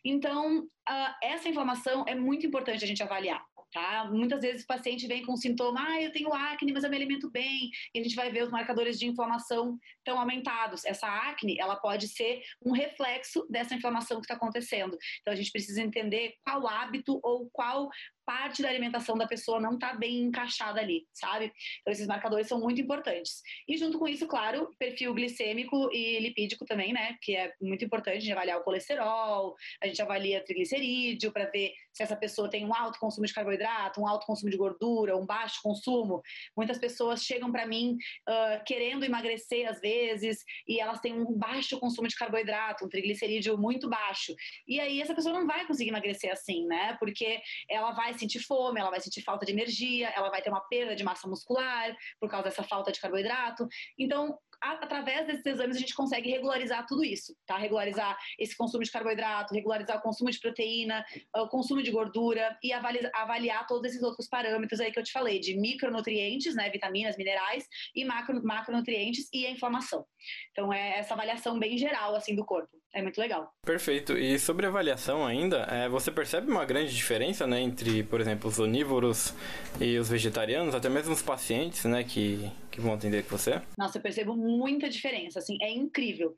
Então, 0.04 0.60
uh, 0.60 1.14
essa 1.24 1.48
inflamação 1.48 2.04
é 2.08 2.14
muito 2.14 2.46
importante 2.46 2.84
a 2.84 2.88
gente 2.88 3.02
avaliar. 3.02 3.44
Tá? 3.74 4.08
Muitas 4.12 4.42
vezes 4.42 4.64
o 4.64 4.68
paciente 4.68 5.08
vem 5.08 5.26
com 5.26 5.36
sintoma, 5.36 5.84
ah, 5.84 6.02
eu 6.02 6.12
tenho 6.12 6.32
acne, 6.32 6.72
mas 6.72 6.84
eu 6.84 6.92
me 6.92 6.96
alimento 6.96 7.30
bem, 7.32 7.72
e 7.94 8.00
a 8.00 8.04
gente 8.04 8.16
vai 8.16 8.32
ver 8.32 8.44
os 8.44 8.52
marcadores 8.52 9.00
de 9.00 9.08
inflamação 9.08 9.80
tão 10.04 10.20
aumentados. 10.20 10.86
Essa 10.86 11.08
acne, 11.08 11.58
ela 11.60 11.76
pode 11.76 12.08
ser 12.08 12.44
um 12.64 12.72
reflexo 12.72 13.48
dessa 13.50 13.74
inflamação 13.74 14.18
que 14.18 14.26
está 14.26 14.36
acontecendo. 14.36 14.96
Então 15.22 15.34
a 15.34 15.36
gente 15.36 15.52
precisa 15.52 15.82
entender 15.82 16.36
qual 16.44 16.68
hábito 16.68 17.20
ou 17.24 17.50
qual 17.52 17.90
parte 18.26 18.62
da 18.62 18.70
alimentação 18.70 19.18
da 19.18 19.28
pessoa 19.28 19.60
não 19.60 19.74
está 19.76 19.94
bem 19.94 20.24
encaixada 20.24 20.80
ali, 20.80 21.08
sabe? 21.14 21.52
Então, 21.82 21.92
esses 21.92 22.08
marcadores 22.08 22.48
são 22.48 22.60
muito 22.60 22.82
importantes. 22.82 23.42
E 23.68 23.78
junto 23.78 24.00
com 24.00 24.08
isso, 24.08 24.28
claro, 24.28 24.70
perfil 24.78 25.14
glicêmico 25.14 25.90
e 25.92 26.20
lipídico 26.20 26.66
também, 26.66 26.94
né? 26.94 27.18
Que 27.22 27.36
é 27.36 27.54
muito 27.62 27.86
importante, 27.86 28.18
a 28.18 28.20
gente 28.20 28.32
avaliar 28.32 28.60
o 28.60 28.64
colesterol, 28.64 29.56
a 29.82 29.88
gente 29.88 30.02
avalia 30.02 30.44
triglicerídeo 30.44 31.32
para 31.32 31.46
ver 31.46 31.74
se 31.92 32.02
essa 32.04 32.16
pessoa 32.16 32.50
tem 32.50 32.66
um 32.66 32.74
alto 32.74 33.00
consumo 33.00 33.26
de 33.26 33.34
carboidrato, 33.34 34.02
um 34.02 34.08
alto 34.08 34.26
consumo 34.26 34.50
de 34.50 34.58
gordura, 34.58 35.16
um 35.16 35.26
baixo 35.26 35.60
consumo. 35.62 36.22
Muitas 36.58 36.78
pessoas 36.78 37.24
chegam 37.24 37.52
para 37.52 37.68
mim 37.68 37.98
uh, 38.28 38.64
querendo 38.66 39.04
emagrecer 39.04 39.70
às 39.70 39.80
vezes 39.80 40.44
e 40.68 40.80
elas 40.80 41.00
têm 41.00 41.14
um 41.14 41.38
baixo 41.38 41.80
consumo 41.80 42.08
de 42.08 42.16
carboidrato, 42.16 42.86
um 42.86 42.90
triglicerídeo 42.90 43.58
muito 43.58 43.90
baixo. 43.90 44.34
E 44.68 44.80
aí 44.80 45.02
essa 45.02 45.14
pessoa 45.14 45.38
não 45.38 45.46
vai 45.46 45.66
conseguir 45.68 45.90
emagrecer 45.90 46.32
assim, 46.32 46.66
né? 46.66 46.96
Porque 47.00 47.42
ela 47.70 47.92
vai 47.92 48.13
sentir 48.14 48.40
fome, 48.40 48.80
ela 48.80 48.90
vai 48.90 49.00
sentir 49.00 49.22
falta 49.22 49.46
de 49.46 49.52
energia, 49.52 50.10
ela 50.10 50.30
vai 50.30 50.42
ter 50.42 50.50
uma 50.50 50.62
perda 50.62 50.96
de 50.96 51.04
massa 51.04 51.28
muscular 51.28 51.96
por 52.20 52.30
causa 52.30 52.46
dessa 52.46 52.64
falta 52.64 52.92
de 52.92 53.00
carboidrato. 53.00 53.68
Então, 53.98 54.38
através 54.64 55.28
desses 55.28 55.46
exames 55.46 55.76
a 55.76 55.80
gente 55.80 55.94
consegue 55.94 56.30
regularizar 56.30 56.86
tudo 56.88 57.04
isso, 57.04 57.36
tá? 57.46 57.58
Regularizar 57.58 58.18
esse 58.40 58.56
consumo 58.56 58.84
de 58.84 58.92
carboidrato, 58.92 59.54
regularizar 59.54 59.98
o 59.98 60.02
consumo 60.02 60.32
de 60.32 60.40
proteína, 60.40 61.06
o 61.36 61.48
consumo 61.48 61.82
de 61.84 61.92
gordura 61.92 62.58
e 62.64 62.72
avaliar, 62.72 63.12
avaliar 63.14 63.68
todos 63.68 63.90
esses 63.90 64.02
outros 64.04 64.28
parâmetros 64.28 64.80
aí 64.80 64.92
que 64.92 65.00
eu 65.00 65.04
te 65.04 65.12
falei, 65.12 65.40
de 65.40 65.58
micronutrientes, 65.58 66.56
né, 66.56 66.70
vitaminas, 66.70 67.18
minerais 67.18 67.68
e 67.96 68.06
macro, 68.06 68.42
macronutrientes 68.44 69.28
e 69.34 69.46
a 69.46 69.52
inflamação. 69.52 70.06
Então 70.52 70.72
é 70.72 71.00
essa 71.00 71.14
avaliação 71.14 71.60
bem 71.60 71.78
geral 71.78 72.16
assim 72.16 72.36
do 72.36 72.46
corpo. 72.46 72.70
É 72.94 73.02
muito 73.02 73.20
legal. 73.20 73.52
Perfeito. 73.66 74.16
E 74.16 74.38
sobre 74.38 74.68
avaliação 74.68 75.26
ainda, 75.26 75.64
é, 75.64 75.90
você 75.90 76.12
percebe 76.12 76.52
uma 76.52 76.64
grande 76.64 76.96
diferença, 76.96 77.48
né, 77.48 77.60
entre, 77.60 78.04
por 78.04 78.22
exemplo, 78.22 78.48
os 78.48 78.60
onívoros 78.60 79.34
e 79.82 79.98
os 79.98 80.10
vegetarianos, 80.10 80.76
até 80.76 80.90
mesmo 80.90 81.12
os 81.12 81.22
pacientes, 81.22 81.86
né, 81.86 82.04
que, 82.04 82.52
que 82.74 82.82
vão 82.82 82.94
atender 82.94 83.24
com 83.24 83.38
você? 83.38 83.62
Nossa, 83.78 83.98
eu 83.98 84.02
percebo 84.02 84.36
muita 84.36 84.90
diferença, 84.90 85.40
assim, 85.40 85.58
é 85.62 85.70
incrível. 85.70 86.36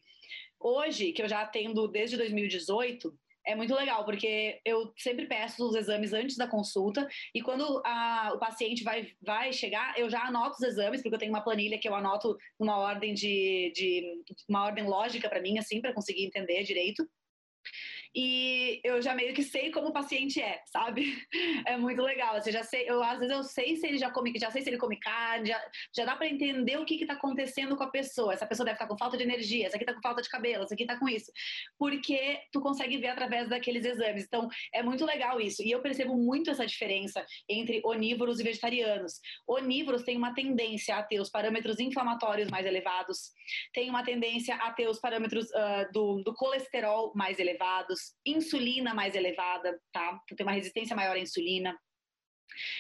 Hoje, 0.60 1.14
que 1.14 1.22
eu 1.22 1.30
já 1.30 1.42
atendo 1.42 1.88
desde 1.88 2.18
2018, 2.18 3.18
é 3.48 3.56
muito 3.56 3.74
legal, 3.76 4.04
porque 4.04 4.60
eu 4.66 4.92
sempre 4.98 5.28
peço 5.28 5.68
os 5.68 5.76
exames 5.76 6.14
antes 6.14 6.36
da 6.36 6.48
consulta 6.48 7.08
e 7.34 7.42
quando 7.42 7.82
a, 7.86 8.32
o 8.34 8.40
paciente 8.40 8.84
vai, 8.84 9.08
vai 9.22 9.54
chegar, 9.54 9.98
eu 9.98 10.10
já 10.10 10.24
anoto 10.24 10.56
os 10.56 10.64
exames, 10.64 11.02
porque 11.02 11.16
eu 11.16 11.20
tenho 11.20 11.32
uma 11.32 11.44
planilha 11.44 11.78
que 11.78 11.88
eu 11.88 11.94
anoto 11.94 12.36
numa 12.60 12.78
ordem 12.78 13.14
de, 13.14 13.72
de 13.76 14.24
uma 14.50 14.66
ordem 14.66 14.86
lógica 14.86 15.30
para 15.30 15.42
mim, 15.42 15.60
assim, 15.60 15.80
para 15.80 15.94
conseguir 15.94 16.26
entender 16.26 16.64
direito 16.64 17.08
e 18.16 18.80
eu 18.84 19.02
já 19.02 19.14
meio 19.14 19.34
que 19.34 19.44
sei 19.44 19.72
como 19.72 19.90
o 19.90 19.94
paciente 19.94 20.42
é, 20.42 20.62
sabe? 20.68 21.16
É 21.68 21.78
muito 21.78 22.02
legal. 22.02 22.40
Você 22.40 22.52
já 22.52 22.64
sei, 22.64 22.90
eu 22.90 23.02
às 23.04 23.20
vezes 23.20 23.36
eu 23.36 23.44
sei 23.44 23.76
se 23.76 23.88
ele 23.88 23.98
já 23.98 24.10
come, 24.12 24.32
já 24.38 24.52
sei 24.52 24.62
se 24.62 24.70
ele 24.70 24.78
come 24.78 24.98
carne, 25.00 25.50
já, 25.50 25.62
já 25.96 26.06
dá 26.06 26.16
para 26.16 26.28
entender 26.28 26.78
o 26.78 26.86
que 26.86 26.96
está 26.96 27.14
acontecendo 27.14 27.76
com 27.76 27.84
a 27.84 27.90
pessoa. 27.90 28.34
Essa 28.34 28.46
pessoa 28.46 28.66
deve 28.66 28.76
estar 28.76 28.88
com 28.88 28.98
falta 28.98 29.18
de 29.18 29.24
energia, 29.24 29.66
essa 29.66 29.76
aqui 29.76 29.84
está 29.84 29.94
com 29.94 30.02
falta 30.02 30.22
de 30.22 30.30
cabelo, 30.30 30.64
essa 30.64 30.74
aqui 30.74 30.84
está 30.84 30.98
com 30.98 31.10
isso. 31.10 31.32
Porque 31.78 32.40
tu 32.52 32.62
consegue 32.62 32.98
ver 32.98 33.08
através 33.08 33.50
daqueles 33.50 33.84
exames. 33.84 34.24
Então, 34.24 34.48
é 34.74 34.84
muito 34.84 35.06
legal 35.06 35.42
isso. 35.42 35.64
E 35.64 35.72
eu 35.72 35.82
percebo 35.82 36.16
muito 36.16 36.52
essa 36.52 36.66
diferença 36.66 37.26
entre 37.50 37.82
onívoros 37.84 38.40
e 38.40 38.44
vegetarianos. 38.44 39.20
Onívoros 39.48 40.04
têm 40.04 40.18
uma 40.18 40.34
tendência 40.34 40.96
a 40.96 41.04
ter 41.04 41.20
os 41.20 41.30
parâmetros 41.30 41.80
inflamatórios 41.80 42.50
mais 42.50 42.66
elevados, 42.66 43.32
tem 43.74 43.90
uma 43.90 44.04
tendência 44.04 44.56
a 44.56 44.72
ter 44.72 44.88
os 44.88 45.00
parâmetros 45.00 45.46
uh, 45.50 45.92
do, 45.92 46.22
do 46.24 46.34
colesterol 46.34 47.12
mais 47.16 47.40
elevados, 47.40 48.05
insulina 48.26 48.94
mais 48.94 49.16
elevada, 49.16 49.80
tá? 49.92 50.20
Então, 50.24 50.36
tem 50.36 50.46
uma 50.46 50.54
resistência 50.54 50.96
maior 50.96 51.16
à 51.16 51.20
insulina. 51.20 51.78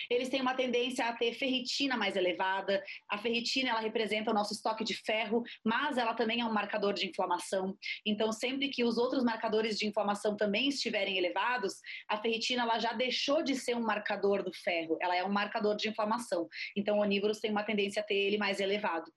Eles 0.09 0.30
têm 0.30 0.41
uma 0.41 0.53
tendência 0.53 1.05
a 1.05 1.13
ter 1.13 1.34
ferritina 1.34 1.97
mais 1.97 2.16
elevada. 2.16 2.84
A 3.09 3.18
ferritina 3.18 3.70
ela 3.70 3.80
representa 3.80 4.32
o 4.32 4.34
nosso 4.34 4.53
estoque 4.53 4.84
de 4.84 4.93
ferro, 4.93 5.43
mas 5.63 5.97
ela 5.97 6.13
também 6.13 6.41
é 6.41 6.45
um 6.45 6.53
marcador 6.53 6.93
de 6.93 7.07
inflamação. 7.07 7.78
Então, 8.05 8.32
sempre 8.32 8.70
que 8.70 8.84
os 8.84 8.97
outros 8.97 9.24
marcadores 9.24 9.78
de 9.78 9.88
inflamação 9.88 10.36
também 10.36 10.70
estiverem 10.70 11.18
elevados, 11.18 11.76
a 12.07 12.18
ferritina 12.18 12.63
ela 12.63 12.80
já 12.80 12.93
deixou 12.93 13.43
de 13.43 13.55
ser 13.55 13.76
um 13.76 13.82
marcador 13.82 14.43
do 14.43 14.53
ferro, 14.53 14.97
ela 15.01 15.16
é 15.16 15.24
um 15.24 15.32
marcador 15.32 15.76
de 15.76 15.89
inflamação. 15.89 16.47
Então, 16.76 16.99
onívoros 16.99 17.39
têm 17.39 17.51
uma 17.51 17.63
tendência 17.63 18.01
a 18.01 18.05
ter 18.05 18.16
ele 18.16 18.38
mais 18.38 18.59
elevado. 18.59 19.11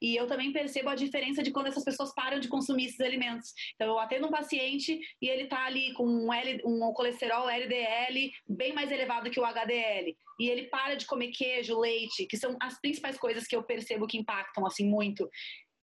E 0.00 0.16
eu 0.16 0.26
também 0.26 0.52
percebo 0.52 0.88
a 0.88 0.94
diferença 0.94 1.42
de 1.42 1.50
quando 1.50 1.66
essas 1.66 1.84
pessoas 1.84 2.14
param 2.14 2.40
de 2.40 2.48
consumir 2.48 2.86
esses 2.86 3.00
alimentos. 3.00 3.52
Então, 3.74 3.88
eu 3.88 3.98
atendo 3.98 4.26
um 4.26 4.30
paciente 4.30 5.00
e 5.20 5.28
ele 5.28 5.44
está 5.44 5.64
ali 5.64 5.92
com 5.94 6.06
um, 6.06 6.32
L, 6.32 6.60
um 6.64 6.92
colesterol 6.92 7.48
LDL 7.48 8.32
bem 8.48 8.72
mais 8.72 8.90
elevado 8.90 9.30
que 9.30 9.40
o 9.40 9.44
HDL 9.44 9.89
pele 9.90 10.16
e 10.38 10.48
ele 10.48 10.68
para 10.68 10.94
de 10.94 11.06
comer 11.06 11.32
queijo, 11.32 11.78
leite, 11.78 12.26
que 12.26 12.36
são 12.36 12.56
as 12.62 12.80
principais 12.80 13.18
coisas 13.18 13.46
que 13.46 13.56
eu 13.56 13.62
percebo 13.62 14.06
que 14.06 14.18
impactam 14.18 14.64
assim 14.66 14.88
muito. 14.88 15.28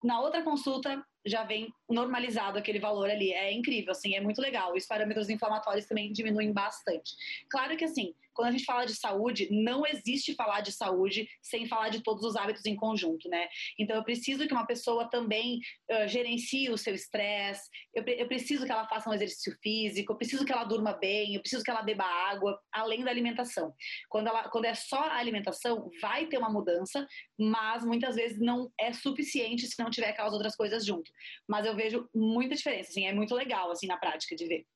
Na 0.02 0.20
outra 0.20 0.42
consulta, 0.42 1.02
já 1.26 1.44
vem 1.44 1.72
normalizado 1.88 2.58
aquele 2.58 2.78
valor 2.78 3.10
ali. 3.10 3.32
É 3.32 3.52
incrível, 3.52 3.92
assim, 3.92 4.14
é 4.14 4.20
muito 4.20 4.40
legal. 4.40 4.74
Os 4.74 4.86
parâmetros 4.86 5.30
inflamatórios 5.30 5.86
também 5.86 6.12
diminuem 6.12 6.52
bastante. 6.52 7.12
Claro 7.48 7.76
que, 7.76 7.84
assim, 7.84 8.14
quando 8.34 8.48
a 8.48 8.50
gente 8.50 8.64
fala 8.64 8.84
de 8.84 8.94
saúde, 8.94 9.48
não 9.50 9.86
existe 9.86 10.34
falar 10.34 10.60
de 10.60 10.72
saúde 10.72 11.26
sem 11.40 11.66
falar 11.66 11.88
de 11.88 12.02
todos 12.02 12.24
os 12.24 12.36
hábitos 12.36 12.66
em 12.66 12.74
conjunto, 12.74 13.28
né? 13.28 13.48
Então, 13.78 13.96
eu 13.96 14.04
preciso 14.04 14.46
que 14.46 14.52
uma 14.52 14.66
pessoa 14.66 15.08
também 15.08 15.60
uh, 15.90 16.08
gerencie 16.08 16.68
o 16.68 16.76
seu 16.76 16.94
estresse, 16.94 17.70
eu, 17.94 18.02
eu, 18.04 18.26
preciso 18.26 18.66
que 18.66 18.72
ela 18.72 18.88
faça 18.88 19.08
um 19.08 19.14
exercício 19.14 19.56
físico, 19.62 20.12
eu 20.12 20.16
preciso 20.16 20.44
que 20.44 20.52
ela 20.52 20.64
durma 20.64 20.92
bem, 20.92 21.34
eu 21.34 21.40
preciso 21.40 21.62
que 21.62 21.70
ela 21.70 21.82
beba 21.82 22.04
água, 22.04 22.58
além 22.72 23.04
da 23.04 23.10
alimentação. 23.10 23.72
Quando, 24.08 24.26
ela, 24.26 24.48
quando 24.48 24.64
é 24.64 24.74
só 24.74 24.98
a 24.98 25.16
alimentação, 25.16 25.88
vai 26.00 26.26
ter 26.26 26.38
uma 26.38 26.50
mudança, 26.50 27.06
mas 27.38 27.84
muitas 27.84 28.16
vezes 28.16 28.40
não 28.40 28.70
é 28.78 28.92
suficiente 28.92 29.66
se 29.66 29.80
não 29.80 29.90
tiver 29.90 30.08
aquelas 30.08 30.32
outras 30.32 30.56
coisas 30.56 30.84
junto. 30.84 31.10
Mas 31.48 31.66
eu 31.66 31.74
vejo 31.74 32.08
muita 32.14 32.54
diferença, 32.54 32.90
assim, 32.90 33.06
é 33.06 33.12
muito 33.12 33.34
legal, 33.34 33.70
assim, 33.70 33.86
na 33.86 33.96
prática 33.96 34.34
de 34.34 34.46
ver. 34.46 34.66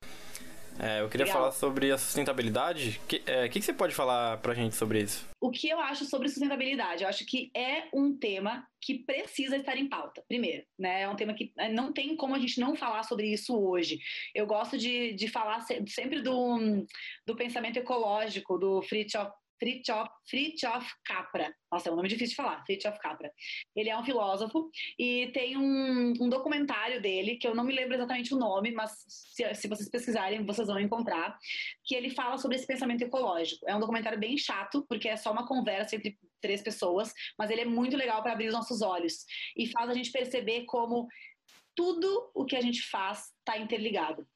É, 0.81 1.01
eu 1.01 1.09
queria 1.09 1.27
Legal. 1.27 1.41
falar 1.41 1.53
sobre 1.53 1.91
a 1.91 1.99
sustentabilidade. 1.99 3.01
O 3.03 3.07
que, 3.09 3.23
é, 3.27 3.49
que, 3.49 3.59
que 3.59 3.65
você 3.65 3.73
pode 3.73 3.95
falar 3.95 4.39
pra 4.39 4.55
gente 4.55 4.77
sobre 4.77 5.03
isso? 5.03 5.29
O 5.41 5.51
que 5.51 5.69
eu 5.69 5.81
acho 5.81 6.05
sobre 6.05 6.29
sustentabilidade? 6.29 7.03
Eu 7.03 7.09
acho 7.09 7.27
que 7.27 7.51
é 7.55 7.89
um 7.93 8.17
tema 8.17 8.65
que 8.81 9.01
precisa 9.01 9.57
estar 9.57 9.77
em 9.77 9.89
pauta, 9.89 10.23
primeiro. 10.29 10.65
Né? 10.79 11.03
É 11.03 11.09
um 11.09 11.17
tema 11.17 11.35
que 11.35 11.53
é, 11.59 11.69
não 11.69 11.93
tem 11.93 12.15
como 12.17 12.35
a 12.35 12.39
gente 12.39 12.61
não 12.61 12.77
falar 12.77 13.03
sobre 13.03 13.27
isso 13.27 13.59
hoje. 13.59 13.99
Eu 14.33 14.47
gosto 14.47 14.79
de, 14.79 15.15
de 15.15 15.27
falar 15.27 15.67
sempre 15.89 16.23
do, 16.23 16.87
do 17.27 17.35
pensamento 17.35 17.79
ecológico, 17.79 18.57
do 18.57 18.81
Fritjof 18.83 19.33
Fritjof, 19.59 20.89
Capra. 21.05 21.55
Nossa, 21.71 21.89
é 21.89 21.93
um 21.93 21.97
nome 21.97 22.09
difícil 22.09 22.31
de 22.31 22.37
falar, 22.37 22.65
Fritjof 22.65 22.99
Capra. 22.99 23.33
Ele 23.75 23.91
é 23.91 23.99
um 23.99 24.05
filósofo 24.05 24.71
e 24.99 25.31
tem 25.33 25.57
um, 25.57 26.15
um, 26.21 26.29
documentário 26.29 27.01
dele, 27.01 27.37
que 27.37 27.47
eu 27.47 27.55
não 27.55 27.65
me 27.65 27.75
lembro 27.75 27.95
exatamente 27.95 28.35
o 28.35 28.39
nome, 28.39 28.71
mas 28.73 28.93
se, 29.07 29.55
se, 29.55 29.69
vocês 29.69 29.89
pesquisarem, 29.89 30.45
vocês 30.45 30.69
vão 30.69 30.81
encontrar, 30.81 31.37
que 31.85 31.95
ele 31.95 32.11
fala 32.11 32.39
sobre 32.39 32.57
esse 32.57 32.67
pensamento 32.67 33.03
ecológico. 33.03 33.69
É 33.69 33.75
um 33.75 33.81
documentário 33.81 34.19
bem 34.19 34.37
chato, 34.37 34.85
porque 34.89 35.09
é 35.09 35.17
só 35.17 35.33
uma 35.33 35.47
conversa 35.47 35.97
entre 35.97 36.19
três 36.41 36.63
pessoas, 36.63 37.13
mas 37.39 37.51
ele 37.51 37.63
é 37.63 37.67
muito 37.67 37.97
legal 37.97 38.23
para 38.23 38.33
abrir 38.33 38.49
os 38.49 38.55
nossos 38.55 38.83
olhos 38.83 39.25
e 39.57 39.67
faz 39.67 39.91
a 39.91 39.95
gente 39.95 40.13
perceber 40.13 40.65
como 40.65 41.09
tudo 41.75 42.31
o 42.35 42.45
que 42.45 42.57
a 42.57 42.61
gente 42.61 42.83
faz 42.83 43.33
está 43.39 43.57
interligado. 43.57 44.27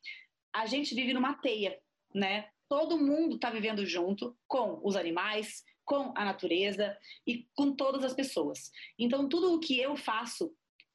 A 0.55 0.67
gente 0.67 0.95
vive 0.95 1.13
numa 1.13 1.35
teia, 1.35 1.79
né? 2.15 2.49
Todo 2.73 2.97
mundo 2.97 3.35
está 3.35 3.51
vivendo 3.51 3.85
junto 3.85 4.35
com 4.49 4.81
os 4.83 4.97
animais, 4.97 5.63
com 5.85 6.11
a 6.17 6.25
natureza 6.25 6.97
e 7.27 7.47
com 7.55 7.77
todas 7.77 8.03
as 8.03 8.15
pessoas. 8.15 8.71
Então, 8.99 9.29
tudo 9.29 9.53
o 9.53 9.61
que 9.61 9.79
eu 9.79 9.95
faço 9.95 10.51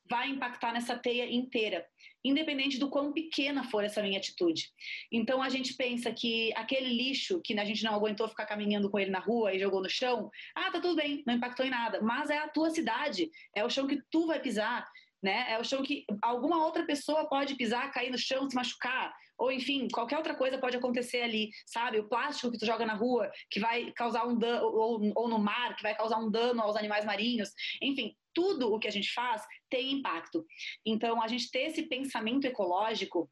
vai 0.10 0.28
impactar 0.28 0.74
nessa 0.74 0.98
teia 0.98 1.32
inteira, 1.32 1.86
independente 2.26 2.80
do 2.80 2.90
quão 2.90 3.14
pequena 3.14 3.64
for 3.64 3.84
essa 3.84 4.02
minha 4.02 4.18
atitude. 4.18 4.72
Então, 5.12 5.40
a 5.40 5.50
gente 5.50 5.76
pensa 5.76 6.12
que 6.12 6.52
aquele 6.56 6.90
lixo 6.90 7.40
que 7.44 7.54
a 7.60 7.64
gente 7.64 7.84
não 7.84 7.94
aguentou 7.94 8.28
ficar 8.28 8.48
caminhando 8.48 8.90
com 8.90 8.98
ele 8.98 9.12
na 9.12 9.20
rua 9.20 9.54
e 9.54 9.60
jogou 9.60 9.80
no 9.80 9.88
chão, 9.88 10.32
ah, 10.56 10.72
tá 10.72 10.82
tudo 10.82 10.96
bem, 10.96 11.22
não 11.28 11.36
impactou 11.36 11.64
em 11.64 11.70
nada. 11.70 12.02
Mas 12.02 12.32
é 12.32 12.40
a 12.40 12.48
tua 12.48 12.72
cidade, 12.72 13.30
é 13.56 13.64
o 13.64 13.70
chão 13.70 13.86
que 13.86 14.02
tu 14.10 14.26
vai 14.26 14.40
pisar, 14.40 14.90
né? 15.22 15.52
É 15.52 15.60
o 15.60 15.64
chão 15.64 15.84
que 15.84 16.06
alguma 16.22 16.66
outra 16.66 16.86
pessoa 16.86 17.28
pode 17.28 17.56
pisar, 17.56 17.92
cair 17.92 18.12
no 18.12 18.18
chão, 18.18 18.50
se 18.50 18.56
machucar 18.56 19.14
ou 19.38 19.52
enfim, 19.52 19.88
qualquer 19.94 20.18
outra 20.18 20.34
coisa 20.34 20.58
pode 20.58 20.76
acontecer 20.76 21.22
ali, 21.22 21.52
sabe? 21.66 22.00
O 22.00 22.10
plástico 22.10 22.52
que 22.52 22.58
tu 22.58 22.66
joga 22.66 22.86
na 22.86 22.96
rua, 22.96 23.32
que 23.52 23.60
vai 23.60 23.92
causar 23.92 24.26
um 24.26 24.38
dano, 24.38 24.66
ou, 24.66 25.12
ou 25.16 25.28
no 25.28 25.38
mar, 25.38 25.76
que 25.76 25.84
vai 25.84 25.96
causar 25.96 26.18
um 26.18 26.32
dano 26.32 26.62
aos 26.62 26.76
animais 26.76 27.06
marinhos, 27.06 27.52
enfim, 27.82 28.16
tudo 28.34 28.74
o 28.74 28.80
que 28.80 28.88
a 28.88 28.92
gente 28.92 29.14
faz 29.14 29.44
tem 29.70 29.94
impacto. 29.94 30.46
Então, 30.86 31.22
a 31.22 31.28
gente 31.28 31.52
ter 31.52 31.68
esse 31.68 31.84
pensamento 31.84 32.46
ecológico 32.46 33.30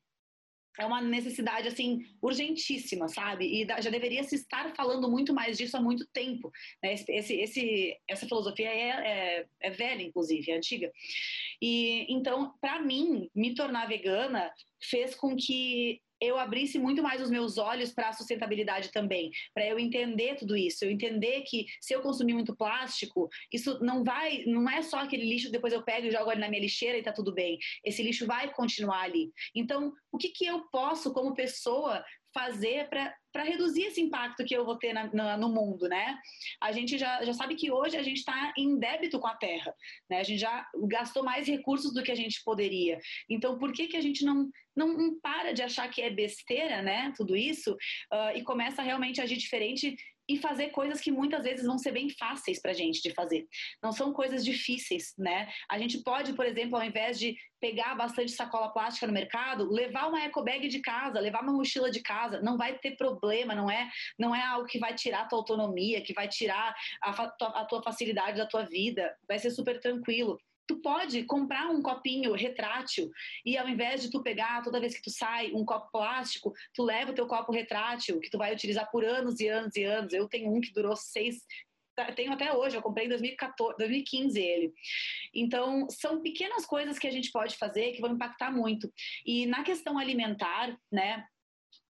é 0.80 0.86
uma 0.86 1.02
necessidade 1.02 1.68
assim 1.68 2.06
urgentíssima, 2.22 3.08
sabe? 3.08 3.46
E 3.46 3.82
já 3.82 3.90
deveria 3.90 4.24
se 4.24 4.36
estar 4.36 4.76
falando 4.76 5.10
muito 5.10 5.34
mais 5.34 5.58
disso 5.58 5.78
há 5.78 5.82
muito 5.82 6.06
tempo. 6.08 6.52
Né? 6.82 6.94
Esse, 6.94 7.34
esse, 7.34 7.98
essa 8.08 8.28
filosofia 8.28 8.70
é, 8.70 8.90
é, 8.90 9.46
é 9.62 9.70
velha, 9.70 10.04
inclusive, 10.04 10.52
é 10.52 10.58
antiga. 10.58 10.92
E 11.62 12.06
então, 12.10 12.54
para 12.60 12.82
mim, 12.82 13.30
me 13.34 13.54
tornar 13.56 13.88
vegana 13.88 14.52
fez 14.82 15.16
com 15.16 15.36
que 15.36 16.02
eu 16.26 16.38
abrisse 16.38 16.80
muito 16.80 17.02
mais 17.02 17.22
os 17.22 17.30
meus 17.30 17.58
olhos 17.58 17.92
para 17.92 18.10
a 18.10 18.14
sustentabilidade 18.14 18.92
também, 18.92 19.32
para 19.54 19.66
eu 19.66 19.78
entender 19.80 20.36
tudo 20.36 20.56
isso, 20.56 20.84
eu 20.84 20.92
entender 20.92 21.42
que 21.42 21.66
se 21.80 21.94
eu 21.94 22.02
consumir 22.02 22.34
muito 22.34 22.56
plástico, 22.56 23.30
isso 23.52 23.84
não 23.84 24.04
vai, 24.04 24.44
não 24.46 24.70
é 24.70 24.82
só 24.82 25.00
aquele 25.00 25.26
lixo 25.26 25.48
que 25.48 25.52
depois 25.52 25.74
eu 25.74 25.84
pego 25.84 26.08
e 26.08 26.12
jogo 26.12 26.30
ali 26.30 26.40
na 26.40 26.50
minha 26.50 26.62
lixeira 26.62 26.98
e 26.98 27.04
tá 27.04 27.12
tudo 27.12 27.34
bem. 27.34 27.58
Esse 27.84 28.04
lixo 28.04 28.26
vai 28.26 28.52
continuar 28.54 29.02
ali. 29.02 29.32
Então, 29.54 29.94
o 30.12 30.18
que, 30.18 30.30
que 30.30 30.46
eu 30.46 30.62
posso, 30.72 31.14
como 31.14 31.36
pessoa, 31.36 32.04
fazer 32.36 32.90
para 32.90 33.44
reduzir 33.44 33.84
esse 33.84 34.02
impacto 34.02 34.44
que 34.44 34.54
eu 34.54 34.66
vou 34.66 34.78
ter 34.78 34.92
na, 34.92 35.12
na, 35.14 35.38
no 35.38 35.48
mundo, 35.48 35.88
né? 35.88 36.18
A 36.62 36.74
gente 36.74 36.98
já, 36.98 37.24
já 37.24 37.34
sabe 37.34 37.56
que 37.56 37.72
hoje 37.72 37.96
a 37.96 38.04
gente 38.04 38.18
está 38.18 38.54
em 38.58 38.78
débito 38.78 39.20
com 39.22 39.28
a 39.28 39.36
Terra, 39.36 39.74
né? 40.10 40.20
A 40.20 40.24
gente 40.24 40.40
já 40.40 40.68
gastou 40.90 41.24
mais 41.24 41.48
recursos 41.48 41.94
do 41.94 42.04
que 42.04 42.12
a 42.12 42.16
gente 42.16 42.44
poderia. 42.44 43.00
Então, 43.30 43.58
por 43.58 43.72
que, 43.72 43.88
que 43.88 43.96
a 43.96 44.02
gente 44.02 44.26
não, 44.26 44.50
não 44.76 45.18
para 45.22 45.54
de 45.54 45.64
achar 45.64 45.90
que 45.90 46.02
é 46.02 46.10
besteira, 46.10 46.82
né? 46.82 47.14
Tudo 47.16 47.38
isso 47.38 47.72
uh, 47.72 48.36
e 48.36 48.44
começa 48.44 48.82
realmente 48.82 49.22
a 49.22 49.24
agir 49.24 49.38
diferente 49.38 49.96
e 50.28 50.38
fazer 50.38 50.70
coisas 50.70 51.00
que 51.00 51.12
muitas 51.12 51.44
vezes 51.44 51.66
vão 51.66 51.78
ser 51.78 51.92
bem 51.92 52.10
fáceis 52.10 52.60
para 52.62 52.72
a 52.72 52.74
gente 52.74 53.02
de 53.02 53.14
fazer. 53.14 53.48
Não 53.82 53.92
são 53.92 54.12
coisas 54.12 54.44
difíceis, 54.44 55.14
né? 55.18 55.50
A 55.70 55.78
gente 55.78 56.02
pode, 56.04 56.34
por 56.34 56.46
exemplo, 56.46 56.78
ao 56.78 56.84
invés 56.84 57.20
de 57.20 57.36
pegar 57.60 57.96
bastante 57.96 58.32
sacola 58.32 58.72
plástica 58.72 59.08
no 59.08 59.14
mercado, 59.14 59.72
levar 59.72 60.08
uma 60.08 60.22
eco 60.22 60.44
bag 60.44 60.68
de 60.68 60.82
casa, 60.82 61.20
levar 61.20 61.42
uma 61.42 61.54
mochila 61.54 61.90
de 61.90 62.02
casa, 62.02 62.42
não 62.42 62.58
vai 62.58 62.78
ter 62.78 62.96
problema, 62.96 63.56
não 63.56 63.70
é, 63.70 63.90
não 64.20 64.36
é 64.36 64.44
algo 64.44 64.68
que 64.68 64.80
vai 64.80 64.94
tirar 64.94 65.22
a 65.22 65.26
tua 65.26 65.40
autonomia, 65.40 66.02
que 66.02 66.14
vai 66.14 66.28
tirar 66.28 66.76
a, 67.02 67.12
a 67.12 67.66
tua 67.66 67.82
facilidade 67.82 68.38
da 68.38 68.46
tua 68.46 68.64
vida, 68.64 69.16
vai 69.28 69.40
ser 69.40 69.52
super 69.52 69.80
tranquilo 69.80 70.38
tu 70.68 70.78
pode 70.78 71.24
comprar 71.24 71.70
um 71.70 71.82
copinho 71.82 72.34
retrátil 72.34 73.10
e 73.46 73.58
ao 73.58 73.68
invés 73.68 74.02
de 74.02 74.10
tu 74.10 74.22
pegar 74.22 74.62
toda 74.64 74.80
vez 74.80 74.96
que 74.96 75.02
tu 75.02 75.10
sai 75.10 75.52
um 75.54 75.66
copo 75.66 75.90
plástico, 75.92 76.54
tu 76.74 76.84
leva 76.84 77.12
o 77.12 77.16
teu 77.16 77.28
copo 77.28 77.52
retrátil 77.52 78.20
que 78.20 78.30
tu 78.30 78.38
vai 78.38 78.54
utilizar 78.54 78.90
por 78.92 79.04
anos 79.04 79.40
e 79.40 79.48
anos 79.48 79.76
e 79.76 79.84
anos. 79.84 80.14
Eu 80.14 80.28
tenho 80.28 80.52
um 80.52 80.60
que 80.60 80.74
durou 80.74 80.96
seis, 80.96 81.42
tenho 82.16 82.34
até 82.34 82.54
hoje, 82.54 82.76
eu 82.76 82.82
comprei 82.82 83.06
em 83.06 83.10
2014, 83.10 83.78
2015 83.78 84.40
ele. 84.40 84.74
Então, 85.34 85.88
são 85.90 86.22
pequenas 86.22 86.66
coisas 86.66 87.00
que 87.00 87.08
a 87.08 87.12
gente 87.12 87.32
pode 87.32 87.56
fazer 87.56 87.94
que 87.94 88.02
vão 88.02 88.14
impactar 88.14 88.52
muito. 88.52 88.92
E 89.26 89.46
na 89.46 89.64
questão 89.64 89.98
alimentar, 89.98 90.78
né, 90.92 91.26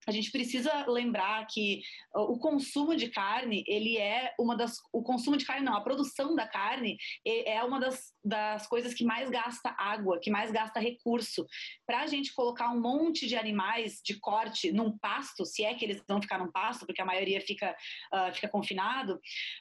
a 0.08 0.12
gente 0.12 0.32
precisa 0.32 0.86
lembrar 0.88 1.46
que 1.48 1.82
o 2.14 2.38
consumo 2.38 2.96
de 2.96 3.10
carne, 3.10 3.64
ele 3.68 3.98
é 3.98 4.34
uma 4.40 4.56
das. 4.56 4.78
O 4.94 5.02
consumo 5.02 5.38
de 5.38 5.46
carne, 5.46 5.66
não, 5.66 5.76
a 5.76 5.82
produção 5.82 6.36
da 6.36 6.48
carne 6.48 6.98
é 7.26 7.64
uma 7.64 7.80
das, 7.80 8.14
das 8.24 8.68
coisas 8.68 8.94
que 8.94 9.04
mais 9.04 9.30
gasta 9.30 9.76
água, 9.78 10.20
que 10.20 10.30
mais 10.30 10.52
gasta 10.52 10.80
recurso. 10.80 11.46
Para 11.86 12.02
a 12.02 12.08
gente 12.08 12.34
colocar 12.34 12.70
um 12.70 12.80
monte 12.80 13.28
de 13.28 13.36
animais 13.36 14.02
de 14.04 14.20
corte 14.20 14.72
num 14.72 14.98
pasto, 14.98 15.46
se 15.46 15.64
é 15.64 15.74
que 15.74 15.86
eles 15.86 16.04
vão 16.08 16.22
ficar 16.22 16.38
num 16.38 16.52
pasto, 16.52 16.86
porque 16.86 17.02
a 17.02 17.06
maioria 17.06 17.42
fica, 17.42 17.76
uh, 18.14 18.34
fica 18.34 18.48
confinado, 18.48 19.16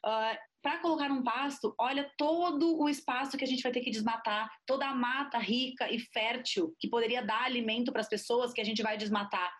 uh, 0.05 0.54
para 0.65 0.79
colocar 0.79 1.11
num 1.11 1.23
pasto, 1.23 1.75
olha 1.79 2.11
todo 2.17 2.81
o 2.81 2.89
espaço 2.89 3.37
que 3.37 3.45
a 3.45 3.47
gente 3.47 3.63
vai 3.63 3.71
ter 3.71 3.83
que 3.83 3.91
desmatar, 3.91 4.51
toda 4.65 4.89
a 4.89 4.95
mata 4.95 5.37
rica 5.37 5.93
e 5.93 5.99
fértil 5.99 6.75
que 6.81 6.89
poderia 6.89 7.23
dar 7.23 7.43
alimento 7.43 7.93
para 7.93 8.01
as 8.01 8.09
pessoas 8.09 8.51
que 8.51 8.63
a 8.63 8.65
gente 8.65 8.83
vai 8.83 8.97
desmatar. 8.97 9.53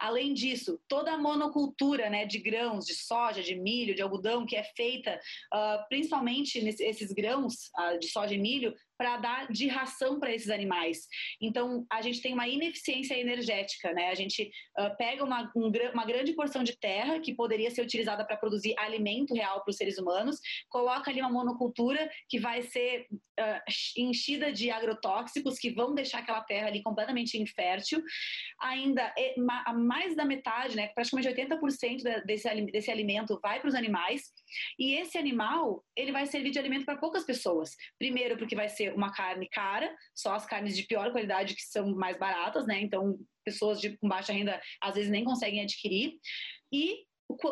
Além 0.00 0.34
disso, 0.34 0.80
toda 0.88 1.12
a 1.12 1.16
monocultura 1.16 2.10
né, 2.10 2.26
de 2.26 2.40
grãos, 2.40 2.84
de 2.84 2.94
soja, 2.94 3.40
de 3.40 3.54
milho, 3.54 3.94
de 3.94 4.02
algodão 4.02 4.44
que 4.44 4.56
é 4.56 4.64
feita, 4.64 5.20
uh, 5.54 5.88
principalmente 5.88 6.60
nesses 6.60 7.12
grãos 7.12 7.70
uh, 7.78 7.96
de 8.00 8.08
soja 8.08 8.34
e 8.34 8.38
milho, 8.38 8.74
para 8.98 9.16
dar 9.16 9.46
de 9.52 9.68
ração 9.68 10.18
para 10.18 10.34
esses 10.34 10.50
animais. 10.50 11.06
Então, 11.40 11.86
a 11.90 12.02
gente 12.02 12.20
tem 12.20 12.34
uma 12.34 12.48
ineficiência 12.48 13.14
energética, 13.14 13.92
né? 13.92 14.08
A 14.08 14.14
gente 14.14 14.50
uh, 14.76 14.96
pega 14.98 15.24
uma, 15.24 15.50
um, 15.56 15.70
uma 15.92 16.04
grande 16.04 16.32
porção 16.32 16.64
de 16.64 16.76
terra 16.76 17.20
que 17.20 17.32
poderia 17.34 17.70
ser 17.70 17.82
utilizada 17.82 18.26
para 18.26 18.36
produzir 18.36 18.74
alimento 18.76 19.34
real 19.34 19.62
para 19.62 19.70
os 19.70 19.76
seres 19.76 19.98
humanos, 19.98 20.40
coloca 20.68 21.10
ali 21.10 21.20
uma 21.20 21.30
monocultura 21.30 22.10
que 22.28 22.40
vai 22.40 22.62
ser 22.62 23.06
uh, 23.12 23.60
enchida 23.96 24.52
de 24.52 24.70
agrotóxicos 24.70 25.58
que 25.58 25.70
vão 25.70 25.94
deixar 25.94 26.18
aquela 26.18 26.42
terra 26.42 26.66
ali 26.66 26.82
completamente 26.82 27.38
infértil. 27.38 28.02
Ainda, 28.60 29.14
mais 29.76 30.16
da 30.16 30.24
metade, 30.24 30.74
né? 30.74 30.88
Praticamente 30.88 31.28
80% 31.28 32.24
desse, 32.24 32.48
desse 32.72 32.90
alimento 32.90 33.38
vai 33.40 33.60
para 33.60 33.68
os 33.68 33.74
animais. 33.74 34.22
E 34.78 34.94
esse 34.94 35.16
animal, 35.16 35.84
ele 35.94 36.10
vai 36.10 36.26
servir 36.26 36.50
de 36.50 36.58
alimento 36.58 36.84
para 36.84 36.96
poucas 36.96 37.24
pessoas. 37.24 37.76
Primeiro, 37.98 38.36
porque 38.36 38.56
vai 38.56 38.68
ser 38.68 38.87
uma 38.94 39.12
carne 39.12 39.48
cara, 39.48 39.94
só 40.14 40.34
as 40.34 40.46
carnes 40.46 40.76
de 40.76 40.84
pior 40.84 41.10
qualidade 41.12 41.54
que 41.54 41.62
são 41.62 41.94
mais 41.94 42.18
baratas, 42.18 42.66
né? 42.66 42.80
Então, 42.80 43.18
pessoas 43.44 43.80
de, 43.80 43.96
com 43.98 44.08
baixa 44.08 44.32
renda 44.32 44.60
às 44.80 44.94
vezes 44.94 45.10
nem 45.10 45.24
conseguem 45.24 45.62
adquirir. 45.62 46.18
E 46.72 47.06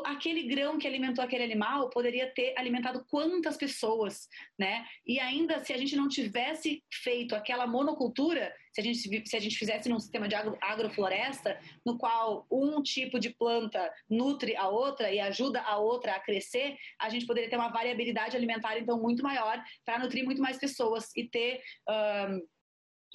aquele 0.04 0.44
grão 0.44 0.78
que 0.78 0.86
alimentou 0.86 1.22
aquele 1.22 1.44
animal 1.44 1.90
poderia 1.90 2.32
ter 2.32 2.54
alimentado 2.56 3.04
quantas 3.10 3.56
pessoas, 3.56 4.26
né? 4.58 4.86
E 5.06 5.20
ainda 5.20 5.62
se 5.62 5.72
a 5.72 5.76
gente 5.76 5.94
não 5.94 6.08
tivesse 6.08 6.82
feito 6.90 7.34
aquela 7.34 7.66
monocultura, 7.66 8.52
se 8.76 8.80
a 8.80 8.84
gente, 8.84 9.26
se 9.26 9.36
a 9.36 9.40
gente 9.40 9.56
fizesse 9.56 9.88
num 9.88 9.98
sistema 9.98 10.28
de 10.28 10.34
agro, 10.34 10.58
agrofloresta, 10.60 11.58
no 11.84 11.96
qual 11.96 12.46
um 12.50 12.82
tipo 12.82 13.18
de 13.18 13.30
planta 13.30 13.90
nutre 14.08 14.54
a 14.54 14.68
outra 14.68 15.10
e 15.10 15.18
ajuda 15.18 15.62
a 15.62 15.78
outra 15.78 16.14
a 16.14 16.20
crescer, 16.20 16.76
a 17.00 17.08
gente 17.08 17.24
poderia 17.24 17.48
ter 17.48 17.56
uma 17.56 17.70
variabilidade 17.70 18.36
alimentar 18.36 18.78
então 18.78 19.00
muito 19.00 19.22
maior 19.22 19.62
para 19.82 19.98
nutrir 19.98 20.24
muito 20.26 20.42
mais 20.42 20.58
pessoas 20.58 21.10
e 21.16 21.24
ter 21.24 21.62
um, 21.88 22.46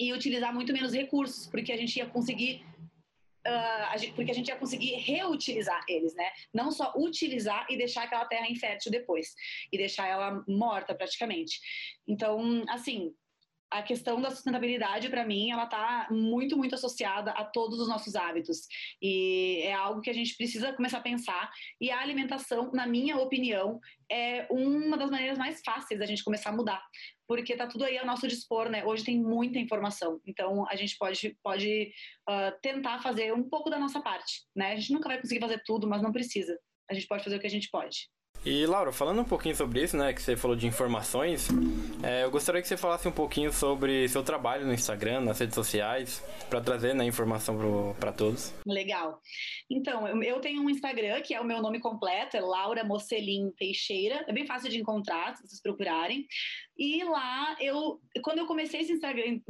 e 0.00 0.12
utilizar 0.12 0.52
muito 0.52 0.72
menos 0.72 0.92
recursos, 0.92 1.46
porque 1.46 1.70
a 1.72 1.76
gente 1.76 1.96
ia 1.96 2.06
conseguir 2.06 2.64
Uh, 3.44 3.90
a 3.90 3.96
gente, 3.96 4.12
porque 4.12 4.30
a 4.30 4.34
gente 4.34 4.46
ia 4.46 4.56
conseguir 4.56 4.94
reutilizar 4.98 5.84
eles, 5.88 6.14
né? 6.14 6.30
Não 6.54 6.70
só 6.70 6.92
utilizar 6.96 7.66
e 7.68 7.76
deixar 7.76 8.04
aquela 8.04 8.24
terra 8.24 8.48
infértil 8.48 8.92
depois 8.92 9.34
e 9.72 9.76
deixar 9.76 10.06
ela 10.06 10.44
morta 10.46 10.94
praticamente. 10.94 11.58
Então, 12.06 12.62
assim, 12.68 13.12
a 13.72 13.82
questão 13.82 14.20
da 14.20 14.30
sustentabilidade, 14.30 15.08
para 15.08 15.24
mim, 15.24 15.50
ela 15.50 15.64
está 15.64 16.06
muito, 16.10 16.56
muito 16.56 16.74
associada 16.74 17.30
a 17.32 17.44
todos 17.44 17.80
os 17.80 17.88
nossos 17.88 18.14
hábitos. 18.14 18.68
E 19.00 19.62
é 19.62 19.72
algo 19.72 20.00
que 20.00 20.10
a 20.10 20.14
gente 20.14 20.36
precisa 20.36 20.72
começar 20.72 20.98
a 20.98 21.02
pensar. 21.02 21.50
E 21.80 21.90
a 21.90 22.00
alimentação, 22.00 22.70
na 22.72 22.86
minha 22.86 23.16
opinião, 23.16 23.80
é 24.10 24.46
uma 24.50 24.96
das 24.96 25.10
maneiras 25.10 25.38
mais 25.38 25.62
fáceis 25.64 25.98
da 25.98 26.06
gente 26.06 26.22
começar 26.22 26.50
a 26.50 26.56
mudar. 26.56 26.84
Porque 27.26 27.56
tá 27.56 27.66
tudo 27.66 27.84
aí 27.84 27.96
ao 27.96 28.06
nosso 28.06 28.28
dispor, 28.28 28.68
né? 28.68 28.84
Hoje 28.84 29.04
tem 29.04 29.18
muita 29.18 29.58
informação. 29.58 30.20
Então, 30.26 30.68
a 30.68 30.76
gente 30.76 30.96
pode, 30.98 31.36
pode 31.42 31.92
uh, 32.28 32.60
tentar 32.60 33.00
fazer 33.00 33.32
um 33.32 33.48
pouco 33.48 33.70
da 33.70 33.78
nossa 33.78 34.02
parte, 34.02 34.44
né? 34.54 34.72
A 34.72 34.76
gente 34.76 34.92
nunca 34.92 35.08
vai 35.08 35.18
conseguir 35.18 35.40
fazer 35.40 35.62
tudo, 35.64 35.88
mas 35.88 36.02
não 36.02 36.12
precisa. 36.12 36.58
A 36.90 36.94
gente 36.94 37.06
pode 37.06 37.24
fazer 37.24 37.36
o 37.36 37.40
que 37.40 37.46
a 37.46 37.50
gente 37.50 37.70
pode. 37.70 38.10
E 38.44 38.66
Laura, 38.66 38.90
falando 38.90 39.20
um 39.20 39.24
pouquinho 39.24 39.54
sobre 39.54 39.84
isso, 39.84 39.96
né, 39.96 40.12
que 40.12 40.20
você 40.20 40.36
falou 40.36 40.56
de 40.56 40.66
informações, 40.66 41.48
é, 42.02 42.24
eu 42.24 42.30
gostaria 42.30 42.60
que 42.60 42.66
você 42.66 42.76
falasse 42.76 43.06
um 43.06 43.12
pouquinho 43.12 43.52
sobre 43.52 44.08
seu 44.08 44.24
trabalho 44.24 44.66
no 44.66 44.74
Instagram, 44.74 45.20
nas 45.20 45.38
redes 45.38 45.54
sociais, 45.54 46.24
para 46.50 46.60
trazer 46.60 46.92
né, 46.92 47.04
informação 47.04 47.94
para 48.00 48.12
todos. 48.12 48.52
Legal. 48.66 49.20
Então, 49.70 50.08
eu 50.22 50.40
tenho 50.40 50.60
um 50.60 50.68
Instagram 50.68 51.20
que 51.20 51.32
é 51.34 51.40
o 51.40 51.44
meu 51.44 51.62
nome 51.62 51.78
completo, 51.78 52.36
é 52.36 52.40
Laura 52.40 52.82
Mocelin 52.82 53.52
Teixeira. 53.56 54.24
É 54.26 54.32
bem 54.32 54.44
fácil 54.44 54.68
de 54.68 54.78
encontrar, 54.78 55.36
se 55.36 55.46
vocês 55.46 55.62
procurarem. 55.62 56.26
E 56.76 57.04
lá, 57.04 57.56
eu, 57.60 58.00
quando 58.22 58.38
eu 58.38 58.46
comecei 58.46 58.80
esse 58.80 58.92
Instagram, 58.92 59.40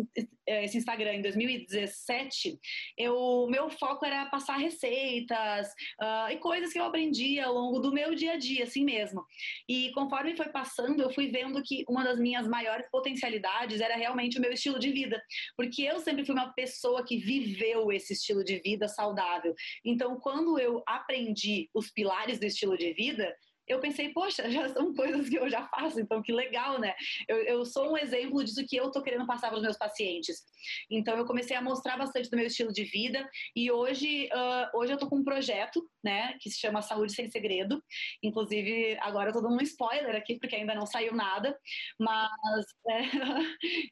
esse 0.46 0.76
Instagram 0.76 1.14
em 1.14 1.22
2017, 1.22 2.58
eu, 2.98 3.46
meu 3.48 3.70
foco 3.70 4.04
era 4.04 4.26
passar 4.26 4.56
receitas 4.56 5.68
uh, 6.00 6.30
e 6.30 6.36
coisas 6.38 6.72
que 6.72 6.78
eu 6.78 6.84
aprendi 6.84 7.38
ao 7.38 7.54
longo 7.54 7.78
do 7.78 7.92
meu 7.92 8.14
dia 8.14 8.32
a 8.32 8.36
dia, 8.36 8.64
assim 8.64 8.84
mesmo. 8.84 9.24
E 9.68 9.90
conforme 9.92 10.36
foi 10.36 10.48
passando, 10.48 11.00
eu 11.00 11.12
fui 11.12 11.28
vendo 11.28 11.62
que 11.62 11.84
uma 11.88 12.02
das 12.02 12.18
minhas 12.18 12.46
maiores 12.46 12.88
potencialidades 12.90 13.80
era 13.80 13.96
realmente 13.96 14.38
o 14.38 14.40
meu 14.40 14.52
estilo 14.52 14.78
de 14.78 14.90
vida, 14.90 15.22
porque 15.56 15.82
eu 15.82 16.00
sempre 16.00 16.24
fui 16.24 16.34
uma 16.34 16.52
pessoa 16.52 17.04
que 17.04 17.18
viveu 17.18 17.92
esse 17.92 18.14
estilo 18.14 18.44
de 18.44 18.58
vida 18.58 18.88
saudável. 18.88 19.54
Então, 19.84 20.18
quando 20.18 20.58
eu 20.58 20.82
aprendi 20.86 21.70
os 21.72 21.90
pilares 21.90 22.38
do 22.38 22.46
estilo 22.46 22.76
de 22.76 22.92
vida, 22.92 23.32
eu 23.66 23.80
pensei, 23.80 24.12
poxa, 24.12 24.42
já 24.50 24.68
são 24.68 24.94
coisas 24.94 25.28
que 25.28 25.36
eu 25.36 25.48
já 25.48 25.66
faço, 25.68 26.00
então 26.00 26.22
que 26.22 26.32
legal, 26.32 26.78
né? 26.78 26.94
Eu, 27.28 27.38
eu 27.38 27.64
sou 27.64 27.92
um 27.92 27.96
exemplo 27.96 28.42
disso 28.44 28.64
que 28.66 28.76
eu 28.76 28.90
tô 28.90 29.02
querendo 29.02 29.26
passar 29.26 29.48
para 29.48 29.56
os 29.56 29.62
meus 29.62 29.76
pacientes. 29.76 30.42
Então 30.90 31.16
eu 31.16 31.24
comecei 31.24 31.56
a 31.56 31.62
mostrar 31.62 31.96
bastante 31.96 32.30
do 32.30 32.36
meu 32.36 32.46
estilo 32.46 32.72
de 32.72 32.84
vida 32.84 33.28
e 33.54 33.70
hoje, 33.70 34.28
uh, 34.32 34.78
hoje 34.78 34.92
eu 34.92 34.98
tô 34.98 35.08
com 35.08 35.16
um 35.16 35.24
projeto, 35.24 35.82
né, 36.02 36.36
que 36.40 36.50
se 36.50 36.58
chama 36.58 36.82
Saúde 36.82 37.14
Sem 37.14 37.30
Segredo. 37.30 37.82
Inclusive, 38.22 38.96
agora 39.00 39.30
eu 39.30 39.32
tô 39.32 39.40
dando 39.40 39.56
um 39.56 39.62
spoiler 39.62 40.14
aqui, 40.16 40.38
porque 40.38 40.56
ainda 40.56 40.74
não 40.74 40.86
saiu 40.86 41.14
nada, 41.14 41.56
mas 41.98 42.64
é, 42.88 43.00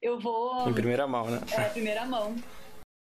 eu 0.02 0.18
vou. 0.18 0.68
Em 0.68 0.74
primeira 0.74 1.06
mão, 1.06 1.30
né? 1.30 1.40
É, 1.56 1.68
primeira 1.70 2.04
mão. 2.04 2.36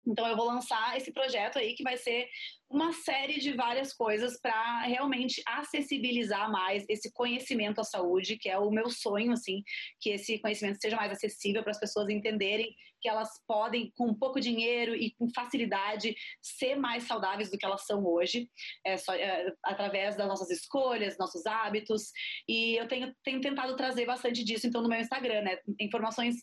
Então 0.06 0.26
eu 0.26 0.36
vou 0.36 0.46
lançar 0.46 0.96
esse 0.96 1.12
projeto 1.12 1.58
aí 1.58 1.74
que 1.74 1.82
vai 1.82 1.96
ser 1.96 2.28
uma 2.68 2.92
série 2.92 3.38
de 3.38 3.52
várias 3.52 3.92
coisas 3.92 4.40
para 4.40 4.82
realmente 4.82 5.42
acessibilizar 5.46 6.50
mais 6.50 6.84
esse 6.88 7.12
conhecimento 7.12 7.80
à 7.80 7.84
saúde, 7.84 8.38
que 8.38 8.48
é 8.48 8.58
o 8.58 8.70
meu 8.70 8.88
sonho, 8.88 9.32
assim, 9.32 9.62
que 10.00 10.10
esse 10.10 10.38
conhecimento 10.38 10.78
seja 10.80 10.96
mais 10.96 11.12
acessível 11.12 11.62
para 11.62 11.72
as 11.72 11.80
pessoas 11.80 12.08
entenderem 12.08 12.74
que 13.02 13.08
elas 13.08 13.28
podem, 13.48 13.92
com 13.96 14.14
pouco 14.14 14.40
dinheiro 14.40 14.94
e 14.94 15.12
com 15.16 15.28
facilidade, 15.34 16.14
ser 16.40 16.76
mais 16.76 17.02
saudáveis 17.02 17.50
do 17.50 17.58
que 17.58 17.66
elas 17.66 17.84
são 17.84 18.06
hoje, 18.06 18.48
é 18.86 18.96
só, 18.96 19.12
é, 19.12 19.52
através 19.64 20.16
das 20.16 20.28
nossas 20.28 20.48
escolhas, 20.50 21.18
nossos 21.18 21.44
hábitos. 21.44 22.12
E 22.48 22.76
eu 22.76 22.86
tenho, 22.86 23.12
tenho 23.24 23.40
tentado 23.40 23.76
trazer 23.76 24.06
bastante 24.06 24.44
disso, 24.44 24.68
então, 24.68 24.80
no 24.80 24.88
meu 24.88 25.00
Instagram, 25.00 25.42
né? 25.42 25.58
Informações 25.80 26.36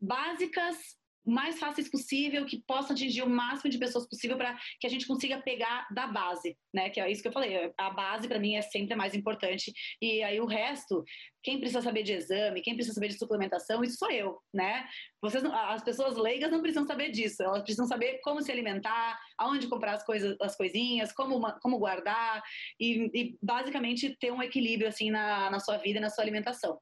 básicas 0.00 0.76
mais 1.24 1.58
fáceis 1.58 1.90
possível, 1.90 2.44
que 2.44 2.62
possa 2.66 2.92
atingir 2.92 3.22
o 3.22 3.28
máximo 3.28 3.70
de 3.70 3.78
pessoas 3.78 4.06
possível 4.08 4.36
para 4.36 4.56
que 4.80 4.86
a 4.86 4.90
gente 4.90 5.06
consiga 5.06 5.40
pegar 5.40 5.86
da 5.90 6.06
base, 6.06 6.56
né? 6.72 6.90
Que 6.90 7.00
é 7.00 7.10
isso 7.10 7.22
que 7.22 7.28
eu 7.28 7.32
falei. 7.32 7.72
A 7.78 7.90
base 7.90 8.28
para 8.28 8.38
mim 8.38 8.54
é 8.54 8.62
sempre 8.62 8.94
mais 8.94 9.14
importante 9.14 9.72
e 10.00 10.22
aí 10.22 10.40
o 10.40 10.46
resto, 10.46 11.04
quem 11.42 11.58
precisa 11.58 11.82
saber 11.82 12.02
de 12.02 12.12
exame, 12.12 12.62
quem 12.62 12.74
precisa 12.74 12.94
saber 12.94 13.08
de 13.08 13.18
suplementação, 13.18 13.82
isso 13.82 13.96
sou 13.96 14.10
eu, 14.10 14.38
né? 14.52 14.86
Vocês, 15.22 15.44
as 15.44 15.82
pessoas 15.82 16.16
leigas 16.16 16.50
não 16.50 16.60
precisam 16.60 16.86
saber 16.86 17.10
disso. 17.10 17.42
Elas 17.42 17.62
precisam 17.62 17.86
saber 17.86 18.20
como 18.22 18.42
se 18.42 18.52
alimentar, 18.52 19.18
aonde 19.38 19.68
comprar 19.68 19.94
as 19.94 20.04
coisas, 20.04 20.36
as 20.40 20.56
coisinhas, 20.56 21.12
como 21.12 21.40
como 21.60 21.78
guardar 21.78 22.42
e, 22.78 23.10
e 23.14 23.38
basicamente 23.42 24.16
ter 24.18 24.32
um 24.32 24.42
equilíbrio 24.42 24.88
assim 24.88 25.10
na, 25.10 25.50
na 25.50 25.60
sua 25.60 25.78
vida 25.78 26.00
na 26.00 26.10
sua 26.10 26.24
alimentação. 26.24 26.78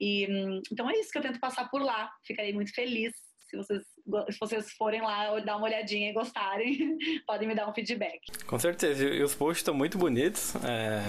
E 0.00 0.26
hum, 0.28 0.60
então 0.70 0.88
é 0.90 0.98
isso 0.98 1.10
que 1.10 1.18
eu 1.18 1.22
tento 1.22 1.40
passar 1.40 1.68
por 1.70 1.82
lá. 1.82 2.10
Ficarei 2.24 2.52
muito 2.52 2.72
feliz 2.74 3.12
se 3.48 3.56
vocês, 3.56 3.82
se 4.30 4.38
vocês 4.40 4.72
forem 4.72 5.00
lá 5.00 5.38
dar 5.40 5.56
uma 5.56 5.66
olhadinha 5.66 6.10
e 6.10 6.12
gostarem, 6.12 6.98
podem 7.26 7.46
me 7.46 7.54
dar 7.54 7.68
um 7.68 7.72
feedback. 7.72 8.20
Com 8.46 8.58
certeza, 8.58 9.04
e 9.04 9.22
os 9.22 9.34
posts 9.34 9.58
estão 9.58 9.74
muito 9.74 9.96
bonitos. 9.96 10.54
É, 10.56 11.02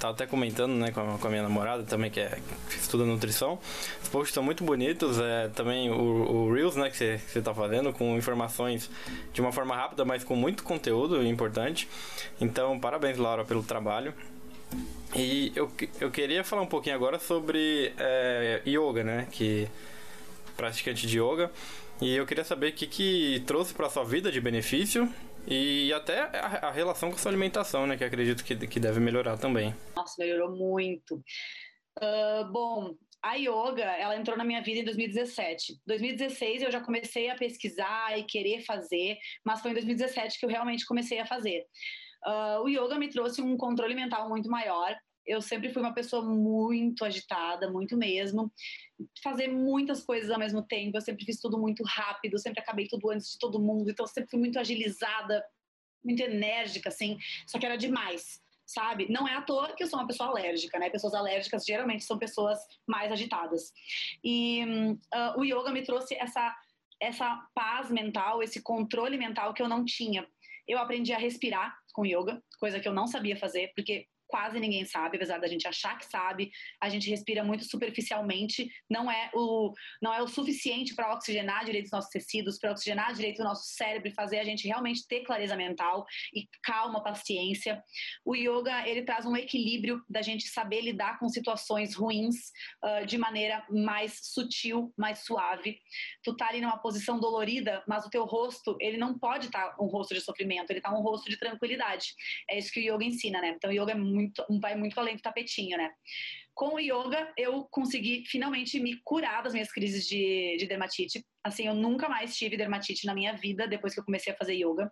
tava 0.00 0.14
até 0.14 0.26
comentando 0.26 0.72
né, 0.72 0.90
com, 0.90 1.00
a, 1.00 1.18
com 1.18 1.26
a 1.26 1.30
minha 1.30 1.42
namorada 1.42 1.82
também, 1.82 2.10
que, 2.10 2.20
é, 2.20 2.40
que 2.70 2.76
estuda 2.76 3.04
nutrição. 3.04 3.58
Os 4.02 4.08
posts 4.08 4.30
estão 4.30 4.42
muito 4.42 4.64
bonitos. 4.64 5.18
É, 5.18 5.48
também 5.48 5.90
o, 5.90 6.46
o 6.46 6.52
Reels 6.52 6.76
né, 6.76 6.88
que 6.88 6.96
você 6.96 7.38
está 7.38 7.54
fazendo, 7.54 7.92
com 7.92 8.16
informações 8.16 8.90
de 9.32 9.40
uma 9.40 9.52
forma 9.52 9.76
rápida, 9.76 10.04
mas 10.04 10.24
com 10.24 10.34
muito 10.34 10.64
conteúdo 10.64 11.22
importante. 11.26 11.88
Então, 12.40 12.80
parabéns, 12.80 13.18
Laura, 13.18 13.44
pelo 13.44 13.62
trabalho. 13.62 14.14
E 15.14 15.52
eu, 15.54 15.70
eu 16.00 16.10
queria 16.10 16.42
falar 16.42 16.62
um 16.62 16.66
pouquinho 16.66 16.96
agora 16.96 17.18
sobre 17.18 17.92
é, 17.98 18.62
yoga, 18.66 19.04
né? 19.04 19.28
Que 19.30 19.68
praticante 20.56 21.06
de 21.06 21.18
yoga. 21.18 21.50
E 22.00 22.14
eu 22.14 22.26
queria 22.26 22.44
saber 22.44 22.70
o 22.70 22.72
que, 22.72 22.86
que 22.86 23.42
trouxe 23.46 23.72
para 23.72 23.88
sua 23.88 24.04
vida 24.04 24.30
de 24.30 24.40
benefício 24.40 25.08
e 25.46 25.92
até 25.92 26.20
a, 26.20 26.68
a, 26.68 26.70
relação 26.70 27.10
com 27.10 27.16
a 27.16 27.18
sua 27.18 27.30
alimentação, 27.30 27.86
né? 27.86 27.96
Que 27.96 28.04
acredito 28.04 28.44
que, 28.44 28.56
que 28.66 28.80
deve 28.80 28.98
melhorar 29.00 29.38
também. 29.38 29.74
Nossa, 29.94 30.14
melhorou 30.18 30.56
muito. 30.56 31.16
Uh, 31.98 32.50
bom, 32.50 32.94
a 33.22 33.36
yoga, 33.36 33.84
ela 33.84 34.16
entrou 34.16 34.36
na 34.36 34.44
minha 34.44 34.62
vida 34.62 34.80
em 34.80 34.84
2017. 34.84 35.80
2016 35.86 36.62
eu 36.62 36.70
já 36.70 36.80
comecei 36.80 37.30
a 37.30 37.34
pesquisar 37.34 38.18
e 38.18 38.24
querer 38.24 38.62
fazer, 38.64 39.16
mas 39.44 39.60
foi 39.60 39.70
em 39.70 39.74
2017 39.74 40.38
que 40.38 40.44
eu 40.44 40.50
realmente 40.50 40.84
comecei 40.84 41.18
a 41.20 41.26
fazer. 41.26 41.64
Uh, 42.26 42.62
o 42.62 42.68
yoga 42.68 42.98
me 42.98 43.08
trouxe 43.08 43.40
um 43.40 43.56
controle 43.56 43.94
mental 43.94 44.28
muito 44.28 44.50
maior, 44.50 44.94
eu 45.26 45.40
sempre 45.40 45.72
fui 45.72 45.82
uma 45.82 45.94
pessoa 45.94 46.22
muito 46.22 47.04
agitada, 47.04 47.70
muito 47.70 47.96
mesmo. 47.96 48.52
Fazer 49.22 49.48
muitas 49.48 50.04
coisas 50.04 50.30
ao 50.30 50.38
mesmo 50.38 50.62
tempo, 50.62 50.96
eu 50.96 51.00
sempre 51.00 51.24
fiz 51.24 51.40
tudo 51.40 51.58
muito 51.58 51.82
rápido, 51.84 52.38
sempre 52.38 52.60
acabei 52.60 52.86
tudo 52.86 53.10
antes 53.10 53.32
de 53.32 53.38
todo 53.38 53.60
mundo, 53.60 53.90
então 53.90 54.06
sempre 54.06 54.30
fui 54.30 54.38
muito 54.38 54.58
agilizada, 54.58 55.44
muito 56.04 56.22
enérgica, 56.22 56.88
assim, 56.88 57.18
só 57.46 57.58
que 57.58 57.66
era 57.66 57.76
demais. 57.76 58.42
Sabe? 58.66 59.06
Não 59.10 59.28
é 59.28 59.34
à 59.34 59.42
toa 59.42 59.74
que 59.74 59.82
eu 59.82 59.86
sou 59.86 59.98
uma 59.98 60.06
pessoa 60.06 60.30
alérgica, 60.30 60.78
né? 60.78 60.88
Pessoas 60.88 61.12
alérgicas 61.12 61.66
geralmente 61.66 62.02
são 62.02 62.16
pessoas 62.16 62.58
mais 62.86 63.12
agitadas. 63.12 63.70
E 64.24 64.64
uh, 65.14 65.38
o 65.38 65.44
yoga 65.44 65.70
me 65.70 65.82
trouxe 65.82 66.14
essa, 66.14 66.56
essa 66.98 67.46
paz 67.54 67.90
mental, 67.90 68.42
esse 68.42 68.62
controle 68.62 69.18
mental 69.18 69.52
que 69.52 69.60
eu 69.60 69.68
não 69.68 69.84
tinha. 69.84 70.26
Eu 70.66 70.78
aprendi 70.78 71.12
a 71.12 71.18
respirar 71.18 71.78
com 71.92 72.06
yoga, 72.06 72.42
coisa 72.58 72.80
que 72.80 72.88
eu 72.88 72.94
não 72.94 73.06
sabia 73.06 73.36
fazer, 73.36 73.70
porque 73.76 74.08
quase 74.26 74.58
ninguém 74.58 74.84
sabe, 74.84 75.16
apesar 75.16 75.38
da 75.38 75.46
gente 75.46 75.66
achar 75.66 75.98
que 75.98 76.06
sabe. 76.06 76.50
A 76.80 76.88
gente 76.88 77.08
respira 77.08 77.44
muito 77.44 77.64
superficialmente, 77.64 78.68
não 78.88 79.10
é 79.10 79.30
o, 79.34 79.72
não 80.02 80.12
é 80.12 80.22
o 80.22 80.28
suficiente 80.28 80.94
para 80.94 81.14
oxigenar 81.14 81.64
direito 81.64 81.86
os 81.86 81.92
nossos 81.92 82.10
tecidos, 82.10 82.58
para 82.58 82.72
oxigenar 82.72 83.12
direito 83.14 83.40
o 83.40 83.44
nosso 83.44 83.64
cérebro 83.74 84.08
e 84.08 84.14
fazer 84.14 84.38
a 84.38 84.44
gente 84.44 84.66
realmente 84.66 85.06
ter 85.06 85.22
clareza 85.24 85.56
mental 85.56 86.04
e 86.34 86.48
calma, 86.62 87.02
paciência. 87.02 87.82
O 88.24 88.34
yoga, 88.34 88.88
ele 88.88 89.02
traz 89.02 89.26
um 89.26 89.36
equilíbrio 89.36 90.02
da 90.08 90.22
gente 90.22 90.48
saber 90.48 90.80
lidar 90.80 91.18
com 91.18 91.28
situações 91.28 91.94
ruins 91.94 92.36
uh, 92.84 93.06
de 93.06 93.18
maneira 93.18 93.64
mais 93.70 94.18
sutil, 94.22 94.92
mais 94.96 95.20
suave. 95.24 95.78
Tu 96.22 96.36
tá 96.36 96.48
ali 96.48 96.60
numa 96.60 96.78
posição 96.78 97.18
dolorida, 97.18 97.82
mas 97.86 98.04
o 98.04 98.10
teu 98.10 98.24
rosto, 98.24 98.76
ele 98.80 98.96
não 98.96 99.18
pode 99.18 99.46
estar 99.46 99.70
tá 99.70 99.76
um 99.82 99.86
rosto 99.86 100.14
de 100.14 100.20
sofrimento, 100.20 100.70
ele 100.70 100.80
tá 100.80 100.92
um 100.92 101.02
rosto 101.02 101.28
de 101.30 101.38
tranquilidade. 101.38 102.14
É 102.48 102.58
isso 102.58 102.72
que 102.72 102.80
o 102.80 102.94
yoga 102.94 103.04
ensina, 103.04 103.40
né? 103.40 103.54
Então, 103.56 103.70
o 103.70 103.72
yoga 103.72 103.92
é 103.92 103.94
muito 104.14 104.24
muito, 104.48 104.60
vai 104.60 104.74
muito 104.74 104.98
além 104.98 105.16
do 105.16 105.22
tapetinho, 105.22 105.76
né? 105.76 105.90
Com 106.54 106.74
o 106.74 106.78
yoga, 106.78 107.32
eu 107.36 107.66
consegui 107.70 108.24
finalmente 108.26 108.78
me 108.78 109.00
curar 109.02 109.42
das 109.42 109.52
minhas 109.52 109.72
crises 109.72 110.06
de, 110.06 110.56
de 110.58 110.66
dermatite. 110.66 111.24
Assim, 111.42 111.66
eu 111.66 111.74
nunca 111.74 112.08
mais 112.08 112.36
tive 112.36 112.56
dermatite 112.56 113.06
na 113.06 113.14
minha 113.14 113.32
vida 113.34 113.66
depois 113.66 113.92
que 113.92 114.00
eu 114.00 114.04
comecei 114.04 114.32
a 114.32 114.36
fazer 114.36 114.54
yoga. 114.54 114.90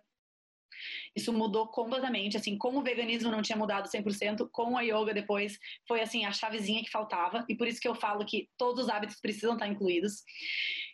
Isso 1.15 1.31
mudou 1.33 1.67
completamente, 1.67 2.37
assim, 2.37 2.57
como 2.57 2.79
o 2.79 2.83
veganismo 2.83 3.31
não 3.31 3.41
tinha 3.41 3.57
mudado 3.57 3.89
100%, 3.89 4.49
com 4.51 4.77
a 4.77 4.81
yoga 4.81 5.13
depois 5.13 5.57
foi 5.87 6.01
assim 6.01 6.25
a 6.25 6.31
chavezinha 6.31 6.83
que 6.83 6.89
faltava, 6.89 7.45
e 7.47 7.55
por 7.55 7.67
isso 7.67 7.79
que 7.79 7.87
eu 7.87 7.95
falo 7.95 8.25
que 8.25 8.49
todos 8.57 8.85
os 8.85 8.89
hábitos 8.89 9.19
precisam 9.19 9.53
estar 9.53 9.67
incluídos. 9.67 10.23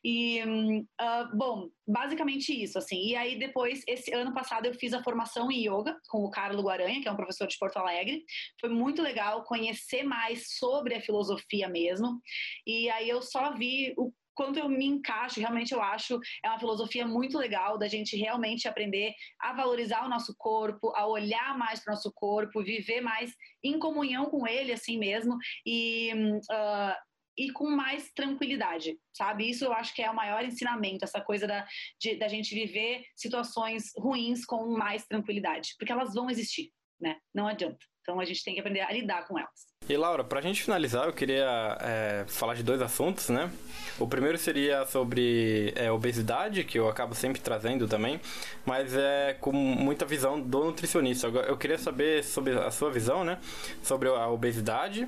E, 0.04 0.42
uh, 0.44 1.36
bom, 1.38 1.70
basicamente 1.88 2.54
isso, 2.54 2.78
assim. 2.78 3.08
E 3.08 3.16
aí 3.16 3.38
depois, 3.38 3.84
esse 3.88 4.14
ano 4.14 4.34
passado, 4.34 4.66
eu 4.66 4.74
fiz 4.74 4.94
a 4.94 5.04
formação 5.04 5.52
em 5.52 5.68
yoga 5.68 5.98
com 6.08 6.24
o 6.24 6.32
Carlos 6.32 6.64
Guaranha, 6.64 7.02
que 7.02 7.08
é 7.08 7.12
um 7.12 7.18
professor 7.18 7.48
de 7.48 7.58
Porto 7.58 7.78
Alegre. 7.78 8.24
Foi 8.60 8.70
muito 8.70 9.02
legal 9.02 9.44
conhecer 9.44 10.04
mais 10.04 10.58
sobre 10.58 10.96
a 10.96 11.02
filosofia 11.02 11.68
mesmo. 11.68 12.22
E 12.66 12.90
aí 12.90 13.10
eu 13.10 13.22
só 13.22 13.54
vi 13.54 13.94
o 13.98 14.12
quanto 14.40 14.58
eu 14.58 14.70
me 14.70 14.86
encaixo, 14.86 15.42
realmente 15.42 15.74
eu 15.74 15.82
acho, 15.82 16.18
é 16.42 16.48
uma 16.48 16.58
filosofia 16.58 17.06
muito 17.06 17.38
legal 17.38 17.78
da 17.78 17.90
gente 17.90 18.16
realmente 18.16 18.70
aprender 18.70 19.14
a 19.38 19.52
valorizar 19.52 20.06
o 20.06 20.10
nosso 20.10 20.34
corpo, 20.38 20.94
a 20.96 21.06
olhar 21.06 21.58
mais 21.58 21.82
para 21.82 21.92
o 21.92 21.96
nosso 21.96 22.10
corpo, 22.14 22.64
viver 22.64 23.02
mais 23.02 23.36
em 23.62 23.78
comunhão 23.78 24.28
com 24.28 24.48
ele, 24.48 24.72
assim 24.72 24.98
mesmo, 24.98 25.38
e. 25.66 26.14
Uh, 26.50 27.10
e 27.38 27.54
com 27.54 27.70
mais 27.70 28.12
tranquilidade, 28.12 28.98
sabe? 29.14 29.50
Isso 29.50 29.64
eu 29.64 29.72
acho 29.72 29.96
que 29.96 30.02
é 30.02 30.12
o 30.12 30.16
maior 30.16 30.44
ensinamento, 30.44 31.06
essa 31.06 31.22
coisa 31.22 31.48
da, 31.48 31.66
de, 31.98 32.18
da 32.18 32.28
gente 32.28 32.54
viver 32.54 33.06
situações 33.16 33.94
ruins 33.98 34.44
com 34.44 34.78
mais 34.78 35.08
tranquilidade, 35.08 35.74
porque 35.78 35.94
elas 35.94 36.14
vão 36.14 36.30
existir, 36.30 36.70
né? 37.00 37.18
Não 37.34 37.48
adianta. 37.48 37.78
Então 38.02 38.20
a 38.20 38.26
gente 38.26 38.44
tem 38.44 38.54
que 38.56 38.60
aprender 38.60 38.82
a 38.82 38.92
lidar 38.92 39.28
com 39.28 39.38
elas. 39.38 39.70
E 39.88 39.98
Laura, 39.98 40.24
para 40.24 40.40
a 40.40 40.42
gente 40.42 40.64
finalizar, 40.64 41.08
eu 41.08 41.14
queria 41.14 41.78
é, 41.82 42.24
falar 42.28 42.54
de 42.54 42.64
dois 42.64 42.82
assuntos, 42.82 43.30
né? 43.30 43.52
O 44.00 44.08
primeiro 44.08 44.38
seria 44.38 44.86
sobre 44.86 45.74
é, 45.76 45.92
obesidade, 45.92 46.64
que 46.64 46.78
eu 46.78 46.88
acabo 46.88 47.16
sempre 47.16 47.42
trazendo 47.42 47.88
também, 47.88 48.20
mas 48.66 48.96
é 48.96 49.36
com 49.40 49.52
muita 49.52 50.06
visão 50.06 50.40
do 50.40 50.66
nutricionista. 50.66 51.28
Eu 51.28 51.58
queria 51.58 51.78
saber 51.78 52.24
sobre 52.24 52.54
a 52.54 52.72
sua 52.72 52.92
visão, 52.92 53.24
né? 53.24 53.40
Sobre 53.82 54.10
a 54.10 54.28
obesidade 54.28 55.08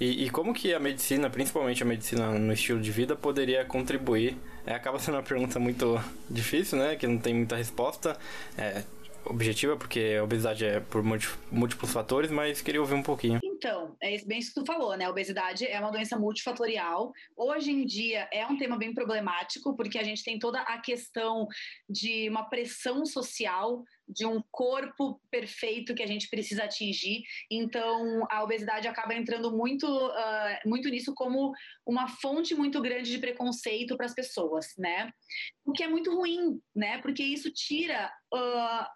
e, 0.00 0.24
e 0.24 0.30
como 0.30 0.54
que 0.54 0.72
a 0.72 0.78
medicina, 0.78 1.28
principalmente 1.28 1.82
a 1.82 1.86
medicina 1.86 2.30
no 2.30 2.52
estilo 2.52 2.80
de 2.80 2.90
vida, 2.90 3.16
poderia 3.16 3.64
contribuir. 3.64 4.36
É, 4.64 4.74
acaba 4.74 4.98
sendo 4.98 5.14
uma 5.16 5.22
pergunta 5.22 5.58
muito 5.58 5.98
difícil, 6.30 6.78
né? 6.78 6.94
Que 6.94 7.06
não 7.06 7.18
tem 7.18 7.34
muita 7.34 7.56
resposta. 7.56 8.16
É, 8.56 8.84
objetiva, 9.24 9.76
porque 9.76 10.16
a 10.18 10.24
obesidade 10.24 10.64
é 10.64 10.80
por 10.80 11.02
múltiplos 11.02 11.92
fatores, 11.92 12.30
mas 12.30 12.60
queria 12.60 12.80
ouvir 12.80 12.94
um 12.94 13.02
pouquinho. 13.02 13.40
Então, 13.42 13.96
é 14.00 14.16
bem 14.24 14.38
isso 14.38 14.54
que 14.54 14.60
tu 14.60 14.66
falou, 14.66 14.96
né? 14.96 15.04
A 15.04 15.10
obesidade 15.10 15.66
é 15.66 15.78
uma 15.80 15.90
doença 15.90 16.18
multifatorial. 16.18 17.12
Hoje 17.36 17.70
em 17.72 17.84
dia 17.84 18.28
é 18.32 18.46
um 18.46 18.56
tema 18.56 18.76
bem 18.76 18.94
problemático, 18.94 19.76
porque 19.76 19.98
a 19.98 20.04
gente 20.04 20.22
tem 20.22 20.38
toda 20.38 20.60
a 20.60 20.78
questão 20.78 21.46
de 21.88 22.28
uma 22.28 22.44
pressão 22.48 23.04
social 23.04 23.82
de 24.08 24.24
um 24.24 24.42
corpo 24.50 25.20
perfeito 25.30 25.94
que 25.94 26.02
a 26.02 26.06
gente 26.06 26.30
precisa 26.30 26.64
atingir. 26.64 27.22
Então, 27.50 28.26
a 28.30 28.42
obesidade 28.42 28.88
acaba 28.88 29.14
entrando 29.14 29.54
muito, 29.54 29.86
uh, 29.86 30.58
muito 30.68 30.88
nisso 30.88 31.12
como 31.14 31.52
uma 31.84 32.08
fonte 32.08 32.54
muito 32.54 32.80
grande 32.80 33.10
de 33.10 33.18
preconceito 33.18 33.96
para 33.96 34.06
as 34.06 34.14
pessoas, 34.14 34.68
né? 34.78 35.12
O 35.64 35.72
que 35.72 35.82
é 35.82 35.88
muito 35.88 36.14
ruim, 36.14 36.58
né? 36.74 36.98
Porque 36.98 37.22
isso 37.22 37.52
tira 37.52 38.10
uh, 38.32 38.86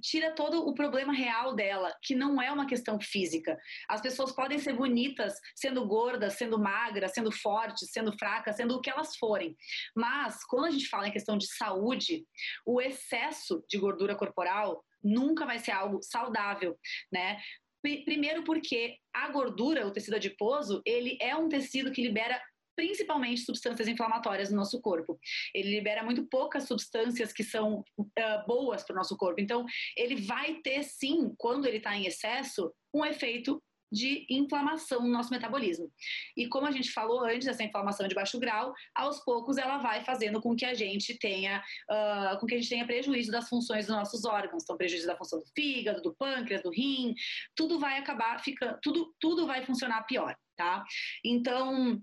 tira 0.00 0.34
todo 0.34 0.66
o 0.66 0.74
problema 0.74 1.12
real 1.12 1.54
dela, 1.54 1.94
que 2.02 2.14
não 2.14 2.40
é 2.40 2.50
uma 2.50 2.66
questão 2.66 3.00
física. 3.00 3.58
As 3.88 4.00
pessoas 4.00 4.32
podem 4.32 4.58
ser 4.58 4.72
bonitas 4.72 5.34
sendo 5.54 5.86
gordas, 5.86 6.34
sendo 6.34 6.58
magras, 6.58 7.12
sendo 7.12 7.30
fortes, 7.30 7.90
sendo 7.92 8.16
fracas, 8.18 8.56
sendo 8.56 8.76
o 8.76 8.80
que 8.80 8.90
elas 8.90 9.16
forem. 9.16 9.56
Mas 9.94 10.44
quando 10.44 10.66
a 10.66 10.70
gente 10.70 10.88
fala 10.88 11.08
em 11.08 11.12
questão 11.12 11.36
de 11.36 11.46
saúde, 11.54 12.24
o 12.66 12.80
excesso 12.80 13.64
de 13.68 13.78
gordura 13.78 14.14
corporal 14.14 14.84
nunca 15.02 15.46
vai 15.46 15.58
ser 15.58 15.72
algo 15.72 16.02
saudável, 16.02 16.78
né? 17.12 17.38
Primeiro 17.82 18.44
porque 18.44 18.98
a 19.12 19.30
gordura, 19.30 19.86
o 19.86 19.90
tecido 19.90 20.16
adiposo, 20.16 20.82
ele 20.84 21.16
é 21.20 21.34
um 21.34 21.48
tecido 21.48 21.90
que 21.90 22.02
libera 22.02 22.40
principalmente 22.76 23.42
substâncias 23.42 23.88
inflamatórias 23.88 24.50
no 24.50 24.56
nosso 24.56 24.80
corpo. 24.80 25.18
Ele 25.54 25.70
libera 25.70 26.02
muito 26.02 26.26
poucas 26.26 26.64
substâncias 26.64 27.32
que 27.32 27.44
são 27.44 27.84
uh, 27.98 28.46
boas 28.46 28.82
para 28.82 28.94
o 28.94 28.96
nosso 28.96 29.16
corpo. 29.16 29.40
Então, 29.40 29.64
ele 29.96 30.16
vai 30.16 30.56
ter 30.62 30.82
sim, 30.82 31.34
quando 31.38 31.66
ele 31.66 31.78
está 31.78 31.96
em 31.96 32.06
excesso, 32.06 32.72
um 32.94 33.04
efeito 33.04 33.62
de 33.92 34.24
inflamação 34.30 35.00
no 35.00 35.08
nosso 35.08 35.30
metabolismo. 35.30 35.90
E 36.36 36.46
como 36.46 36.66
a 36.66 36.70
gente 36.70 36.92
falou 36.92 37.24
antes, 37.24 37.48
essa 37.48 37.64
inflamação 37.64 38.06
de 38.06 38.14
baixo 38.14 38.38
grau, 38.38 38.72
aos 38.94 39.18
poucos 39.24 39.56
ela 39.58 39.78
vai 39.78 40.04
fazendo 40.04 40.40
com 40.40 40.54
que 40.54 40.64
a 40.64 40.74
gente 40.74 41.18
tenha, 41.18 41.62
uh, 41.90 42.38
com 42.38 42.46
que 42.46 42.54
a 42.54 42.58
gente 42.58 42.68
tenha 42.68 42.86
prejuízo 42.86 43.32
das 43.32 43.48
funções 43.48 43.86
dos 43.86 43.96
nossos 43.96 44.24
órgãos, 44.24 44.62
então 44.62 44.76
prejuízo 44.76 45.06
da 45.06 45.16
função 45.16 45.40
do 45.40 45.46
fígado, 45.54 46.02
do 46.02 46.14
pâncreas, 46.14 46.62
do 46.62 46.70
rim, 46.70 47.14
tudo 47.56 47.78
vai 47.78 47.98
acabar 47.98 48.38
ficando, 48.42 48.78
tudo, 48.80 49.12
tudo 49.18 49.46
vai 49.46 49.64
funcionar 49.64 50.02
pior, 50.04 50.36
tá? 50.56 50.84
Então, 51.24 52.00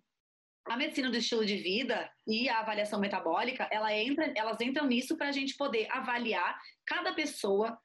a 0.70 0.78
medicina 0.78 1.10
do 1.10 1.18
estilo 1.18 1.46
de 1.46 1.58
vida 1.58 2.10
e 2.28 2.50
a 2.50 2.60
avaliação 2.60 3.00
metabólica, 3.00 3.68
ela 3.72 3.94
entra, 3.94 4.32
elas 4.36 4.60
entram 4.62 4.86
nisso 4.86 5.18
para 5.18 5.30
a 5.30 5.32
gente 5.32 5.56
poder 5.56 5.88
avaliar 5.92 6.58
cada 6.86 7.14
pessoa 7.14 7.78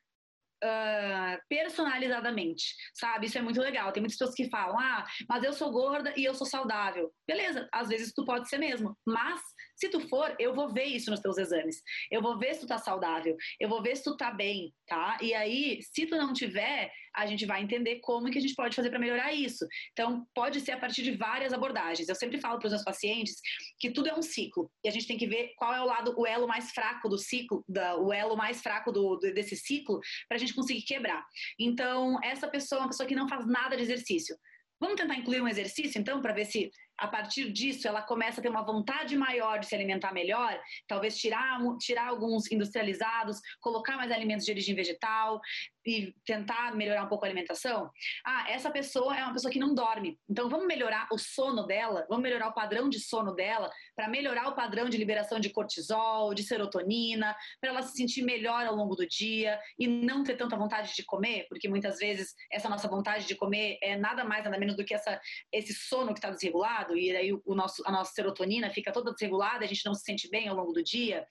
uh, 0.62 1.42
personalizadamente, 1.48 2.74
sabe? 2.94 3.26
Isso 3.26 3.38
é 3.38 3.42
muito 3.42 3.60
legal. 3.60 3.92
Tem 3.92 4.00
muitas 4.00 4.18
pessoas 4.18 4.34
que 4.34 4.48
falam, 4.48 4.78
ah, 4.78 5.06
mas 5.28 5.42
eu 5.44 5.52
sou 5.52 5.70
gorda 5.70 6.12
e 6.16 6.24
eu 6.24 6.34
sou 6.34 6.46
saudável. 6.46 7.12
Beleza, 7.26 7.68
às 7.72 7.88
vezes 7.88 8.12
tu 8.12 8.24
pode 8.24 8.48
ser 8.48 8.58
mesmo, 8.58 8.96
mas 9.06 9.40
se 9.82 9.88
tu 9.88 9.98
for, 10.08 10.32
eu 10.38 10.54
vou 10.54 10.72
ver 10.72 10.84
isso 10.84 11.10
nos 11.10 11.18
teus 11.18 11.36
exames. 11.36 11.82
Eu 12.08 12.22
vou 12.22 12.38
ver 12.38 12.54
se 12.54 12.60
tu 12.60 12.68
tá 12.68 12.78
saudável, 12.78 13.36
eu 13.58 13.68
vou 13.68 13.82
ver 13.82 13.96
se 13.96 14.04
tu 14.04 14.16
tá 14.16 14.30
bem, 14.30 14.72
tá? 14.86 15.18
E 15.20 15.34
aí, 15.34 15.82
se 15.82 16.06
tu 16.06 16.14
não 16.16 16.32
tiver, 16.32 16.92
a 17.16 17.26
gente 17.26 17.44
vai 17.44 17.60
entender 17.60 17.98
como 17.98 18.30
que 18.30 18.38
a 18.38 18.40
gente 18.40 18.54
pode 18.54 18.76
fazer 18.76 18.90
para 18.90 19.00
melhorar 19.00 19.32
isso. 19.32 19.66
Então, 19.90 20.24
pode 20.32 20.60
ser 20.60 20.70
a 20.70 20.78
partir 20.78 21.02
de 21.02 21.16
várias 21.16 21.52
abordagens. 21.52 22.08
Eu 22.08 22.14
sempre 22.14 22.40
falo 22.40 22.60
para 22.60 22.68
os 22.68 22.72
meus 22.72 22.84
pacientes 22.84 23.40
que 23.80 23.90
tudo 23.90 24.08
é 24.08 24.14
um 24.14 24.22
ciclo 24.22 24.70
e 24.84 24.88
a 24.88 24.92
gente 24.92 25.08
tem 25.08 25.18
que 25.18 25.26
ver 25.26 25.52
qual 25.56 25.74
é 25.74 25.80
o 25.80 25.86
lado, 25.86 26.14
o 26.16 26.24
elo 26.24 26.46
mais 26.46 26.70
fraco 26.70 27.08
do 27.08 27.18
ciclo, 27.18 27.64
da, 27.68 27.96
o 27.96 28.12
elo 28.12 28.36
mais 28.36 28.62
fraco 28.62 28.92
do, 28.92 29.18
desse 29.18 29.56
ciclo, 29.56 29.98
para 30.28 30.36
a 30.36 30.38
gente 30.38 30.54
conseguir 30.54 30.82
quebrar. 30.82 31.26
Então, 31.58 32.20
essa 32.22 32.46
pessoa 32.46 32.78
é 32.78 32.82
uma 32.82 32.90
pessoa 32.90 33.08
que 33.08 33.16
não 33.16 33.28
faz 33.28 33.44
nada 33.48 33.76
de 33.76 33.82
exercício. 33.82 34.36
Vamos 34.80 35.00
tentar 35.00 35.16
incluir 35.16 35.40
um 35.40 35.46
exercício, 35.46 36.00
então, 36.00 36.20
para 36.20 36.32
ver 36.32 36.44
se 36.44 36.70
a 37.02 37.08
partir 37.08 37.50
disso 37.52 37.88
ela 37.88 38.00
começa 38.00 38.40
a 38.40 38.42
ter 38.42 38.48
uma 38.48 38.62
vontade 38.62 39.16
maior 39.16 39.58
de 39.58 39.66
se 39.66 39.74
alimentar 39.74 40.14
melhor, 40.14 40.56
talvez 40.86 41.18
tirar, 41.18 41.58
tirar 41.80 42.06
alguns 42.06 42.48
industrializados, 42.52 43.40
colocar 43.60 43.96
mais 43.96 44.12
alimentos 44.12 44.46
de 44.46 44.52
origem 44.52 44.72
vegetal 44.72 45.40
e 45.84 46.14
tentar 46.24 46.74
melhorar 46.74 47.04
um 47.04 47.08
pouco 47.08 47.24
a 47.24 47.28
alimentação. 47.28 47.90
Ah, 48.24 48.50
essa 48.50 48.70
pessoa 48.70 49.16
é 49.16 49.22
uma 49.22 49.32
pessoa 49.32 49.52
que 49.52 49.58
não 49.58 49.74
dorme. 49.74 50.18
Então 50.28 50.48
vamos 50.48 50.66
melhorar 50.66 51.08
o 51.12 51.18
sono 51.18 51.66
dela, 51.66 52.06
vamos 52.08 52.22
melhorar 52.22 52.48
o 52.48 52.54
padrão 52.54 52.88
de 52.88 53.00
sono 53.00 53.34
dela 53.34 53.70
para 53.96 54.08
melhorar 54.08 54.48
o 54.48 54.54
padrão 54.54 54.88
de 54.88 54.96
liberação 54.96 55.40
de 55.40 55.50
cortisol, 55.50 56.34
de 56.34 56.42
serotonina, 56.42 57.36
para 57.60 57.70
ela 57.70 57.82
se 57.82 57.96
sentir 57.96 58.22
melhor 58.22 58.66
ao 58.66 58.74
longo 58.74 58.94
do 58.94 59.06
dia 59.06 59.58
e 59.78 59.86
não 59.86 60.22
ter 60.22 60.36
tanta 60.36 60.56
vontade 60.56 60.94
de 60.94 61.04
comer, 61.04 61.46
porque 61.48 61.68
muitas 61.68 61.98
vezes 61.98 62.34
essa 62.50 62.68
nossa 62.68 62.88
vontade 62.88 63.26
de 63.26 63.34
comer 63.34 63.78
é 63.82 63.96
nada 63.96 64.24
mais 64.24 64.44
nada 64.44 64.58
menos 64.58 64.76
do 64.76 64.84
que 64.84 64.94
essa 64.94 65.20
esse 65.50 65.74
sono 65.74 66.12
que 66.12 66.18
está 66.18 66.30
desregulado 66.30 66.96
e 66.96 67.14
aí 67.14 67.32
o 67.32 67.54
nosso, 67.54 67.82
a 67.86 67.92
nossa 67.92 68.12
serotonina 68.12 68.70
fica 68.70 68.92
toda 68.92 69.12
desregulada, 69.12 69.64
a 69.64 69.68
gente 69.68 69.84
não 69.84 69.94
se 69.94 70.02
sente 70.02 70.28
bem 70.28 70.48
ao 70.48 70.56
longo 70.56 70.72
do 70.72 70.82
dia. 70.82 71.26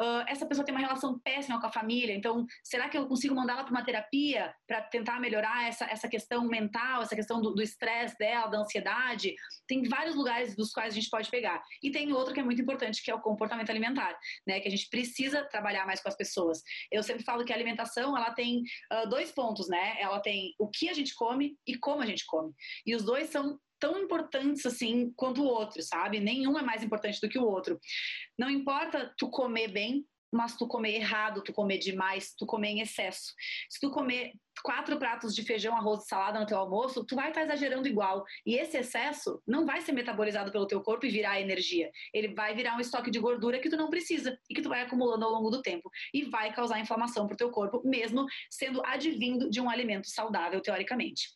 Uh, 0.00 0.24
essa 0.28 0.46
pessoa 0.46 0.64
tem 0.64 0.74
uma 0.74 0.80
relação 0.80 1.18
péssima 1.18 1.60
com 1.60 1.66
a 1.66 1.72
família, 1.72 2.14
então 2.14 2.46
será 2.62 2.88
que 2.88 2.96
eu 2.96 3.06
consigo 3.06 3.34
mandá-la 3.34 3.64
para 3.64 3.70
uma 3.70 3.84
terapia 3.88 4.54
para 4.66 4.82
tentar 4.82 5.18
melhorar 5.18 5.66
essa, 5.66 5.86
essa 5.86 6.06
questão 6.08 6.46
mental, 6.46 7.00
essa 7.00 7.16
questão 7.16 7.40
do 7.40 7.62
estresse 7.62 8.16
dela, 8.18 8.48
da 8.48 8.58
ansiedade? 8.58 9.34
Tem 9.66 9.82
vários 9.88 10.14
lugares 10.14 10.54
dos 10.54 10.70
quais 10.70 10.92
a 10.92 10.94
gente 10.94 11.08
pode 11.08 11.30
pegar. 11.30 11.62
E 11.82 11.90
tem 11.90 12.12
outro 12.12 12.34
que 12.34 12.40
é 12.40 12.42
muito 12.42 12.60
importante, 12.60 13.02
que 13.02 13.10
é 13.10 13.14
o 13.14 13.20
comportamento 13.20 13.70
alimentar, 13.70 14.18
né? 14.46 14.60
Que 14.60 14.68
a 14.68 14.70
gente 14.70 14.88
precisa 14.90 15.42
trabalhar 15.44 15.86
mais 15.86 16.02
com 16.02 16.08
as 16.08 16.16
pessoas. 16.16 16.62
Eu 16.92 17.02
sempre 17.02 17.24
falo 17.24 17.44
que 17.44 17.52
a 17.52 17.56
alimentação, 17.56 18.14
ela 18.14 18.32
tem 18.32 18.62
uh, 18.92 19.08
dois 19.08 19.32
pontos, 19.32 19.68
né? 19.68 19.96
Ela 19.98 20.20
tem 20.20 20.54
o 20.58 20.68
que 20.68 20.90
a 20.90 20.94
gente 20.94 21.14
come 21.14 21.56
e 21.66 21.78
como 21.78 22.02
a 22.02 22.06
gente 22.06 22.26
come. 22.26 22.52
E 22.84 22.94
os 22.94 23.02
dois 23.02 23.30
são 23.30 23.58
tão 23.80 23.98
importantes 23.98 24.66
assim 24.66 25.12
quanto 25.16 25.42
o 25.42 25.46
outro, 25.46 25.80
sabe? 25.82 26.20
Nenhum 26.20 26.58
é 26.58 26.62
mais 26.62 26.82
importante 26.82 27.20
do 27.20 27.28
que 27.28 27.38
o 27.38 27.46
outro. 27.46 27.78
Não 28.36 28.50
importa 28.50 29.14
tu 29.16 29.30
comer 29.30 29.68
bem, 29.68 30.04
mas 30.32 30.56
tu 30.56 30.66
comer 30.66 30.94
errado, 30.94 31.42
tu 31.42 31.52
comer 31.52 31.78
demais, 31.78 32.34
tu 32.34 32.46
comer 32.46 32.68
em 32.68 32.80
excesso. 32.80 33.32
Se 33.68 33.80
tu 33.80 33.90
comer 33.90 34.32
quatro 34.62 34.98
pratos 34.98 35.34
de 35.34 35.42
feijão, 35.42 35.74
arroz 35.76 36.04
e 36.04 36.08
salada 36.08 36.38
no 36.38 36.46
teu 36.46 36.58
almoço, 36.58 37.04
tu 37.04 37.14
vai 37.14 37.28
estar 37.28 37.40
tá 37.40 37.46
exagerando 37.46 37.88
igual. 37.88 38.24
E 38.44 38.56
esse 38.56 38.76
excesso 38.76 39.40
não 39.46 39.64
vai 39.64 39.80
ser 39.80 39.92
metabolizado 39.92 40.50
pelo 40.50 40.66
teu 40.66 40.80
corpo 40.80 41.06
e 41.06 41.10
virar 41.10 41.40
energia. 41.40 41.90
Ele 42.12 42.34
vai 42.34 42.54
virar 42.54 42.76
um 42.76 42.80
estoque 42.80 43.10
de 43.10 43.18
gordura 43.18 43.58
que 43.58 43.70
tu 43.70 43.76
não 43.76 43.90
precisa 43.90 44.38
e 44.48 44.54
que 44.54 44.62
tu 44.62 44.68
vai 44.68 44.82
acumulando 44.82 45.24
ao 45.24 45.30
longo 45.30 45.50
do 45.50 45.62
tempo 45.62 45.90
e 46.12 46.24
vai 46.24 46.52
causar 46.52 46.80
inflamação 46.80 47.26
pro 47.26 47.36
teu 47.36 47.50
corpo, 47.50 47.82
mesmo 47.84 48.26
sendo 48.50 48.84
advindo 48.84 49.48
de 49.50 49.60
um 49.60 49.70
alimento 49.70 50.08
saudável 50.08 50.60
teoricamente. 50.60 51.28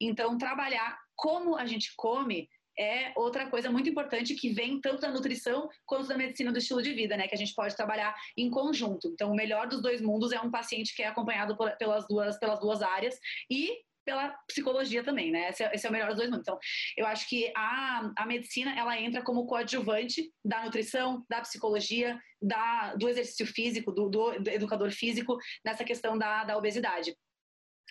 Então, 0.00 0.38
trabalhar 0.38 0.98
como 1.16 1.56
a 1.56 1.66
gente 1.66 1.92
come 1.96 2.48
é 2.78 3.12
outra 3.16 3.48
coisa 3.50 3.70
muito 3.70 3.88
importante 3.88 4.34
que 4.34 4.50
vem 4.50 4.80
tanto 4.80 5.00
da 5.00 5.10
nutrição 5.10 5.68
quanto 5.84 6.06
da 6.06 6.16
medicina 6.16 6.52
do 6.52 6.58
estilo 6.58 6.80
de 6.80 6.92
vida, 6.92 7.16
né? 7.16 7.26
Que 7.26 7.34
a 7.34 7.38
gente 7.38 7.54
pode 7.54 7.74
trabalhar 7.74 8.14
em 8.36 8.48
conjunto. 8.48 9.08
Então, 9.08 9.32
o 9.32 9.34
melhor 9.34 9.66
dos 9.66 9.82
dois 9.82 10.00
mundos 10.00 10.32
é 10.32 10.40
um 10.40 10.50
paciente 10.50 10.94
que 10.94 11.02
é 11.02 11.08
acompanhado 11.08 11.56
por, 11.56 11.70
pelas, 11.76 12.06
duas, 12.06 12.38
pelas 12.38 12.60
duas 12.60 12.82
áreas 12.82 13.18
e 13.50 13.76
pela 14.04 14.30
psicologia 14.46 15.04
também, 15.04 15.30
né? 15.30 15.50
Esse 15.50 15.64
é, 15.64 15.74
esse 15.74 15.86
é, 15.86 15.90
o 15.90 15.92
melhor 15.92 16.08
dos 16.08 16.16
dois 16.16 16.30
mundos. 16.30 16.42
Então, 16.42 16.58
eu 16.96 17.06
acho 17.06 17.28
que 17.28 17.52
a, 17.54 18.10
a 18.16 18.24
medicina, 18.24 18.74
ela 18.78 18.98
entra 18.98 19.22
como 19.22 19.46
coadjuvante 19.46 20.32
da 20.42 20.64
nutrição, 20.64 21.26
da 21.28 21.42
psicologia, 21.42 22.18
da, 22.40 22.94
do 22.94 23.06
exercício 23.06 23.46
físico, 23.46 23.92
do, 23.92 24.08
do, 24.08 24.40
do 24.40 24.48
educador 24.48 24.90
físico, 24.92 25.36
nessa 25.62 25.84
questão 25.84 26.16
da, 26.16 26.44
da 26.44 26.56
obesidade. 26.56 27.14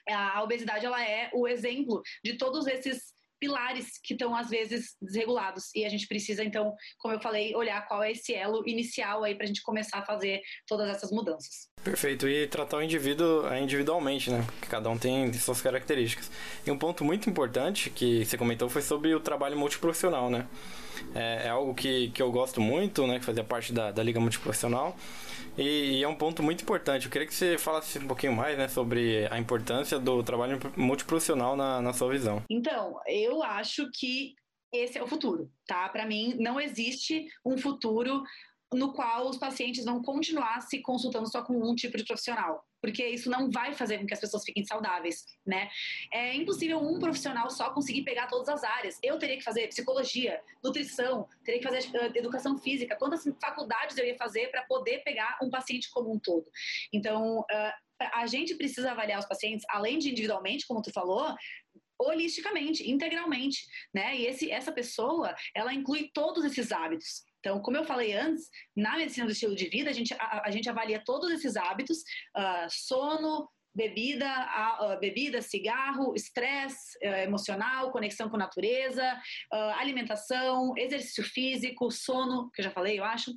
A 0.10 0.42
obesidade, 0.42 0.86
ela 0.86 1.04
é 1.04 1.30
o 1.34 1.48
exemplo 1.48 2.02
de 2.24 2.38
todos 2.38 2.66
esses 2.66 3.14
pilares 3.40 4.00
que 4.04 4.14
estão 4.14 4.36
às 4.36 4.50
vezes 4.50 4.96
desregulados 5.02 5.74
e 5.76 5.86
a 5.86 5.90
gente 5.90 6.08
precisa 6.08 6.44
então, 6.44 6.74
como 6.98 7.14
eu 7.14 7.20
falei, 7.20 7.56
olhar 7.56 7.88
qual 7.88 8.04
é 8.04 8.12
esse 8.12 8.34
elo 8.34 8.64
inicial 8.68 9.24
aí 9.24 9.36
para 9.36 9.44
a 9.44 9.48
gente 9.48 9.62
começar 9.62 10.00
a 10.00 10.06
fazer 10.06 10.42
todas 10.68 10.90
essas 10.90 11.12
mudanças. 11.12 11.70
Perfeito, 11.84 12.28
e 12.28 12.48
tratar 12.48 12.78
o 12.78 12.82
indivíduo 12.82 13.48
é, 13.48 13.62
individualmente, 13.62 14.30
né? 14.30 14.44
Porque 14.46 14.68
cada 14.68 14.90
um 14.90 14.98
tem 14.98 15.32
suas 15.34 15.62
características. 15.62 16.30
E 16.66 16.72
um 16.72 16.78
ponto 16.78 17.04
muito 17.04 17.30
importante 17.30 17.90
que 17.90 18.26
você 18.26 18.38
comentou 18.38 18.70
foi 18.70 18.82
sobre 18.82 19.14
o 19.14 19.20
trabalho 19.20 19.58
multiprofissional, 19.58 20.30
né? 20.30 20.48
É, 21.14 21.48
é 21.48 21.50
algo 21.50 21.74
que, 21.74 22.10
que 22.12 22.22
eu 22.22 22.32
gosto 22.32 22.62
muito, 22.62 23.06
né? 23.08 23.20
Que 23.20 23.26
fazia 23.26 23.44
parte 23.44 23.74
da, 23.74 23.92
da 23.92 24.04
Liga 24.04 24.20
Multiprofissional. 24.20 24.96
E, 25.58 26.00
e, 26.00 26.04
é 26.04 26.08
um 26.08 26.16
ponto 26.16 26.44
muito 26.44 26.62
importante. 26.62 27.06
Eu 27.06 27.12
queria 27.12 27.28
que 27.28 27.34
você 27.34 27.58
falasse 27.58 27.98
um 27.98 28.08
pouquinho 28.08 28.34
mais, 28.34 28.58
né, 28.58 28.68
sobre 28.68 29.28
a 29.32 29.40
importância 29.40 29.98
do 29.98 30.22
trabalho 30.24 30.60
multiprofissional 30.76 31.56
na, 31.56 31.82
na 31.82 31.94
sua 31.94 32.12
visão. 32.12 32.44
Então, 32.50 32.96
eu 33.08 33.42
acho 33.42 33.90
que 33.92 34.36
esse 34.72 34.98
é 34.98 35.04
o 35.04 35.08
futuro, 35.08 35.50
tá? 35.66 35.88
Para 35.90 36.06
mim, 36.06 36.36
não 36.38 36.60
existe 36.60 37.26
um 37.46 37.58
futuro 37.58 38.22
no 38.74 38.94
qual 38.94 39.30
os 39.30 39.38
pacientes 39.38 39.86
vão 39.86 40.02
continuar 40.02 40.62
se 40.62 40.82
consultando 40.82 41.30
só 41.32 41.42
com 41.42 41.54
um 41.54 41.74
tipo 41.74 41.98
de 41.98 42.04
profissional, 42.04 42.66
porque 42.82 43.06
isso 43.08 43.30
não 43.30 43.50
vai 43.50 43.74
fazer 43.74 43.98
com 43.98 44.06
que 44.06 44.14
as 44.14 44.20
pessoas 44.20 44.44
fiquem 44.44 44.66
saudáveis, 44.66 45.26
né? 45.46 45.70
É 46.12 46.36
impossível 46.36 46.80
um 46.80 47.00
profissional 47.00 47.50
só 47.50 47.70
conseguir 47.70 48.04
pegar 48.04 48.28
todas 48.28 48.50
as 48.50 48.64
áreas. 48.64 49.00
Eu 49.02 49.18
teria 49.18 49.38
que 49.38 49.44
fazer 49.44 49.68
psicologia, 49.68 50.42
nutrição, 50.64 51.28
teria 51.46 51.62
que 51.62 51.68
fazer 51.68 51.90
eh, 51.96 52.12
educação 52.16 52.58
física. 52.58 52.98
Quantas 52.98 53.24
faculdades 53.42 53.98
eu 53.98 54.06
ia 54.06 54.18
fazer 54.18 54.52
para 54.52 54.64
poder 54.64 55.00
pegar 55.00 55.38
um 55.42 55.50
paciente 55.50 55.90
como 55.90 56.12
um 56.12 56.20
todo? 56.20 56.46
Então, 56.92 57.46
a 58.00 58.28
gente 58.28 58.56
precisa 58.56 58.92
avaliar 58.92 59.20
os 59.20 59.26
pacientes, 59.26 59.66
além 59.70 59.98
de 59.98 60.12
individualmente, 60.12 60.68
como 60.68 60.82
tu 60.82 60.92
falou, 60.92 61.34
holisticamente, 62.00 62.90
integralmente, 62.90 63.66
né? 63.94 64.16
E 64.16 64.28
esse, 64.28 64.52
essa 64.52 64.72
pessoa, 64.72 65.36
ela 65.56 65.74
inclui 65.74 66.12
todos 66.14 66.46
esses 66.46 66.72
hábitos. 66.72 67.24
Então, 67.40 67.62
como 67.62 67.78
eu 67.78 67.86
falei 67.86 68.14
antes, 68.14 68.50
na 68.76 68.98
medicina 68.98 69.26
do 69.26 69.32
estilo 69.32 69.56
de 69.56 69.70
vida, 69.70 69.90
a 69.90 69.94
gente, 69.94 70.14
a, 70.14 70.44
a 70.46 70.52
gente 70.52 70.70
avalia 70.70 71.04
todos 71.04 71.32
esses 71.32 71.56
hábitos, 71.56 72.00
uh, 72.36 72.68
sono, 72.70 73.50
bebida, 73.74 74.28
uh, 74.82 75.00
bebida, 75.00 75.42
cigarro, 75.42 76.16
estresse 76.16 76.98
uh, 77.04 77.24
emocional, 77.24 77.92
conexão 77.92 78.28
com 78.28 78.36
a 78.36 78.40
natureza, 78.40 79.22
alimentação, 79.78 80.74
exercício 80.76 81.24
físico, 81.24 81.92
sono, 81.92 82.50
que 82.52 82.62
eu 82.62 82.66
já 82.66 82.72
falei, 82.72 83.00
eu 83.00 83.04
acho. 83.04 83.32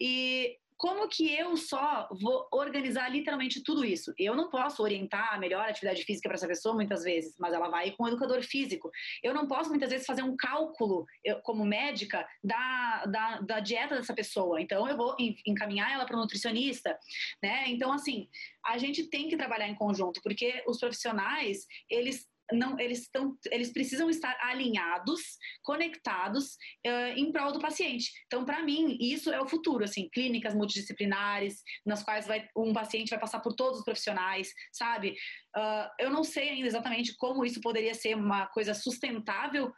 E 0.00 0.56
como 0.84 1.08
que 1.08 1.34
eu 1.34 1.56
só 1.56 2.06
vou 2.20 2.46
organizar 2.52 3.08
literalmente 3.08 3.62
tudo 3.64 3.86
isso? 3.86 4.12
Eu 4.18 4.36
não 4.36 4.50
posso 4.50 4.82
orientar 4.82 5.32
a 5.32 5.38
melhor 5.38 5.66
atividade 5.66 6.04
física 6.04 6.28
para 6.28 6.36
essa 6.36 6.46
pessoa 6.46 6.74
muitas 6.74 7.02
vezes, 7.02 7.34
mas 7.38 7.54
ela 7.54 7.70
vai 7.70 7.92
com 7.92 8.04
um 8.04 8.08
educador 8.08 8.42
físico. 8.42 8.90
Eu 9.22 9.32
não 9.32 9.48
posso 9.48 9.70
muitas 9.70 9.88
vezes 9.88 10.06
fazer 10.06 10.20
um 10.22 10.36
cálculo, 10.36 11.06
eu, 11.24 11.40
como 11.40 11.64
médica, 11.64 12.28
da, 12.42 13.06
da, 13.06 13.40
da, 13.40 13.60
dieta 13.60 13.96
dessa 13.96 14.12
pessoa. 14.12 14.60
Então, 14.60 14.86
eu 14.86 14.94
vou 14.94 15.16
encaminhar 15.46 15.90
ela 15.90 16.04
para 16.04 16.18
um 16.18 16.20
nutricionista, 16.20 16.98
né? 17.42 17.64
Então, 17.68 17.90
assim, 17.90 18.28
a 18.62 18.76
gente 18.76 19.08
tem 19.08 19.30
que 19.30 19.38
trabalhar 19.38 19.68
em 19.68 19.74
conjunto, 19.74 20.20
porque 20.22 20.62
os 20.66 20.78
profissionais, 20.78 21.66
eles 21.88 22.28
não, 22.52 22.78
eles, 22.78 23.00
estão, 23.02 23.36
eles 23.50 23.72
precisam 23.72 24.10
estar 24.10 24.36
alinhados, 24.40 25.20
conectados 25.62 26.56
uh, 26.86 27.16
em 27.16 27.32
prol 27.32 27.52
do 27.52 27.60
paciente. 27.60 28.10
Então, 28.26 28.44
para 28.44 28.62
mim, 28.62 28.96
isso 29.00 29.30
é 29.30 29.40
o 29.40 29.48
futuro, 29.48 29.84
assim, 29.84 30.08
clínicas 30.12 30.54
multidisciplinares, 30.54 31.62
nas 31.86 32.02
quais 32.02 32.26
vai, 32.26 32.46
um 32.56 32.72
paciente 32.72 33.10
vai 33.10 33.18
passar 33.18 33.40
por 33.40 33.54
todos 33.54 33.78
os 33.78 33.84
profissionais, 33.84 34.52
sabe? 34.72 35.14
Uh, 35.56 35.88
eu 35.98 36.10
não 36.10 36.24
sei 36.24 36.50
ainda 36.50 36.66
exatamente 36.66 37.14
como 37.16 37.44
isso 37.44 37.60
poderia 37.60 37.94
ser 37.94 38.16
uma 38.16 38.46
coisa 38.46 38.74
sustentável 38.74 39.72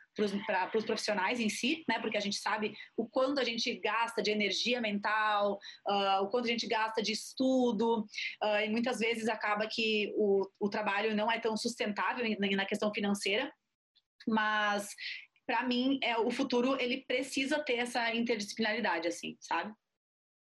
para 0.47 0.79
os 0.79 0.85
profissionais 0.85 1.39
em 1.39 1.49
si, 1.49 1.85
né? 1.89 1.99
Porque 2.01 2.17
a 2.17 2.21
gente 2.21 2.37
sabe 2.37 2.75
o 2.97 3.07
quanto 3.07 3.41
a 3.41 3.45
gente 3.45 3.79
gasta 3.81 4.23
de 4.23 4.31
energia 4.31 4.81
mental, 4.81 5.59
uh, 5.87 6.23
o 6.23 6.29
quanto 6.29 6.47
a 6.47 6.51
gente 6.51 6.67
gasta 6.67 7.03
de 7.03 7.13
estudo, 7.13 8.07
uh, 8.43 8.61
e 8.65 8.69
muitas 8.69 8.99
vezes 8.99 9.29
acaba 9.29 9.69
que 9.71 10.13
o, 10.17 10.49
o 10.59 10.69
trabalho 10.69 11.15
não 11.15 11.31
é 11.31 11.39
tão 11.39 11.57
sustentável 11.57 12.25
na 12.39 12.65
questão 12.65 12.93
financeira, 12.93 13.53
mas 14.27 14.89
para 15.47 15.63
mim 15.63 15.99
é 16.03 16.19
o 16.19 16.31
futuro 16.31 16.77
ele 16.81 17.05
precisa 17.07 17.61
ter 17.61 17.75
essa 17.75 18.13
interdisciplinaridade 18.15 19.07
assim, 19.07 19.37
sabe? 19.41 19.73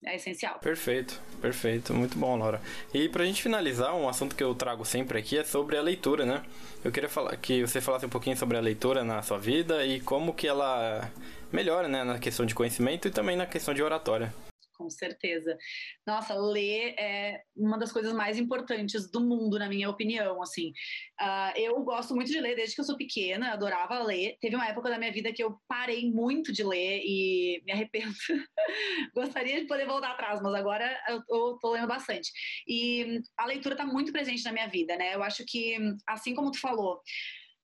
É 0.04 0.16
essencial. 0.16 0.58
Perfeito, 0.60 1.20
perfeito, 1.40 1.92
muito 1.92 2.18
bom, 2.18 2.36
Laura. 2.36 2.60
E 2.92 3.08
pra 3.08 3.24
gente 3.24 3.42
finalizar, 3.42 3.94
um 3.94 4.08
assunto 4.08 4.34
que 4.34 4.42
eu 4.42 4.54
trago 4.54 4.84
sempre 4.84 5.18
aqui 5.18 5.38
é 5.38 5.44
sobre 5.44 5.76
a 5.76 5.82
leitura, 5.82 6.24
né? 6.24 6.42
Eu 6.84 6.92
queria 6.92 7.08
falar 7.08 7.36
que 7.36 7.62
você 7.62 7.80
falasse 7.80 8.06
um 8.06 8.10
pouquinho 8.10 8.36
sobre 8.36 8.56
a 8.56 8.60
leitura 8.60 9.02
na 9.04 9.22
sua 9.22 9.38
vida 9.38 9.84
e 9.84 10.00
como 10.00 10.32
que 10.32 10.46
ela 10.46 11.10
melhora, 11.52 11.88
né, 11.88 12.04
na 12.04 12.18
questão 12.18 12.46
de 12.46 12.54
conhecimento 12.54 13.08
e 13.08 13.10
também 13.10 13.36
na 13.36 13.46
questão 13.46 13.72
de 13.72 13.82
oratória 13.82 14.32
com 14.78 14.88
certeza. 14.88 15.58
Nossa, 16.06 16.34
ler 16.34 16.94
é 16.96 17.42
uma 17.56 17.76
das 17.76 17.90
coisas 17.90 18.12
mais 18.12 18.38
importantes 18.38 19.10
do 19.10 19.20
mundo, 19.20 19.58
na 19.58 19.68
minha 19.68 19.90
opinião, 19.90 20.40
assim. 20.40 20.70
Uh, 21.20 21.52
eu 21.56 21.82
gosto 21.82 22.14
muito 22.14 22.30
de 22.30 22.40
ler 22.40 22.54
desde 22.54 22.76
que 22.76 22.80
eu 22.80 22.84
sou 22.84 22.96
pequena, 22.96 23.52
adorava 23.52 24.02
ler. 24.02 24.38
Teve 24.40 24.54
uma 24.54 24.68
época 24.68 24.88
da 24.88 24.98
minha 24.98 25.12
vida 25.12 25.32
que 25.32 25.42
eu 25.42 25.58
parei 25.66 26.08
muito 26.10 26.52
de 26.52 26.62
ler 26.62 27.02
e 27.04 27.60
me 27.66 27.72
arrependo. 27.72 28.14
Gostaria 29.14 29.60
de 29.60 29.66
poder 29.66 29.86
voltar 29.86 30.12
atrás, 30.12 30.40
mas 30.40 30.54
agora 30.54 30.98
eu 31.08 31.24
tô, 31.26 31.58
tô 31.58 31.72
lendo 31.72 31.88
bastante. 31.88 32.30
E 32.66 33.20
a 33.36 33.46
leitura 33.46 33.74
está 33.74 33.84
muito 33.84 34.12
presente 34.12 34.44
na 34.44 34.52
minha 34.52 34.68
vida, 34.68 34.96
né? 34.96 35.14
Eu 35.14 35.22
acho 35.24 35.44
que, 35.44 35.76
assim 36.06 36.34
como 36.34 36.52
tu 36.52 36.60
falou, 36.60 37.02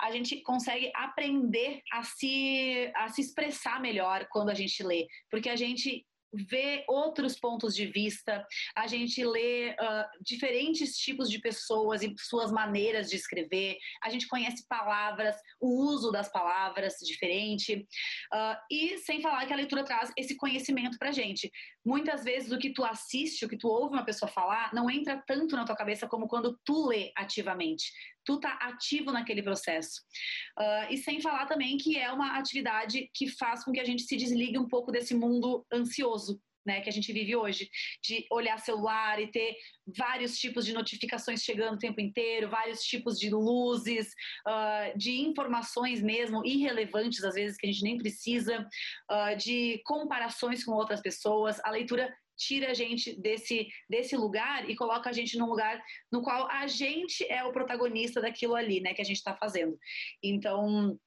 a 0.01 0.11
gente 0.11 0.41
consegue 0.43 0.91
aprender 0.95 1.81
a 1.93 2.03
se, 2.03 2.91
a 2.97 3.09
se 3.09 3.21
expressar 3.21 3.81
melhor 3.81 4.27
quando 4.31 4.51
a 4.51 4.55
gente 4.55 4.83
lê, 4.83 5.07
porque 5.31 5.49
a 5.49 5.57
gente 5.57 6.05
vê 6.35 6.85
outros 6.89 7.39
pontos 7.39 7.74
de 7.74 7.87
vista, 7.87 8.47
a 8.74 8.87
gente 8.87 9.24
lê 9.24 9.70
uh, 9.70 10.05
diferentes 10.20 10.97
tipos 10.97 11.30
de 11.30 11.39
pessoas 11.39 12.03
e 12.03 12.14
suas 12.18 12.51
maneiras 12.51 13.09
de 13.09 13.16
escrever, 13.16 13.78
a 14.03 14.11
gente 14.11 14.28
conhece 14.28 14.66
palavras, 14.68 15.37
o 15.61 15.85
uso 15.85 16.11
das 16.11 16.30
palavras 16.30 16.95
diferente, 17.05 17.87
uh, 18.32 18.57
e 18.70 18.99
sem 18.99 19.20
falar 19.20 19.47
que 19.47 19.53
a 19.53 19.57
leitura 19.57 19.85
traz 19.85 20.12
esse 20.16 20.37
conhecimento 20.37 20.99
pra 20.99 21.12
gente. 21.12 21.51
Muitas 21.85 22.24
vezes 22.24 22.51
o 22.51 22.59
que 22.59 22.72
tu 22.72 22.85
assiste, 22.85 23.45
o 23.45 23.49
que 23.49 23.59
tu 23.59 23.68
ouve 23.68 23.95
uma 23.95 24.05
pessoa 24.05 24.30
falar, 24.30 24.72
não 24.72 24.91
entra 24.91 25.22
tanto 25.26 25.57
na 25.57 25.64
tua 25.64 25.76
cabeça 25.76 26.07
como 26.07 26.28
quando 26.28 26.59
tu 26.64 26.89
lê 26.89 27.12
ativamente 27.16 27.93
tu 28.25 28.41
tá 28.41 28.59
ativo 28.61 29.12
naquele 29.12 29.43
processo. 29.43 30.01
Uh, 30.59 30.93
e 30.93 30.97
sem 30.97 31.20
falar 31.20 31.47
também 31.47 31.77
que 31.77 31.99
é 31.99 32.11
uma 32.11 32.39
atividade 32.39 33.11
que 33.14 33.29
faz 33.29 33.64
com 33.64 33.72
que 33.72 33.81
a 33.81 33.85
gente 33.85 34.03
se 34.03 34.16
desligue 34.16 34.59
um 34.59 34.68
pouco 34.68 34.91
desse 34.91 35.14
mundo 35.14 35.66
ansioso. 35.72 36.41
Né, 36.66 36.81
que 36.81 36.89
a 36.89 36.93
gente 36.93 37.12
vive 37.12 37.37
hoje, 37.37 37.68
de 38.03 38.25
olhar 38.31 38.59
celular 38.59 39.20
e 39.20 39.31
ter 39.31 39.55
vários 39.99 40.39
tipos 40.39 40.64
de 40.64 40.72
notificações 40.72 41.43
chegando 41.43 41.75
o 41.75 41.79
tempo 41.79 42.01
inteiro, 42.01 42.49
vários 42.49 42.81
tipos 42.81 43.20
de 43.20 43.29
luzes, 43.29 44.07
uh, 44.49 44.97
de 44.97 45.20
informações 45.20 46.01
mesmo 46.01 46.43
irrelevantes, 46.43 47.22
às 47.22 47.35
vezes 47.35 47.59
que 47.59 47.66
a 47.66 47.70
gente 47.70 47.83
nem 47.83 47.99
precisa, 47.99 48.66
uh, 49.12 49.37
de 49.37 49.83
comparações 49.85 50.64
com 50.64 50.72
outras 50.72 51.03
pessoas. 51.03 51.61
A 51.62 51.70
leitura 51.70 52.11
tira 52.37 52.70
a 52.70 52.74
gente 52.74 53.18
desse, 53.20 53.68
desse 53.89 54.16
lugar 54.16 54.68
e 54.68 54.76
coloca 54.76 55.11
a 55.11 55.12
gente 55.12 55.39
num 55.39 55.47
lugar 55.47 55.82
no 56.11 56.22
qual 56.22 56.49
a 56.51 56.66
gente 56.66 57.24
é 57.30 57.45
o 57.45 57.53
protagonista 57.53 58.20
daquilo 58.20 58.55
ali, 58.55 58.80
né, 58.80 58.95
que 58.95 59.03
a 59.03 59.05
gente 59.05 59.16
está 59.16 59.35
fazendo. 59.37 59.78
Então, 60.22 60.99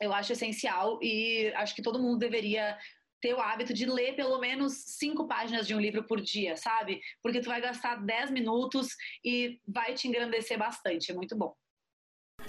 eu 0.00 0.12
acho 0.12 0.32
essencial 0.32 0.98
e 1.02 1.52
acho 1.54 1.74
que 1.74 1.82
todo 1.82 2.00
mundo 2.00 2.18
deveria 2.18 2.76
ter 3.20 3.32
o 3.32 3.40
hábito 3.40 3.72
de 3.72 3.86
ler 3.86 4.14
pelo 4.14 4.38
menos 4.38 4.74
cinco 4.98 5.26
páginas 5.26 5.66
de 5.66 5.74
um 5.74 5.80
livro 5.80 6.04
por 6.04 6.20
dia, 6.20 6.56
sabe? 6.56 7.00
Porque 7.22 7.40
tu 7.40 7.48
vai 7.48 7.58
gastar 7.60 8.04
dez 8.04 8.30
minutos 8.30 8.88
e 9.24 9.58
vai 9.66 9.94
te 9.94 10.06
engrandecer 10.06 10.58
bastante, 10.58 11.10
é 11.10 11.14
muito 11.14 11.34
bom. 11.34 11.54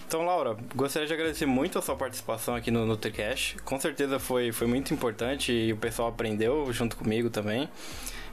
Então, 0.07 0.23
Laura, 0.23 0.55
gostaria 0.75 1.07
de 1.07 1.13
agradecer 1.13 1.47
muito 1.47 1.79
a 1.79 1.81
sua 1.81 1.95
participação 1.95 2.55
aqui 2.55 2.69
no 2.69 2.85
NutriCast. 2.85 3.57
Com 3.63 3.79
certeza 3.79 4.19
foi, 4.19 4.51
foi 4.51 4.67
muito 4.67 4.93
importante 4.93 5.51
e 5.51 5.73
o 5.73 5.77
pessoal 5.77 6.09
aprendeu 6.09 6.71
junto 6.71 6.95
comigo 6.95 7.29
também. 7.29 7.67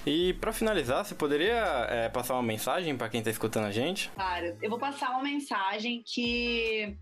E 0.04 0.34
para 0.34 0.52
finalizar, 0.52 1.04
você 1.04 1.14
poderia 1.14 1.86
é, 1.88 2.08
passar 2.10 2.34
uma 2.34 2.42
mensagem 2.42 2.94
para 2.96 3.08
quem 3.08 3.20
está 3.20 3.30
escutando 3.30 3.66
a 3.66 3.70
gente? 3.70 4.10
Claro, 4.14 4.56
eu 4.60 4.68
vou 4.68 4.78
passar 4.78 5.10
uma 5.10 5.22
mensagem 5.22 6.02
que 6.04 6.96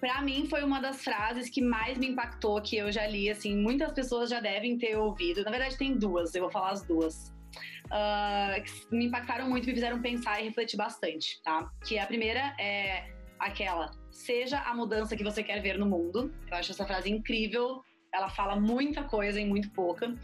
para 0.00 0.22
mim 0.22 0.46
foi 0.48 0.62
uma 0.62 0.80
das 0.80 1.02
frases 1.02 1.48
que 1.48 1.60
mais 1.60 1.98
me 1.98 2.08
impactou 2.08 2.60
que 2.60 2.76
eu 2.76 2.92
já 2.92 3.06
li, 3.06 3.28
assim, 3.28 3.56
muitas 3.56 3.90
pessoas 3.92 4.30
já 4.30 4.38
devem 4.38 4.78
ter 4.78 4.96
ouvido. 4.96 5.42
Na 5.42 5.50
verdade, 5.50 5.76
tem 5.76 5.96
duas, 5.96 6.34
eu 6.34 6.42
vou 6.42 6.50
falar 6.50 6.70
as 6.70 6.82
duas. 6.82 7.34
Uh, 7.86 8.62
que 8.62 8.94
me 8.94 9.06
impactaram 9.06 9.48
muito, 9.48 9.66
me 9.66 9.74
fizeram 9.74 10.00
pensar 10.00 10.40
e 10.40 10.44
refletir 10.44 10.76
bastante, 10.76 11.40
tá? 11.42 11.70
Que 11.84 11.98
a 11.98 12.06
primeira 12.06 12.54
é 12.58 13.14
aquela: 13.38 13.90
seja 14.10 14.60
a 14.60 14.74
mudança 14.74 15.16
que 15.16 15.24
você 15.24 15.42
quer 15.42 15.60
ver 15.60 15.78
no 15.78 15.86
mundo. 15.86 16.32
Eu 16.50 16.56
acho 16.56 16.72
essa 16.72 16.86
frase 16.86 17.10
incrível 17.10 17.82
ela 18.12 18.30
fala 18.30 18.54
muita 18.54 19.02
coisa 19.02 19.40
em 19.40 19.46
muito 19.46 19.68
pouca, 19.72 20.14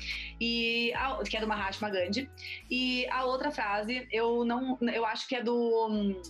e 0.40 0.92
a, 0.94 1.20
que 1.24 1.36
é 1.36 1.40
do 1.40 1.48
Mahatma 1.48 1.90
Gandhi. 1.90 2.30
E 2.70 3.04
a 3.10 3.24
outra 3.24 3.50
frase, 3.50 4.06
eu 4.12 4.44
não, 4.44 4.78
eu 4.94 5.04
acho 5.04 5.26
que 5.26 5.34
é 5.34 5.42
do, 5.42 6.22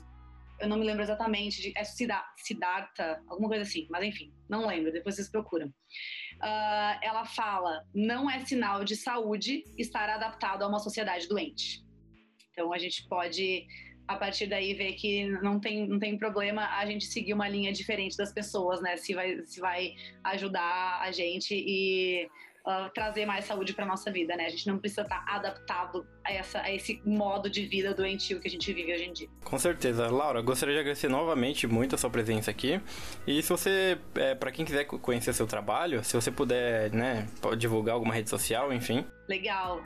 eu 0.61 0.69
não 0.69 0.79
me 0.79 0.85
lembro 0.85 1.03
exatamente, 1.03 1.73
é 1.77 1.85
Siddhartha, 1.85 3.23
alguma 3.27 3.49
coisa 3.49 3.63
assim, 3.63 3.87
mas 3.91 4.05
enfim, 4.05 4.33
não 4.49 4.67
lembro, 4.67 4.93
depois 4.93 5.17
vocês 5.17 5.31
procuram. 5.31 5.69
Uh, 5.69 6.99
ela 7.03 7.25
fala: 7.25 7.85
não 7.95 8.31
é 8.31 8.39
sinal 8.41 8.85
de 8.85 8.97
saúde 8.97 9.65
estar 9.79 10.09
adaptado 10.09 10.63
a 10.63 10.69
uma 10.69 10.79
sociedade 10.79 11.29
doente. 11.29 11.83
Então 12.51 12.73
a 12.73 12.79
gente 12.79 13.07
pode 13.09 13.67
a 14.11 14.17
partir 14.17 14.49
daí 14.49 14.75
ver 14.75 14.95
que 14.95 15.29
não 15.41 15.61
tem, 15.61 15.87
não 15.87 15.99
tem 15.99 16.19
problema 16.19 16.67
a 16.77 16.85
gente 16.85 17.05
seguir 17.05 17.33
uma 17.33 17.49
linha 17.49 17.73
diferente 17.73 18.17
das 18.17 18.33
pessoas, 18.33 18.81
né? 18.83 18.97
Se 18.97 19.15
vai, 19.15 19.41
se 19.47 19.61
vai 19.61 19.95
ajudar 20.25 21.01
a 21.01 21.13
gente 21.13 21.55
e 21.55 22.29
uh, 22.67 22.91
trazer 22.93 23.25
mais 23.25 23.45
saúde 23.45 23.73
para 23.73 23.87
nossa 23.87 24.11
vida, 24.11 24.35
né? 24.37 24.47
A 24.47 24.49
gente 24.49 24.67
não 24.67 24.79
precisa 24.79 25.03
estar 25.03 25.25
tá 25.25 25.37
adaptado 25.37 26.05
a, 26.25 26.33
essa, 26.33 26.61
a 26.61 26.73
esse 26.73 27.01
modo 27.05 27.49
de 27.49 27.67
vida 27.67 27.95
doentio 27.95 28.41
que 28.41 28.49
a 28.49 28.51
gente 28.51 28.73
vive 28.73 28.93
hoje 28.93 29.05
em 29.05 29.13
dia. 29.13 29.29
Com 29.45 29.59
certeza. 29.59 30.09
Laura, 30.09 30.41
gostaria 30.41 30.75
de 30.75 30.81
agradecer 30.81 31.09
novamente 31.09 31.67
muito 31.67 31.95
a 31.95 31.99
sua 31.99 32.11
presença 32.11 32.51
aqui. 32.51 32.81
E 33.27 33.43
se 33.43 33.49
você, 33.49 33.99
é, 34.15 34.35
para 34.35 34.51
quem 34.51 34.65
quiser 34.65 34.85
conhecer 34.85 35.33
seu 35.33 35.47
trabalho, 35.47 36.03
se 36.05 36.15
você 36.15 36.31
puder, 36.31 36.93
né, 36.93 37.27
divulgar 37.59 37.95
alguma 37.95 38.15
rede 38.15 38.31
social, 38.31 38.73
enfim. 38.73 39.05
Legal. 39.31 39.81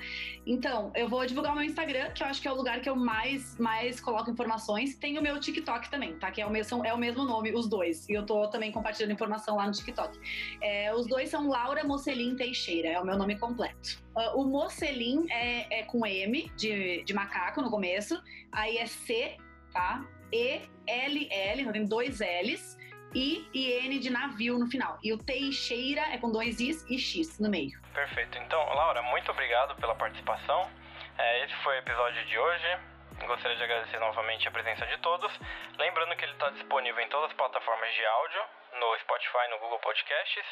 Então, 0.46 0.90
eu 0.94 1.06
vou 1.06 1.24
divulgar 1.26 1.52
o 1.52 1.56
meu 1.56 1.64
Instagram, 1.64 2.10
que 2.12 2.22
eu 2.22 2.26
acho 2.26 2.40
que 2.40 2.48
é 2.48 2.52
o 2.52 2.54
lugar 2.54 2.80
que 2.80 2.88
eu 2.88 2.96
mais, 2.96 3.58
mais 3.58 4.00
coloco 4.00 4.30
informações. 4.30 4.96
Tem 4.96 5.18
o 5.18 5.22
meu 5.22 5.38
TikTok 5.38 5.90
também, 5.90 6.14
tá? 6.14 6.30
Que 6.30 6.40
é 6.40 6.46
o, 6.46 6.50
mesmo, 6.50 6.82
é 6.82 6.94
o 6.94 6.98
mesmo 6.98 7.24
nome, 7.24 7.52
os 7.54 7.68
dois. 7.68 8.08
E 8.08 8.14
eu 8.14 8.24
tô 8.24 8.48
também 8.48 8.72
compartilhando 8.72 9.12
informação 9.12 9.56
lá 9.56 9.66
no 9.66 9.72
TikTok. 9.72 10.18
É, 10.62 10.94
os 10.94 11.06
dois 11.06 11.28
são 11.28 11.48
Laura 11.48 11.84
Mocelin 11.84 12.34
Teixeira, 12.36 12.88
é 12.88 13.00
o 13.00 13.04
meu 13.04 13.18
nome 13.18 13.38
completo. 13.38 14.02
Uh, 14.16 14.40
o 14.40 14.44
Mocelin 14.44 15.26
é, 15.28 15.80
é, 15.80 15.82
com 15.82 16.06
M, 16.24 16.50
de, 16.56 17.04
de 17.04 17.14
macaco 17.14 17.62
no 17.62 17.70
começo. 17.70 18.20
Aí 18.52 18.78
é 18.78 18.86
C, 18.86 19.36
tá? 19.72 20.04
E, 20.32 20.62
L, 20.86 21.28
L, 21.30 21.72
tem 21.72 21.84
dois 21.84 22.20
L's. 22.20 22.76
I 23.14 23.48
e 23.54 23.72
N 23.86 23.98
de 24.00 24.10
navio 24.10 24.58
no 24.58 24.66
final. 24.66 24.98
E 25.00 25.12
o 25.12 25.18
Teixeira 25.18 26.02
é 26.12 26.18
com 26.18 26.32
dois 26.32 26.58
Is 26.58 26.84
e 26.90 26.98
X 26.98 27.38
no 27.38 27.48
meio. 27.48 27.80
Perfeito. 27.92 28.36
Então, 28.38 28.58
Laura, 28.74 29.02
muito 29.02 29.30
obrigado 29.30 29.76
pela 29.76 29.94
participação. 29.94 30.68
É, 31.16 31.44
esse 31.44 31.54
foi 31.62 31.76
o 31.76 31.78
episódio 31.78 32.24
de 32.24 32.36
hoje. 32.36 32.78
Gostaria 33.26 33.56
de 33.56 33.62
agradecer 33.62 34.00
novamente 34.00 34.48
a 34.48 34.50
presença 34.50 34.84
de 34.86 34.98
todos. 34.98 35.30
Lembrando 35.78 36.16
que 36.16 36.24
ele 36.24 36.32
está 36.32 36.50
disponível 36.50 37.04
em 37.04 37.08
todas 37.08 37.30
as 37.30 37.36
plataformas 37.36 37.94
de 37.94 38.04
áudio, 38.04 38.42
no 38.80 38.98
Spotify, 38.98 39.46
no 39.50 39.58
Google 39.60 39.78
Podcasts, 39.78 40.46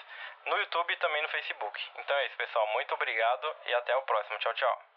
no 0.46 0.56
YouTube 0.56 0.92
e 0.92 0.96
também 0.98 1.22
no 1.22 1.28
Facebook. 1.28 1.80
Então 1.98 2.16
é 2.16 2.26
isso, 2.26 2.36
pessoal. 2.36 2.66
Muito 2.72 2.94
obrigado 2.94 3.52
e 3.66 3.74
até 3.74 3.96
o 3.96 4.02
próximo. 4.02 4.38
Tchau, 4.38 4.54
tchau. 4.54 4.91